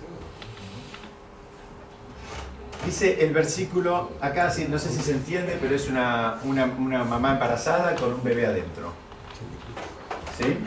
Dice 2.86 3.24
el 3.26 3.34
versículo, 3.34 4.11
acá 4.22 4.51
no 4.70 4.80
sé 4.80 4.89
si 4.89 5.01
se 5.01 5.11
entiende, 5.11 5.57
pero 5.59 5.76
es 5.76 5.89
una, 5.89 6.39
una, 6.45 7.03
mamá 7.03 7.34
embarazada 7.34 7.93
con 7.95 8.13
un 8.13 8.24
bebé 8.24 8.47
adentro. 8.47 8.93
¿Sí? 10.38 10.57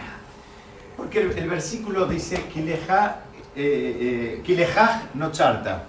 Porque 0.97 1.23
el, 1.23 1.49
versículo 1.49 2.07
dice, 2.07 2.45
Kileja, 2.53 3.23
eh, 3.57 4.43
eh, 4.47 4.99
no 5.15 5.33
charta. 5.33 5.85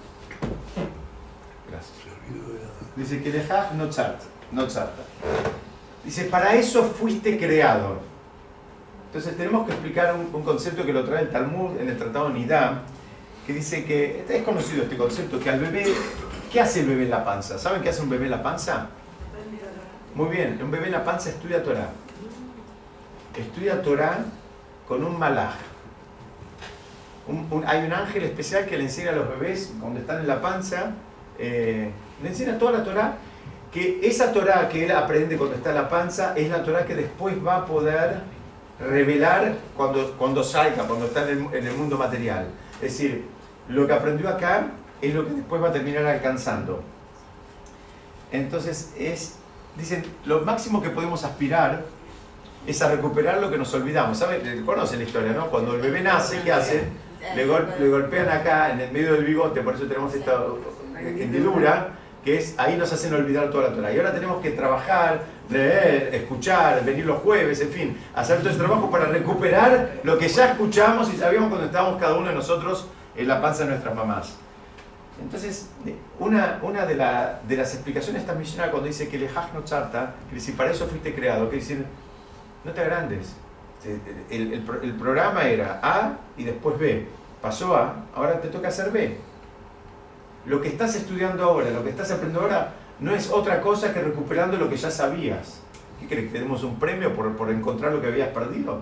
Gracias. 1.70 1.94
Dice, 2.96 3.22
Kilejaj 3.22 3.74
no 3.74 3.90
charta. 3.90 4.24
No 4.52 4.68
charta. 4.68 5.04
Dice, 6.06 6.26
para 6.26 6.56
eso 6.56 6.84
fuiste 6.84 7.38
creado. 7.38 8.13
Entonces 9.14 9.38
tenemos 9.38 9.68
que 9.68 9.74
explicar 9.74 10.16
un, 10.16 10.42
concepto 10.42 10.84
que 10.84 10.92
lo 10.92 11.04
trae 11.04 11.22
el 11.22 11.30
Talmud 11.30 11.80
en 11.80 11.88
el 11.88 12.00
Tratado 12.00 12.30
Nidá, 12.30 12.82
que 13.46 13.54
dice 13.54 13.86
que, 13.86 14.26
es 14.28 14.42
conocido 14.42 14.82
este 14.82 14.98
concepto, 14.98 15.40
que 15.40 15.52
al 15.52 15.60
bebé, 15.60 15.86
¿qué 16.52 16.60
hace 16.60 16.80
el 16.80 16.88
bebé 16.88 17.04
en 17.04 17.12
la 17.12 17.24
panza? 17.24 17.60
¿Saben 17.60 17.84
qué 17.84 17.90
hace 17.90 18.02
un 18.02 18.10
bebé 18.10 18.26
en 18.26 18.32
la 18.32 18.42
panza? 18.42 18.88
Muy 20.16 20.30
bien, 20.30 20.60
un 20.64 20.72
bebé 20.72 20.88
en 20.88 20.94
la 20.94 21.04
panza 21.04 21.30
estudia 21.30 21.62
Torah. 21.62 21.90
Estudia 23.38 23.84
Torah 23.84 24.26
con 24.88 25.04
un 25.04 25.20
malaj. 25.20 25.54
hay 27.68 27.86
un 27.86 27.94
ángel 27.94 28.24
especial 28.24 28.66
que 28.66 28.78
le 28.78 28.86
enseña 28.86 29.12
a 29.12 29.14
los 29.14 29.30
bebés, 29.30 29.74
cuando 29.80 30.00
están 30.00 30.22
en 30.22 30.28
la 30.28 30.42
panza, 30.42 30.94
eh, 31.38 31.92
le 32.24 32.30
enseña 32.30 32.58
toda 32.58 32.72
la 32.72 32.84
Torah 32.84 33.18
que 33.72 34.00
esa 34.02 34.32
Torah 34.32 34.68
que 34.70 34.86
él 34.86 34.92
aprende 34.92 35.38
cuando 35.38 35.56
está 35.56 35.70
en 35.70 35.76
la 35.76 35.88
panza 35.88 36.34
es 36.36 36.50
la 36.50 36.64
Torah 36.64 36.84
que 36.84 36.96
después 36.96 37.36
va 37.46 37.58
a 37.58 37.66
poder 37.68 38.33
revelar 38.84 39.56
cuando, 39.76 40.14
cuando 40.18 40.44
salga, 40.44 40.84
cuando 40.84 41.06
está 41.06 41.30
en 41.30 41.54
el, 41.54 41.74
mundo 41.74 41.98
material. 41.98 42.48
Es 42.76 42.94
decir, 42.94 43.26
lo 43.70 43.88
que 43.88 43.94
aprendió 43.94 44.30
acá 44.30 44.68
es 45.02 45.14
lo 45.14 45.26
que 45.26 45.34
después 45.34 45.62
va 45.62 45.70
a 45.70 45.72
terminar 45.72 46.06
alcanzando. 46.06 46.84
Entonces 48.32 48.94
es, 48.98 49.36
dicen, 49.78 50.04
lo 50.26 50.42
máximo 50.42 50.82
que 50.82 50.90
podemos 50.90 51.24
aspirar 51.24 51.84
es 52.66 52.82
a 52.82 52.90
recuperar 52.90 53.40
lo 53.40 53.52
que 53.52 53.58
nos 53.58 53.74
olvidamos. 53.74 54.18
¿Saben? 54.18 54.66
Conocen 54.66 55.00
la 55.00 55.06
historia, 55.06 55.34
¿no? 55.34 55.48
Cuando 55.50 55.76
el 55.76 55.82
bebé 55.82 56.02
nace, 56.02 56.42
¿qué 56.44 56.52
hacen? 56.52 56.92
Le, 57.36 57.46
le 57.46 57.90
golpean 57.90 58.30
acá 58.30 58.72
en 58.74 58.82
el 58.82 58.92
medio 58.92 59.14
del 59.14 59.24
bigote, 59.24 59.62
por 59.62 59.76
eso 59.76 59.86
tenemos 59.86 60.14
esta 60.14 60.44
hendidura, 61.00 61.92
que 62.24 62.38
es 62.38 62.56
ahí 62.58 62.78
nos 62.78 62.92
hacen 62.94 63.14
olvidar 63.14 63.52
toda 63.52 63.70
la 63.70 63.76
Torah. 63.76 63.92
Y 63.94 63.98
ahora 63.98 64.14
tenemos 64.14 64.42
que 64.42 64.52
trabajar, 64.52 65.22
leer, 65.50 66.16
escuchar, 66.16 66.84
venir 66.86 67.06
los 67.06 67.22
jueves, 67.22 67.60
en 67.62 67.70
fin, 67.70 67.98
hacer 68.16 68.40
todo 68.40 68.50
ese 68.50 68.60
trabajo 68.60 68.90
para 68.90 69.06
recuperar 69.06 70.00
lo 70.04 70.18
que 70.18 70.28
ya 70.28 70.52
escuchamos 70.52 71.14
y 71.14 71.18
sabíamos 71.18 71.50
cuando 71.50 71.68
estábamos 71.68 72.00
cada 72.00 72.16
uno 72.16 72.30
de 72.30 72.36
nosotros 72.36 72.88
en 73.16 73.28
la 73.28 73.42
panza 73.42 73.64
de 73.64 73.72
nuestras 73.72 73.96
mamás. 73.96 74.36
Entonces, 75.22 75.70
una, 76.20 76.60
una 76.62 76.86
de, 76.86 76.96
de 76.96 77.58
las 77.58 77.74
explicaciones 77.74 78.22
esta 78.22 78.34
Mishnah 78.34 78.72
cuando 78.72 78.88
dice 78.88 79.08
que 79.08 79.20
le 79.20 79.30
no 79.54 79.64
charta, 79.64 80.16
que 80.32 80.40
si 80.40 80.54
para 80.54 80.72
eso 80.72 80.88
fuiste 80.88 81.14
creado, 81.14 81.50
que 81.50 81.58
decir, 81.58 81.86
no 82.64 82.72
te 82.72 82.82
agrandes. 82.82 83.36
El, 84.30 84.54
el, 84.54 84.66
el, 84.82 84.96
programa 84.96 85.44
era 85.44 85.80
A 85.84 86.14
y 86.38 86.46
después 86.46 86.80
B. 86.80 87.06
Pasó 87.42 87.76
A, 87.76 88.06
ahora 88.16 88.40
te 88.40 88.48
toca 88.48 88.70
hacer 88.70 88.92
B. 88.92 89.18
Lo 90.46 90.62
que 90.62 90.68
estás 90.68 90.96
estudiando 90.96 91.44
ahora, 91.44 91.70
lo 91.70 91.84
que 91.84 91.90
estás 91.90 92.12
aprendiendo 92.12 92.42
ahora, 92.42 92.74
no 93.00 93.16
es 93.16 93.30
otra 93.30 93.62
cosa 93.62 93.94
que 93.94 94.02
recuperando 94.02 94.58
lo 94.58 94.70
que 94.70 94.78
ya 94.78 94.92
sabías. 94.92 95.62
¿Qué 96.00 96.08
crees? 96.08 96.26
¿Que 96.32 96.40
tenemos 96.40 96.64
un 96.64 96.80
premio 96.80 97.16
por, 97.16 97.36
por 97.36 97.50
encontrar 97.50 97.94
lo 97.94 98.02
que 98.02 98.08
habías 98.08 98.30
perdido? 98.30 98.82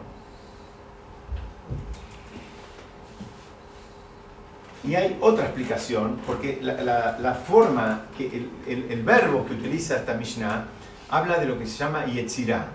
Y 4.84 4.95
hay 4.95 5.18
otra 5.22 5.45
explicación, 5.45 6.20
porque 6.26 6.57
la, 6.62 7.18
la, 7.20 7.34
forma, 7.36 8.07
que 8.18 8.47
el, 8.66 8.88
el, 8.89 9.03
verbo 9.03 9.45
que 9.45 9.53
utiliza 9.53 9.97
esta 9.97 10.16
Mishnah 10.16 10.66
habla 11.09 11.38
de 11.38 11.45
lo 11.45 11.59
que 11.59 11.68
se 11.68 11.78
llama 11.78 12.05
Yetzirah. 12.07 12.66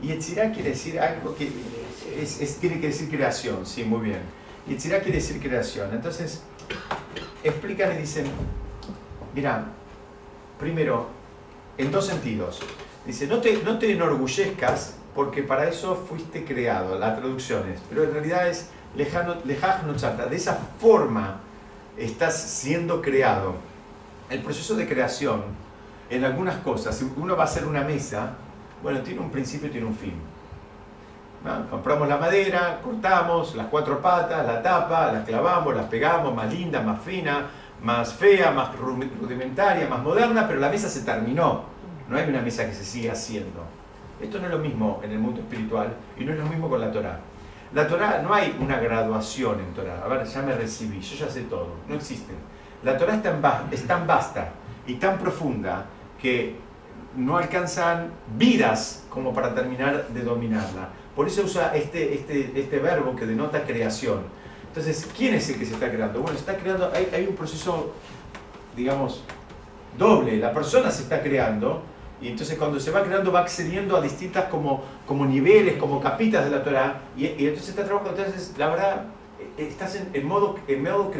Yetzirah 0.00 0.52
quiere 0.52 0.70
decir 0.70 1.00
algo 1.00 1.34
que 1.34 1.50
es, 2.20 2.58
tiene 2.60 2.80
que 2.80 2.88
decir 2.88 3.10
creación, 3.10 3.66
sí, 3.66 3.82
muy 3.82 4.00
bien. 4.00 4.20
Yetzirah 4.68 5.00
quiere 5.00 5.18
decir 5.18 5.40
creación. 5.40 5.90
Entonces, 5.92 6.42
explican 7.42 7.94
y 7.96 7.98
dicen, 8.00 8.26
mira, 9.34 9.66
primero, 10.58 11.08
en 11.78 11.90
dos 11.90 12.06
sentidos. 12.06 12.60
Dice, 13.06 13.26
no 13.26 13.40
te, 13.40 13.62
no 13.62 13.78
te 13.78 13.92
enorgullezcas 13.92 14.96
porque 15.14 15.42
para 15.42 15.68
eso 15.68 15.96
fuiste 15.96 16.44
creado, 16.44 16.98
la 16.98 17.16
traducción 17.16 17.70
es, 17.70 17.80
pero 17.88 18.04
en 18.04 18.12
realidad 18.12 18.48
es 18.48 18.68
lejano, 18.96 19.34
de 19.34 20.36
esa 20.36 20.58
forma 20.80 21.40
estás 21.96 22.36
siendo 22.36 23.00
creado. 23.00 23.54
El 24.28 24.42
proceso 24.42 24.74
de 24.74 24.88
creación, 24.88 25.42
en 26.10 26.24
algunas 26.24 26.56
cosas, 26.58 26.96
si 26.98 27.10
uno 27.16 27.36
va 27.36 27.44
a 27.44 27.46
hacer 27.46 27.66
una 27.66 27.82
mesa, 27.82 28.34
bueno, 28.82 29.00
tiene 29.00 29.20
un 29.20 29.30
principio 29.30 29.68
y 29.68 29.70
tiene 29.70 29.86
un 29.86 29.94
fin. 29.94 30.14
Compramos 31.70 32.08
la 32.08 32.16
madera, 32.16 32.80
cortamos 32.82 33.54
las 33.54 33.66
cuatro 33.68 34.00
patas, 34.00 34.44
la 34.44 34.60
tapa, 34.60 35.12
las 35.12 35.24
clavamos, 35.24 35.76
las 35.76 35.86
pegamos, 35.86 36.34
más 36.34 36.52
linda, 36.52 36.80
más 36.80 37.00
fina, 37.00 37.46
más 37.82 38.12
fea, 38.14 38.50
más 38.50 38.76
rudimentaria, 38.76 39.88
más 39.88 40.02
moderna, 40.02 40.48
pero 40.48 40.58
la 40.58 40.68
mesa 40.68 40.88
se 40.88 41.02
terminó. 41.02 41.64
No 42.08 42.16
hay 42.16 42.28
una 42.28 42.42
mesa 42.42 42.66
que 42.66 42.72
se 42.72 42.84
siga 42.84 43.12
haciendo. 43.12 43.62
Esto 44.20 44.38
no 44.38 44.46
es 44.46 44.50
lo 44.50 44.58
mismo 44.58 45.00
en 45.04 45.12
el 45.12 45.18
mundo 45.18 45.40
espiritual 45.40 45.94
y 46.18 46.24
no 46.24 46.32
es 46.32 46.38
lo 46.38 46.46
mismo 46.46 46.68
con 46.68 46.80
la 46.80 46.90
Torah. 46.90 47.20
La 47.74 47.86
Torah 47.86 48.20
no 48.22 48.34
hay 48.34 48.56
una 48.60 48.80
graduación 48.80 49.60
en 49.60 49.72
Torah. 49.72 50.02
A 50.04 50.08
ver, 50.08 50.24
ya 50.24 50.42
me 50.42 50.54
recibí, 50.54 51.00
yo 51.00 51.26
ya 51.26 51.30
sé 51.30 51.42
todo. 51.42 51.76
No 51.88 51.94
existe. 51.94 52.32
La 52.82 52.96
Torah 52.98 53.14
es 53.14 53.22
tan, 53.22 53.40
es 53.70 53.86
tan 53.86 54.06
vasta 54.06 54.48
y 54.86 54.94
tan 54.94 55.18
profunda 55.18 55.84
que 56.20 56.56
no 57.16 57.36
alcanzan 57.36 58.10
vidas 58.36 59.04
como 59.10 59.32
para 59.32 59.54
terminar 59.54 60.08
de 60.08 60.22
dominarla. 60.22 60.88
Por 61.16 61.26
eso 61.26 61.42
usa 61.42 61.74
este, 61.74 62.14
este, 62.14 62.52
este 62.54 62.78
verbo 62.78 63.16
que 63.16 63.24
denota 63.24 63.64
creación. 63.64 64.20
Entonces, 64.68 65.08
¿quién 65.16 65.34
es 65.34 65.48
el 65.48 65.58
que 65.58 65.64
se 65.64 65.72
está 65.72 65.90
creando? 65.90 66.20
Bueno, 66.20 66.38
se 66.38 66.40
está 66.40 66.58
creando, 66.58 66.92
hay, 66.94 67.08
hay 67.12 67.26
un 67.26 67.34
proceso, 67.34 67.94
digamos, 68.76 69.24
doble. 69.96 70.36
La 70.36 70.52
persona 70.52 70.90
se 70.90 71.04
está 71.04 71.22
creando 71.22 71.82
y 72.20 72.28
entonces 72.28 72.58
cuando 72.58 72.78
se 72.78 72.90
va 72.90 73.02
creando 73.02 73.32
va 73.32 73.40
accediendo 73.40 73.96
a 73.96 74.02
distintas 74.02 74.44
como, 74.44 74.84
como 75.06 75.24
niveles, 75.24 75.78
como 75.78 76.02
capitas 76.02 76.44
de 76.44 76.50
la 76.50 76.62
Torah 76.62 77.00
y, 77.16 77.24
y 77.24 77.46
entonces 77.46 77.70
está 77.70 77.86
trabajando. 77.86 78.18
Entonces, 78.18 78.52
la 78.58 78.68
verdad, 78.68 79.04
eh, 79.56 79.68
estás 79.70 79.98
en, 80.12 80.26
modo, 80.26 80.56
en 80.68 80.82
modo 80.82 81.10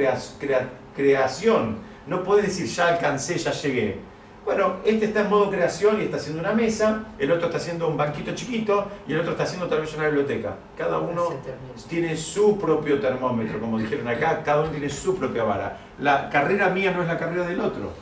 creación. 0.95 1.79
No 2.07 2.23
puedes 2.23 2.45
decir 2.45 2.67
ya 2.67 2.89
alcancé, 2.89 3.39
ya 3.39 3.53
llegué 3.53 4.16
bueno, 4.47 4.77
este 4.85 5.07
está 5.07 5.23
en 5.23 5.29
modo 5.29 5.51
creación 5.51 6.01
y 6.01 6.05
está 6.05 6.19
haciendo 6.19 6.41
una 6.41 6.53
mesa, 6.53 7.03
el 7.19 7.33
otro 7.33 7.47
está 7.47 7.59
haciendo 7.59 7.89
un 7.89 7.97
banquito 7.97 8.33
chiquito 8.33 8.87
y 9.09 9.13
el 9.13 9.19
otro 9.19 9.33
está 9.33 9.43
haciendo 9.43 9.67
tal 9.67 9.81
vez 9.81 9.93
una 9.97 10.07
biblioteca. 10.07 10.55
Cada 10.79 11.01
uno 11.01 11.35
tiene 11.89 12.17
su 12.17 12.57
propio 12.57 13.01
termómetro, 13.01 13.59
como 13.59 13.77
dijeron 13.77 14.07
acá, 14.07 14.45
cada 14.45 14.61
uno 14.63 14.71
tiene 14.71 14.89
su 14.89 15.17
propia 15.17 15.43
vara. 15.43 15.77
La 15.99 16.31
carrera 16.31 16.69
mía 16.69 16.93
no 16.93 17.03
es 17.03 17.09
la 17.09 17.19
carrera 17.19 17.45
del 17.45 17.61
otro. 17.61 17.93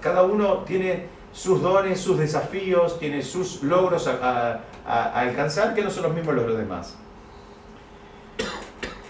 Cada 0.00 0.24
uno 0.24 0.64
tiene 0.64 1.06
sus 1.32 1.62
dones, 1.62 2.00
sus 2.00 2.18
desafíos, 2.18 2.98
tiene 2.98 3.22
sus 3.22 3.62
logros 3.62 4.08
a, 4.08 4.62
alcanzar 4.84 5.74
que 5.76 5.82
no 5.82 5.90
son 5.90 6.02
los 6.02 6.12
mismos 6.12 6.34
los 6.34 6.44
de 6.44 6.50
los 6.50 6.58
demás. 6.58 6.96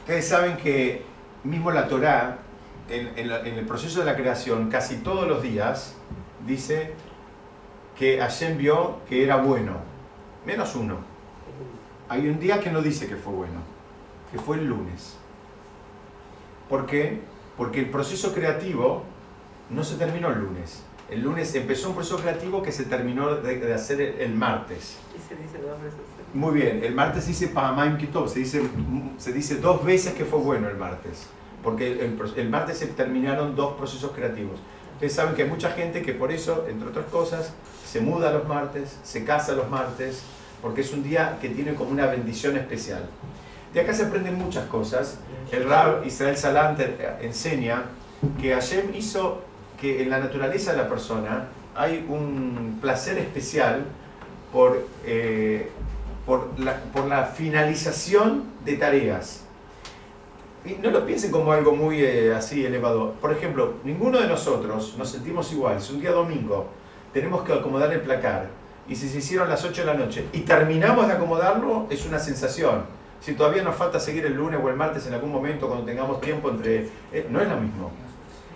Ustedes 0.00 0.28
saben 0.28 0.58
que 0.58 1.02
mismo 1.44 1.70
la 1.70 1.88
Torá, 1.88 2.38
en, 2.90 3.18
en 3.18 3.58
el 3.58 3.64
proceso 3.64 4.00
de 4.00 4.04
la 4.04 4.16
creación, 4.16 4.68
casi 4.68 4.96
todos 4.96 5.26
los 5.26 5.42
días, 5.42 5.95
dice 6.46 6.92
que 7.98 8.18
Hashem 8.18 8.58
vio 8.58 8.98
que 9.08 9.24
era 9.24 9.36
bueno, 9.36 9.78
menos 10.44 10.74
uno. 10.76 10.96
Hay 12.08 12.28
un 12.28 12.38
día 12.38 12.60
que 12.60 12.70
no 12.70 12.82
dice 12.82 13.08
que 13.08 13.16
fue 13.16 13.32
bueno, 13.32 13.60
que 14.30 14.38
fue 14.38 14.58
el 14.58 14.66
lunes. 14.66 15.16
¿Por 16.68 16.86
qué? 16.86 17.20
Porque 17.56 17.80
el 17.80 17.90
proceso 17.90 18.32
creativo 18.32 19.02
no 19.70 19.82
se 19.82 19.96
terminó 19.96 20.30
el 20.30 20.40
lunes. 20.40 20.82
El 21.10 21.22
lunes 21.22 21.54
empezó 21.54 21.90
un 21.90 21.94
proceso 21.94 22.18
creativo 22.18 22.62
que 22.62 22.72
se 22.72 22.84
terminó 22.84 23.36
de, 23.36 23.72
hacer 23.72 24.00
el, 24.00 24.34
martes. 24.34 24.98
Y 25.16 25.28
se 25.28 25.40
dice 25.40 25.58
dos 25.58 25.80
veces. 25.80 26.00
Muy 26.34 26.54
bien, 26.54 26.82
el 26.82 26.94
martes 26.94 27.26
dice 27.28 27.48
Pahamaim 27.48 27.96
Kitov, 27.96 28.28
se 28.28 28.40
dice, 28.40 28.62
se 29.16 29.32
dice 29.32 29.56
dos 29.56 29.84
veces 29.84 30.14
que 30.14 30.24
fue 30.24 30.40
bueno 30.40 30.68
el 30.68 30.76
martes. 30.76 31.28
Porque 31.62 31.92
el, 31.92 32.18
el 32.36 32.50
martes 32.50 32.78
se 32.78 32.88
terminaron 32.88 33.54
dos 33.54 33.74
procesos 33.74 34.10
creativos. 34.12 34.58
Ustedes 34.96 35.12
saben 35.12 35.34
que 35.34 35.42
hay 35.42 35.50
mucha 35.50 35.72
gente 35.72 36.00
que 36.00 36.14
por 36.14 36.32
eso, 36.32 36.64
entre 36.70 36.88
otras 36.88 37.04
cosas, 37.06 37.52
se 37.84 38.00
muda 38.00 38.32
los 38.32 38.48
martes, 38.48 38.96
se 39.02 39.26
casa 39.26 39.52
los 39.52 39.68
martes, 39.68 40.22
porque 40.62 40.80
es 40.80 40.90
un 40.94 41.02
día 41.02 41.36
que 41.38 41.50
tiene 41.50 41.74
como 41.74 41.90
una 41.90 42.06
bendición 42.06 42.56
especial. 42.56 43.02
De 43.74 43.80
acá 43.82 43.92
se 43.92 44.06
aprenden 44.06 44.36
muchas 44.36 44.64
cosas. 44.68 45.18
El 45.52 45.68
Rab 45.68 46.06
Israel 46.06 46.34
Salanter 46.34 47.18
enseña 47.20 47.82
que 48.40 48.54
Hashem 48.54 48.94
hizo 48.94 49.42
que 49.78 50.02
en 50.02 50.08
la 50.08 50.18
naturaleza 50.18 50.70
de 50.70 50.78
la 50.78 50.88
persona 50.88 51.48
hay 51.74 52.06
un 52.08 52.78
placer 52.80 53.18
especial 53.18 53.84
por, 54.50 54.82
eh, 55.04 55.68
por, 56.24 56.58
la, 56.58 56.80
por 56.84 57.04
la 57.04 57.26
finalización 57.26 58.44
de 58.64 58.78
tareas 58.78 59.45
no 60.82 60.90
lo 60.90 61.06
piensen 61.06 61.30
como 61.30 61.52
algo 61.52 61.74
muy 61.74 62.02
eh, 62.02 62.34
así 62.34 62.64
elevado. 62.64 63.12
Por 63.20 63.32
ejemplo, 63.32 63.74
ninguno 63.84 64.18
de 64.18 64.28
nosotros 64.28 64.94
nos 64.98 65.08
sentimos 65.08 65.52
igual. 65.52 65.80
Si 65.80 65.94
un 65.94 66.00
día 66.00 66.12
domingo 66.12 66.66
tenemos 67.12 67.42
que 67.42 67.52
acomodar 67.52 67.92
el 67.92 68.00
placar 68.00 68.48
y 68.88 68.94
si 68.94 69.08
se 69.08 69.18
hicieron 69.18 69.48
las 69.48 69.64
8 69.64 69.82
de 69.82 69.86
la 69.86 69.94
noche 69.94 70.26
y 70.32 70.40
terminamos 70.40 71.06
de 71.06 71.14
acomodarlo, 71.14 71.86
es 71.90 72.06
una 72.06 72.18
sensación. 72.18 72.84
Si 73.20 73.34
todavía 73.34 73.62
nos 73.62 73.76
falta 73.76 73.98
seguir 73.98 74.26
el 74.26 74.34
lunes 74.34 74.60
o 74.62 74.68
el 74.68 74.76
martes 74.76 75.06
en 75.06 75.14
algún 75.14 75.32
momento 75.32 75.66
cuando 75.68 75.84
tengamos 75.84 76.20
tiempo 76.20 76.50
entre... 76.50 76.88
Eh, 77.12 77.26
no 77.30 77.40
es 77.40 77.48
lo 77.48 77.56
mismo. 77.56 77.90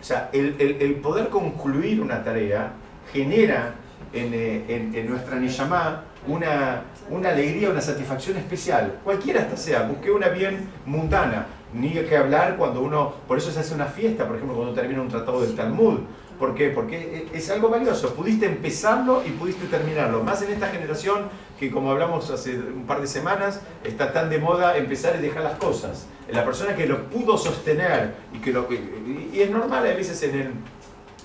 O 0.00 0.04
sea, 0.04 0.30
el, 0.32 0.56
el, 0.58 0.94
poder 0.96 1.28
concluir 1.28 2.00
una 2.00 2.24
tarea 2.24 2.72
genera 3.12 3.74
en, 4.12 4.32
eh, 4.32 4.90
en, 4.94 5.10
nuestra 5.10 5.36
Niyamá 5.36 6.04
una, 6.26 6.82
una 7.10 7.30
alegría, 7.30 7.70
una 7.70 7.80
satisfacción 7.80 8.36
especial. 8.36 9.00
Cualquiera 9.04 9.42
hasta 9.42 9.56
sea, 9.56 9.82
busqué 9.82 10.10
una 10.10 10.28
bien 10.28 10.68
mundana 10.86 11.46
ni 11.72 11.90
que 11.90 12.16
hablar 12.16 12.56
cuando 12.56 12.80
uno, 12.80 13.14
por 13.28 13.38
eso 13.38 13.50
se 13.50 13.60
hace 13.60 13.74
una 13.74 13.86
fiesta, 13.86 14.26
por 14.26 14.36
ejemplo, 14.36 14.56
cuando 14.56 14.74
termina 14.74 15.00
un 15.00 15.08
tratado 15.08 15.40
del 15.40 15.54
Talmud. 15.54 16.00
¿Por 16.38 16.54
qué? 16.54 16.70
Porque 16.70 17.28
es 17.34 17.50
algo 17.50 17.68
valioso. 17.68 18.14
Pudiste 18.14 18.46
empezarlo 18.46 19.22
y 19.26 19.30
pudiste 19.30 19.66
terminarlo. 19.66 20.22
Más 20.22 20.40
en 20.40 20.50
esta 20.50 20.68
generación 20.68 21.24
que, 21.58 21.70
como 21.70 21.90
hablamos 21.90 22.30
hace 22.30 22.56
un 22.56 22.86
par 22.86 23.02
de 23.02 23.06
semanas, 23.06 23.60
está 23.84 24.12
tan 24.12 24.30
de 24.30 24.38
moda 24.38 24.78
empezar 24.78 25.16
y 25.18 25.22
dejar 25.22 25.42
las 25.42 25.58
cosas. 25.58 26.06
La 26.32 26.44
persona 26.44 26.74
que 26.74 26.86
lo 26.86 27.10
pudo 27.10 27.36
sostener 27.36 28.14
y 28.32 28.38
que 28.38 28.52
lo 28.52 28.66
y 28.72 29.38
es 29.38 29.50
normal 29.50 29.86
a 29.86 29.94
veces 29.94 30.22
en 30.22 30.34
el, 30.34 30.52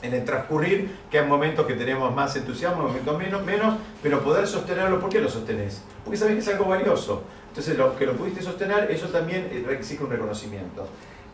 en 0.05 0.13
el 0.13 0.25
transcurrir 0.25 0.95
que 1.09 1.19
hay 1.19 1.27
momentos 1.27 1.65
que 1.65 1.73
tenemos 1.73 2.13
más 2.13 2.35
entusiasmo, 2.35 2.83
momentos 2.83 3.17
menos, 3.17 3.43
menos, 3.43 3.75
pero 4.01 4.23
poder 4.23 4.47
sostenerlo, 4.47 4.99
¿por 4.99 5.09
qué 5.09 5.19
lo 5.19 5.29
sostenés? 5.29 5.81
Porque 6.03 6.17
sabés 6.17 6.35
que 6.35 6.39
es 6.41 6.47
algo 6.47 6.65
valioso. 6.65 7.23
Entonces, 7.49 7.77
lo 7.77 7.95
que 7.95 8.05
lo 8.05 8.13
pudiste 8.13 8.41
sostener, 8.41 8.91
eso 8.91 9.07
también 9.07 9.65
exige 9.69 10.03
un 10.03 10.09
reconocimiento. 10.09 10.87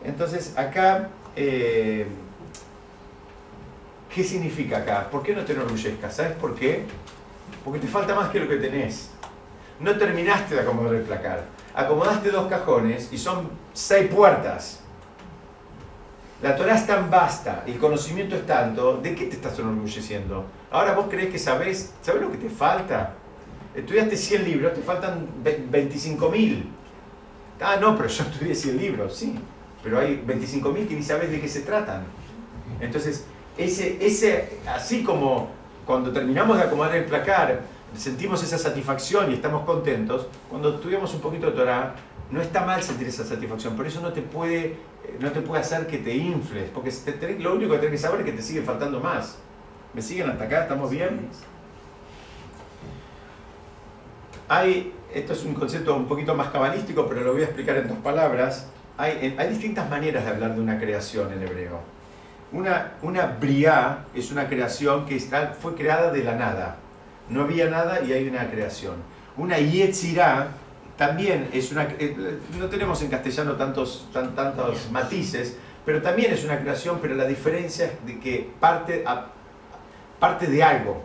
Entonces, 0.04 0.56
acá, 0.56 1.08
eh, 1.36 2.06
¿Qué 4.14 4.22
significa 4.22 4.78
acá? 4.78 5.08
¿Por 5.10 5.22
qué 5.22 5.34
no 5.34 5.42
te 5.42 5.54
enorgullezcas? 5.54 6.16
¿Sabes 6.16 6.32
por 6.32 6.54
qué? 6.54 6.84
Porque 7.64 7.80
te 7.80 7.86
falta 7.86 8.14
más 8.14 8.28
que 8.28 8.40
lo 8.40 8.48
que 8.48 8.56
tenés. 8.56 9.10
No 9.80 9.96
terminaste 9.96 10.54
de 10.54 10.60
acomodar 10.60 10.94
el 10.96 11.02
placar. 11.02 11.44
Acomodaste 11.74 12.30
dos 12.30 12.46
cajones 12.46 13.10
y 13.10 13.16
son 13.16 13.48
seis 13.72 14.08
puertas. 14.12 14.81
La 16.42 16.56
Torah 16.56 16.74
es 16.74 16.86
tan 16.88 17.08
vasta, 17.08 17.62
el 17.68 17.78
conocimiento 17.78 18.34
es 18.34 18.44
tanto, 18.44 18.96
¿de 18.96 19.14
qué 19.14 19.26
te 19.26 19.36
estás 19.36 19.56
enorgulleciendo? 19.60 20.44
Ahora 20.72 20.92
vos 20.92 21.06
crees 21.08 21.30
que 21.30 21.38
sabés, 21.38 21.92
¿sabés 22.02 22.20
lo 22.20 22.32
que 22.32 22.38
te 22.38 22.50
falta? 22.50 23.14
Estudiaste 23.76 24.16
100 24.16 24.44
libros, 24.44 24.74
te 24.74 24.80
faltan 24.80 25.28
25.000. 25.44 26.64
Ah, 27.60 27.76
no, 27.80 27.96
pero 27.96 28.08
yo 28.08 28.24
estudié 28.24 28.56
100 28.56 28.76
libros, 28.76 29.14
sí. 29.14 29.38
Pero 29.84 30.00
hay 30.00 30.20
25.000 30.26 30.88
que 30.88 30.96
ni 30.96 31.02
sabes 31.04 31.30
de 31.30 31.40
qué 31.40 31.48
se 31.48 31.60
tratan. 31.60 32.02
Entonces, 32.80 33.24
ese, 33.56 34.04
ese, 34.04 34.58
así 34.66 35.04
como 35.04 35.48
cuando 35.86 36.10
terminamos 36.12 36.56
de 36.56 36.64
acomodar 36.64 36.96
el 36.96 37.04
placar, 37.04 37.60
sentimos 37.96 38.42
esa 38.42 38.58
satisfacción 38.58 39.30
y 39.30 39.34
estamos 39.34 39.64
contentos, 39.64 40.26
cuando 40.50 40.74
estudiamos 40.74 41.14
un 41.14 41.20
poquito 41.20 41.46
de 41.46 41.52
Torah, 41.52 41.94
no 42.32 42.40
está 42.40 42.64
mal 42.64 42.82
sentir 42.82 43.06
esa 43.06 43.24
satisfacción, 43.24 43.76
pero 43.76 43.88
eso 43.88 44.00
no 44.00 44.12
te 44.12 44.22
puede, 44.22 44.76
no 45.20 45.30
te 45.30 45.42
puede 45.42 45.60
hacer 45.60 45.86
que 45.86 45.98
te 45.98 46.14
infles, 46.14 46.70
porque 46.72 46.90
lo 47.38 47.54
único 47.54 47.74
que 47.74 47.78
tienes 47.80 48.00
que 48.00 48.06
saber 48.06 48.20
es 48.20 48.26
que 48.26 48.32
te 48.32 48.42
sigue 48.42 48.62
faltando 48.62 49.00
más. 49.00 49.36
¿Me 49.92 50.00
siguen 50.00 50.30
hasta 50.30 50.44
acá? 50.44 50.62
¿Estamos 50.62 50.90
bien? 50.90 51.28
Hay, 54.48 54.94
esto 55.12 55.34
es 55.34 55.44
un 55.44 55.52
concepto 55.52 55.94
un 55.94 56.08
poquito 56.08 56.34
más 56.34 56.48
cabalístico, 56.48 57.06
pero 57.06 57.20
lo 57.20 57.34
voy 57.34 57.42
a 57.42 57.44
explicar 57.44 57.76
en 57.76 57.88
dos 57.88 57.98
palabras. 57.98 58.66
Hay, 58.96 59.36
hay 59.36 59.48
distintas 59.50 59.88
maneras 59.90 60.24
de 60.24 60.30
hablar 60.30 60.54
de 60.54 60.60
una 60.62 60.78
creación 60.78 61.30
en 61.34 61.42
hebreo. 61.42 61.80
Una, 62.50 62.94
una 63.02 63.26
briá 63.26 64.06
es 64.14 64.32
una 64.32 64.48
creación 64.48 65.04
que 65.04 65.16
está, 65.16 65.48
fue 65.48 65.74
creada 65.74 66.10
de 66.10 66.24
la 66.24 66.34
nada. 66.34 66.76
No 67.28 67.42
había 67.42 67.68
nada 67.68 68.00
y 68.02 68.14
hay 68.14 68.26
una 68.26 68.50
creación. 68.50 68.94
Una 69.36 69.58
yetzirá 69.58 70.48
también 70.96 71.48
es 71.52 71.72
una... 71.72 71.84
Eh, 71.98 72.38
no 72.58 72.66
tenemos 72.66 73.00
en 73.02 73.08
castellano 73.08 73.52
tantos, 73.52 74.08
tan, 74.12 74.34
tantos 74.34 74.90
matices, 74.90 75.56
pero 75.84 76.00
también 76.00 76.32
es 76.32 76.44
una 76.44 76.60
creación, 76.60 76.98
pero 77.00 77.14
la 77.14 77.26
diferencia 77.26 77.86
es 77.86 78.06
de 78.06 78.20
que 78.20 78.50
parte, 78.60 79.02
a, 79.06 79.26
parte 80.18 80.46
de 80.46 80.62
algo. 80.62 81.02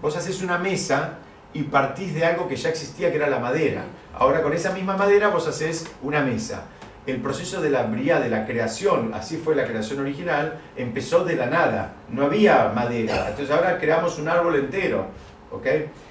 Vos 0.00 0.16
haces 0.16 0.42
una 0.42 0.58
mesa 0.58 1.18
y 1.52 1.64
partís 1.64 2.14
de 2.14 2.24
algo 2.24 2.46
que 2.46 2.56
ya 2.56 2.68
existía, 2.68 3.10
que 3.10 3.16
era 3.16 3.28
la 3.28 3.38
madera. 3.38 3.84
Ahora 4.14 4.42
con 4.42 4.52
esa 4.52 4.72
misma 4.72 4.96
madera 4.96 5.28
vos 5.28 5.48
haces 5.48 5.90
una 6.02 6.20
mesa. 6.20 6.64
El 7.06 7.20
proceso 7.22 7.62
de 7.62 7.70
la 7.70 7.84
bría, 7.84 8.20
de 8.20 8.28
la 8.28 8.46
creación, 8.46 9.12
así 9.14 9.38
fue 9.38 9.56
la 9.56 9.64
creación 9.64 10.00
original, 10.00 10.60
empezó 10.76 11.24
de 11.24 11.36
la 11.36 11.46
nada. 11.46 11.94
No 12.10 12.26
había 12.26 12.70
madera. 12.74 13.30
Entonces 13.30 13.50
ahora 13.50 13.78
creamos 13.78 14.18
un 14.18 14.28
árbol 14.28 14.56
entero. 14.56 15.06
¿ok? 15.50 15.66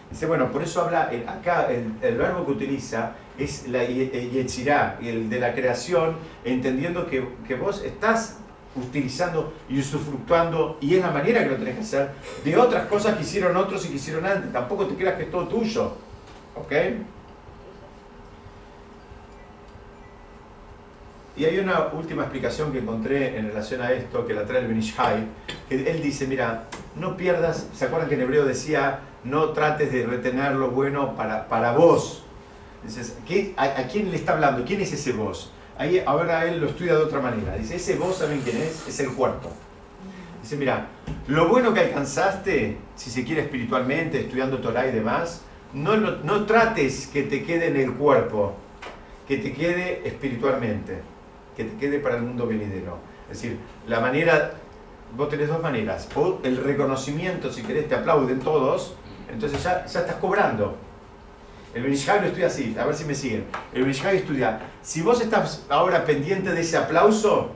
Dice, 0.09 0.25
bueno, 0.25 0.51
por 0.51 0.63
eso 0.63 0.83
habla, 0.83 1.11
acá 1.27 1.67
el, 1.69 2.17
verbo 2.17 2.45
que 2.45 2.51
utiliza 2.51 3.13
es 3.37 3.67
la 3.67 3.83
yetzirá, 3.83 4.97
el 5.01 5.29
de 5.29 5.39
la 5.39 5.53
creación, 5.53 6.15
entendiendo 6.45 7.07
que, 7.07 7.27
que 7.45 7.55
vos 7.55 7.83
estás 7.83 8.37
utilizando 8.75 9.53
y 9.69 9.79
usufructuando, 9.79 10.77
y 10.79 10.95
es 10.95 11.01
la 11.01 11.11
manera 11.11 11.43
que 11.43 11.49
lo 11.49 11.57
tenés 11.57 11.75
que 11.75 11.81
hacer, 11.81 12.11
de 12.43 12.57
otras 12.57 12.87
cosas 12.87 13.15
que 13.15 13.23
hicieron 13.23 13.57
otros 13.57 13.85
y 13.85 13.89
que 13.89 13.95
hicieron 13.95 14.25
antes. 14.25 14.51
Tampoco 14.53 14.85
te 14.85 14.95
creas 14.95 15.15
que 15.15 15.23
es 15.23 15.31
todo 15.31 15.47
tuyo. 15.47 15.93
¿Ok? 16.55 16.71
Y 21.35 21.45
hay 21.45 21.59
una 21.59 21.89
última 21.93 22.23
explicación 22.23 22.71
que 22.71 22.79
encontré 22.79 23.37
en 23.37 23.49
relación 23.49 23.81
a 23.81 23.91
esto, 23.91 24.25
que 24.25 24.33
la 24.33 24.45
trae 24.45 24.61
el 24.61 24.67
Benishai, 24.67 25.27
que 25.69 25.91
él 25.91 26.01
dice, 26.01 26.25
mira, 26.25 26.63
no 26.95 27.15
pierdas, 27.15 27.67
¿se 27.73 27.85
acuerdan 27.85 28.09
que 28.09 28.15
en 28.15 28.21
hebreo 28.21 28.43
decía, 28.43 29.01
no 29.23 29.49
trates 29.49 29.91
de 29.91 30.05
retener 30.05 30.53
lo 30.53 30.71
bueno 30.71 31.15
para, 31.15 31.47
para 31.47 31.73
vos? 31.73 32.23
Dices, 32.83 33.17
a, 33.57 33.63
¿a, 33.63 33.87
quién 33.87 34.11
le 34.11 34.17
está 34.17 34.33
hablando? 34.33 34.63
¿Quién 34.63 34.81
es 34.81 34.93
ese 34.93 35.11
vos? 35.11 35.51
Ahí 35.77 36.01
ahora 36.05 36.45
él 36.45 36.59
lo 36.59 36.67
estudia 36.67 36.95
de 36.95 37.03
otra 37.03 37.19
manera. 37.19 37.55
Dice, 37.55 37.75
ese 37.75 37.95
vos, 37.95 38.17
¿saben 38.17 38.41
quién 38.41 38.57
es? 38.57 38.87
Es 38.87 38.99
el 38.99 39.11
cuerpo. 39.11 39.49
Dice, 40.41 40.55
mira, 40.55 40.87
lo 41.27 41.49
bueno 41.49 41.73
que 41.73 41.81
alcanzaste, 41.81 42.77
si 42.95 43.11
se 43.11 43.23
quiere 43.25 43.41
espiritualmente, 43.41 44.21
estudiando 44.21 44.59
Torah 44.59 44.87
y 44.87 44.91
demás, 44.91 45.41
no, 45.73 45.97
no, 45.97 46.45
trates 46.45 47.07
que 47.07 47.23
te 47.23 47.43
quede 47.43 47.67
en 47.67 47.75
el 47.75 47.93
cuerpo, 47.93 48.55
que 49.27 49.37
te 49.37 49.51
quede 49.51 50.07
espiritualmente, 50.07 51.01
que 51.55 51.65
te 51.65 51.77
quede 51.77 51.99
para 51.99 52.15
el 52.15 52.23
mundo 52.23 52.47
venidero. 52.47 52.97
Es 53.29 53.41
decir, 53.41 53.59
la 53.87 53.99
manera, 53.99 54.53
vos 55.15 55.29
tenés 55.29 55.49
dos 55.49 55.61
maneras, 55.61 56.07
o 56.15 56.39
el 56.43 56.63
reconocimiento, 56.63 57.51
si 57.51 57.63
querés, 57.63 57.89
te 57.89 57.95
aplauden 57.95 58.39
todos, 58.39 58.95
entonces 59.31 59.63
ya, 59.63 59.83
estás 59.85 60.15
cobrando. 60.15 60.77
El 61.73 61.83
Benishai 61.83 62.21
lo 62.21 62.27
estudia 62.27 62.47
así, 62.47 62.75
a 62.79 62.85
ver 62.85 62.95
si 62.95 63.05
me 63.05 63.13
siguen. 63.13 63.45
El 63.73 63.81
Benishai 63.83 64.17
estudia, 64.17 64.59
si 64.81 65.01
vos 65.01 65.21
estás 65.21 65.65
ahora 65.69 66.03
pendiente 66.05 66.51
de 66.51 66.61
ese 66.61 66.77
aplauso, 66.77 67.51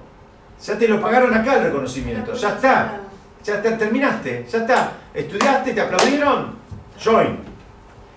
ya 0.64 0.78
te 0.78 0.88
lo 0.88 1.02
pagaron 1.02 1.34
acá 1.34 1.56
el 1.56 1.64
reconocimiento, 1.64 2.34
ya 2.34 2.50
está, 2.50 3.00
ya 3.44 3.62
terminaste, 3.62 4.46
ya 4.48 4.60
está. 4.60 4.92
Estudiaste, 5.14 5.74
te 5.74 5.82
aplaudieron, 5.82 6.56
join. 7.04 7.40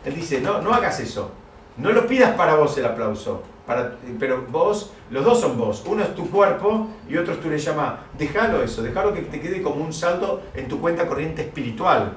Él 0.04 0.14
dice, 0.14 0.40
no, 0.40 0.60
no 0.60 0.74
hagas 0.74 1.00
eso, 1.00 1.30
no 1.78 1.90
lo 1.90 2.06
pidas 2.06 2.34
para 2.34 2.56
vos 2.56 2.76
el 2.76 2.84
aplauso, 2.84 3.42
para, 3.66 3.96
pero 4.18 4.44
vos, 4.50 4.92
los 5.10 5.24
dos 5.24 5.40
son 5.40 5.56
vos, 5.56 5.82
uno 5.86 6.02
es 6.02 6.14
tu 6.14 6.30
cuerpo 6.30 6.88
y 7.08 7.16
otro 7.16 7.32
es 7.32 7.40
tu 7.40 7.48
le 7.48 7.58
llama, 7.58 8.00
déjalo 8.18 8.62
eso, 8.62 8.82
déjalo 8.82 9.14
que 9.14 9.22
te 9.22 9.40
quede 9.40 9.62
como 9.62 9.82
un 9.82 9.92
saldo 9.92 10.42
en 10.54 10.68
tu 10.68 10.80
cuenta 10.80 11.06
corriente 11.06 11.42
espiritual. 11.42 12.12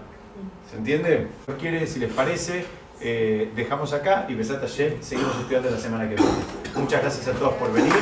¿Se 0.70 0.78
entiende? 0.78 1.28
Quiere, 1.60 1.88
si 1.88 2.00
les 2.00 2.12
parece, 2.12 2.66
eh, 3.00 3.52
dejamos 3.56 3.94
acá 3.94 4.26
y 4.28 4.36
Besat 4.36 4.60
Hashem 4.60 5.02
seguimos 5.02 5.36
estudiando 5.38 5.70
la 5.70 5.78
semana 5.78 6.10
que 6.10 6.16
viene. 6.16 6.32
Muchas 6.76 7.02
gracias 7.02 7.28
a 7.28 7.32
todos 7.32 7.54
por 7.54 7.72
venir. 7.72 7.94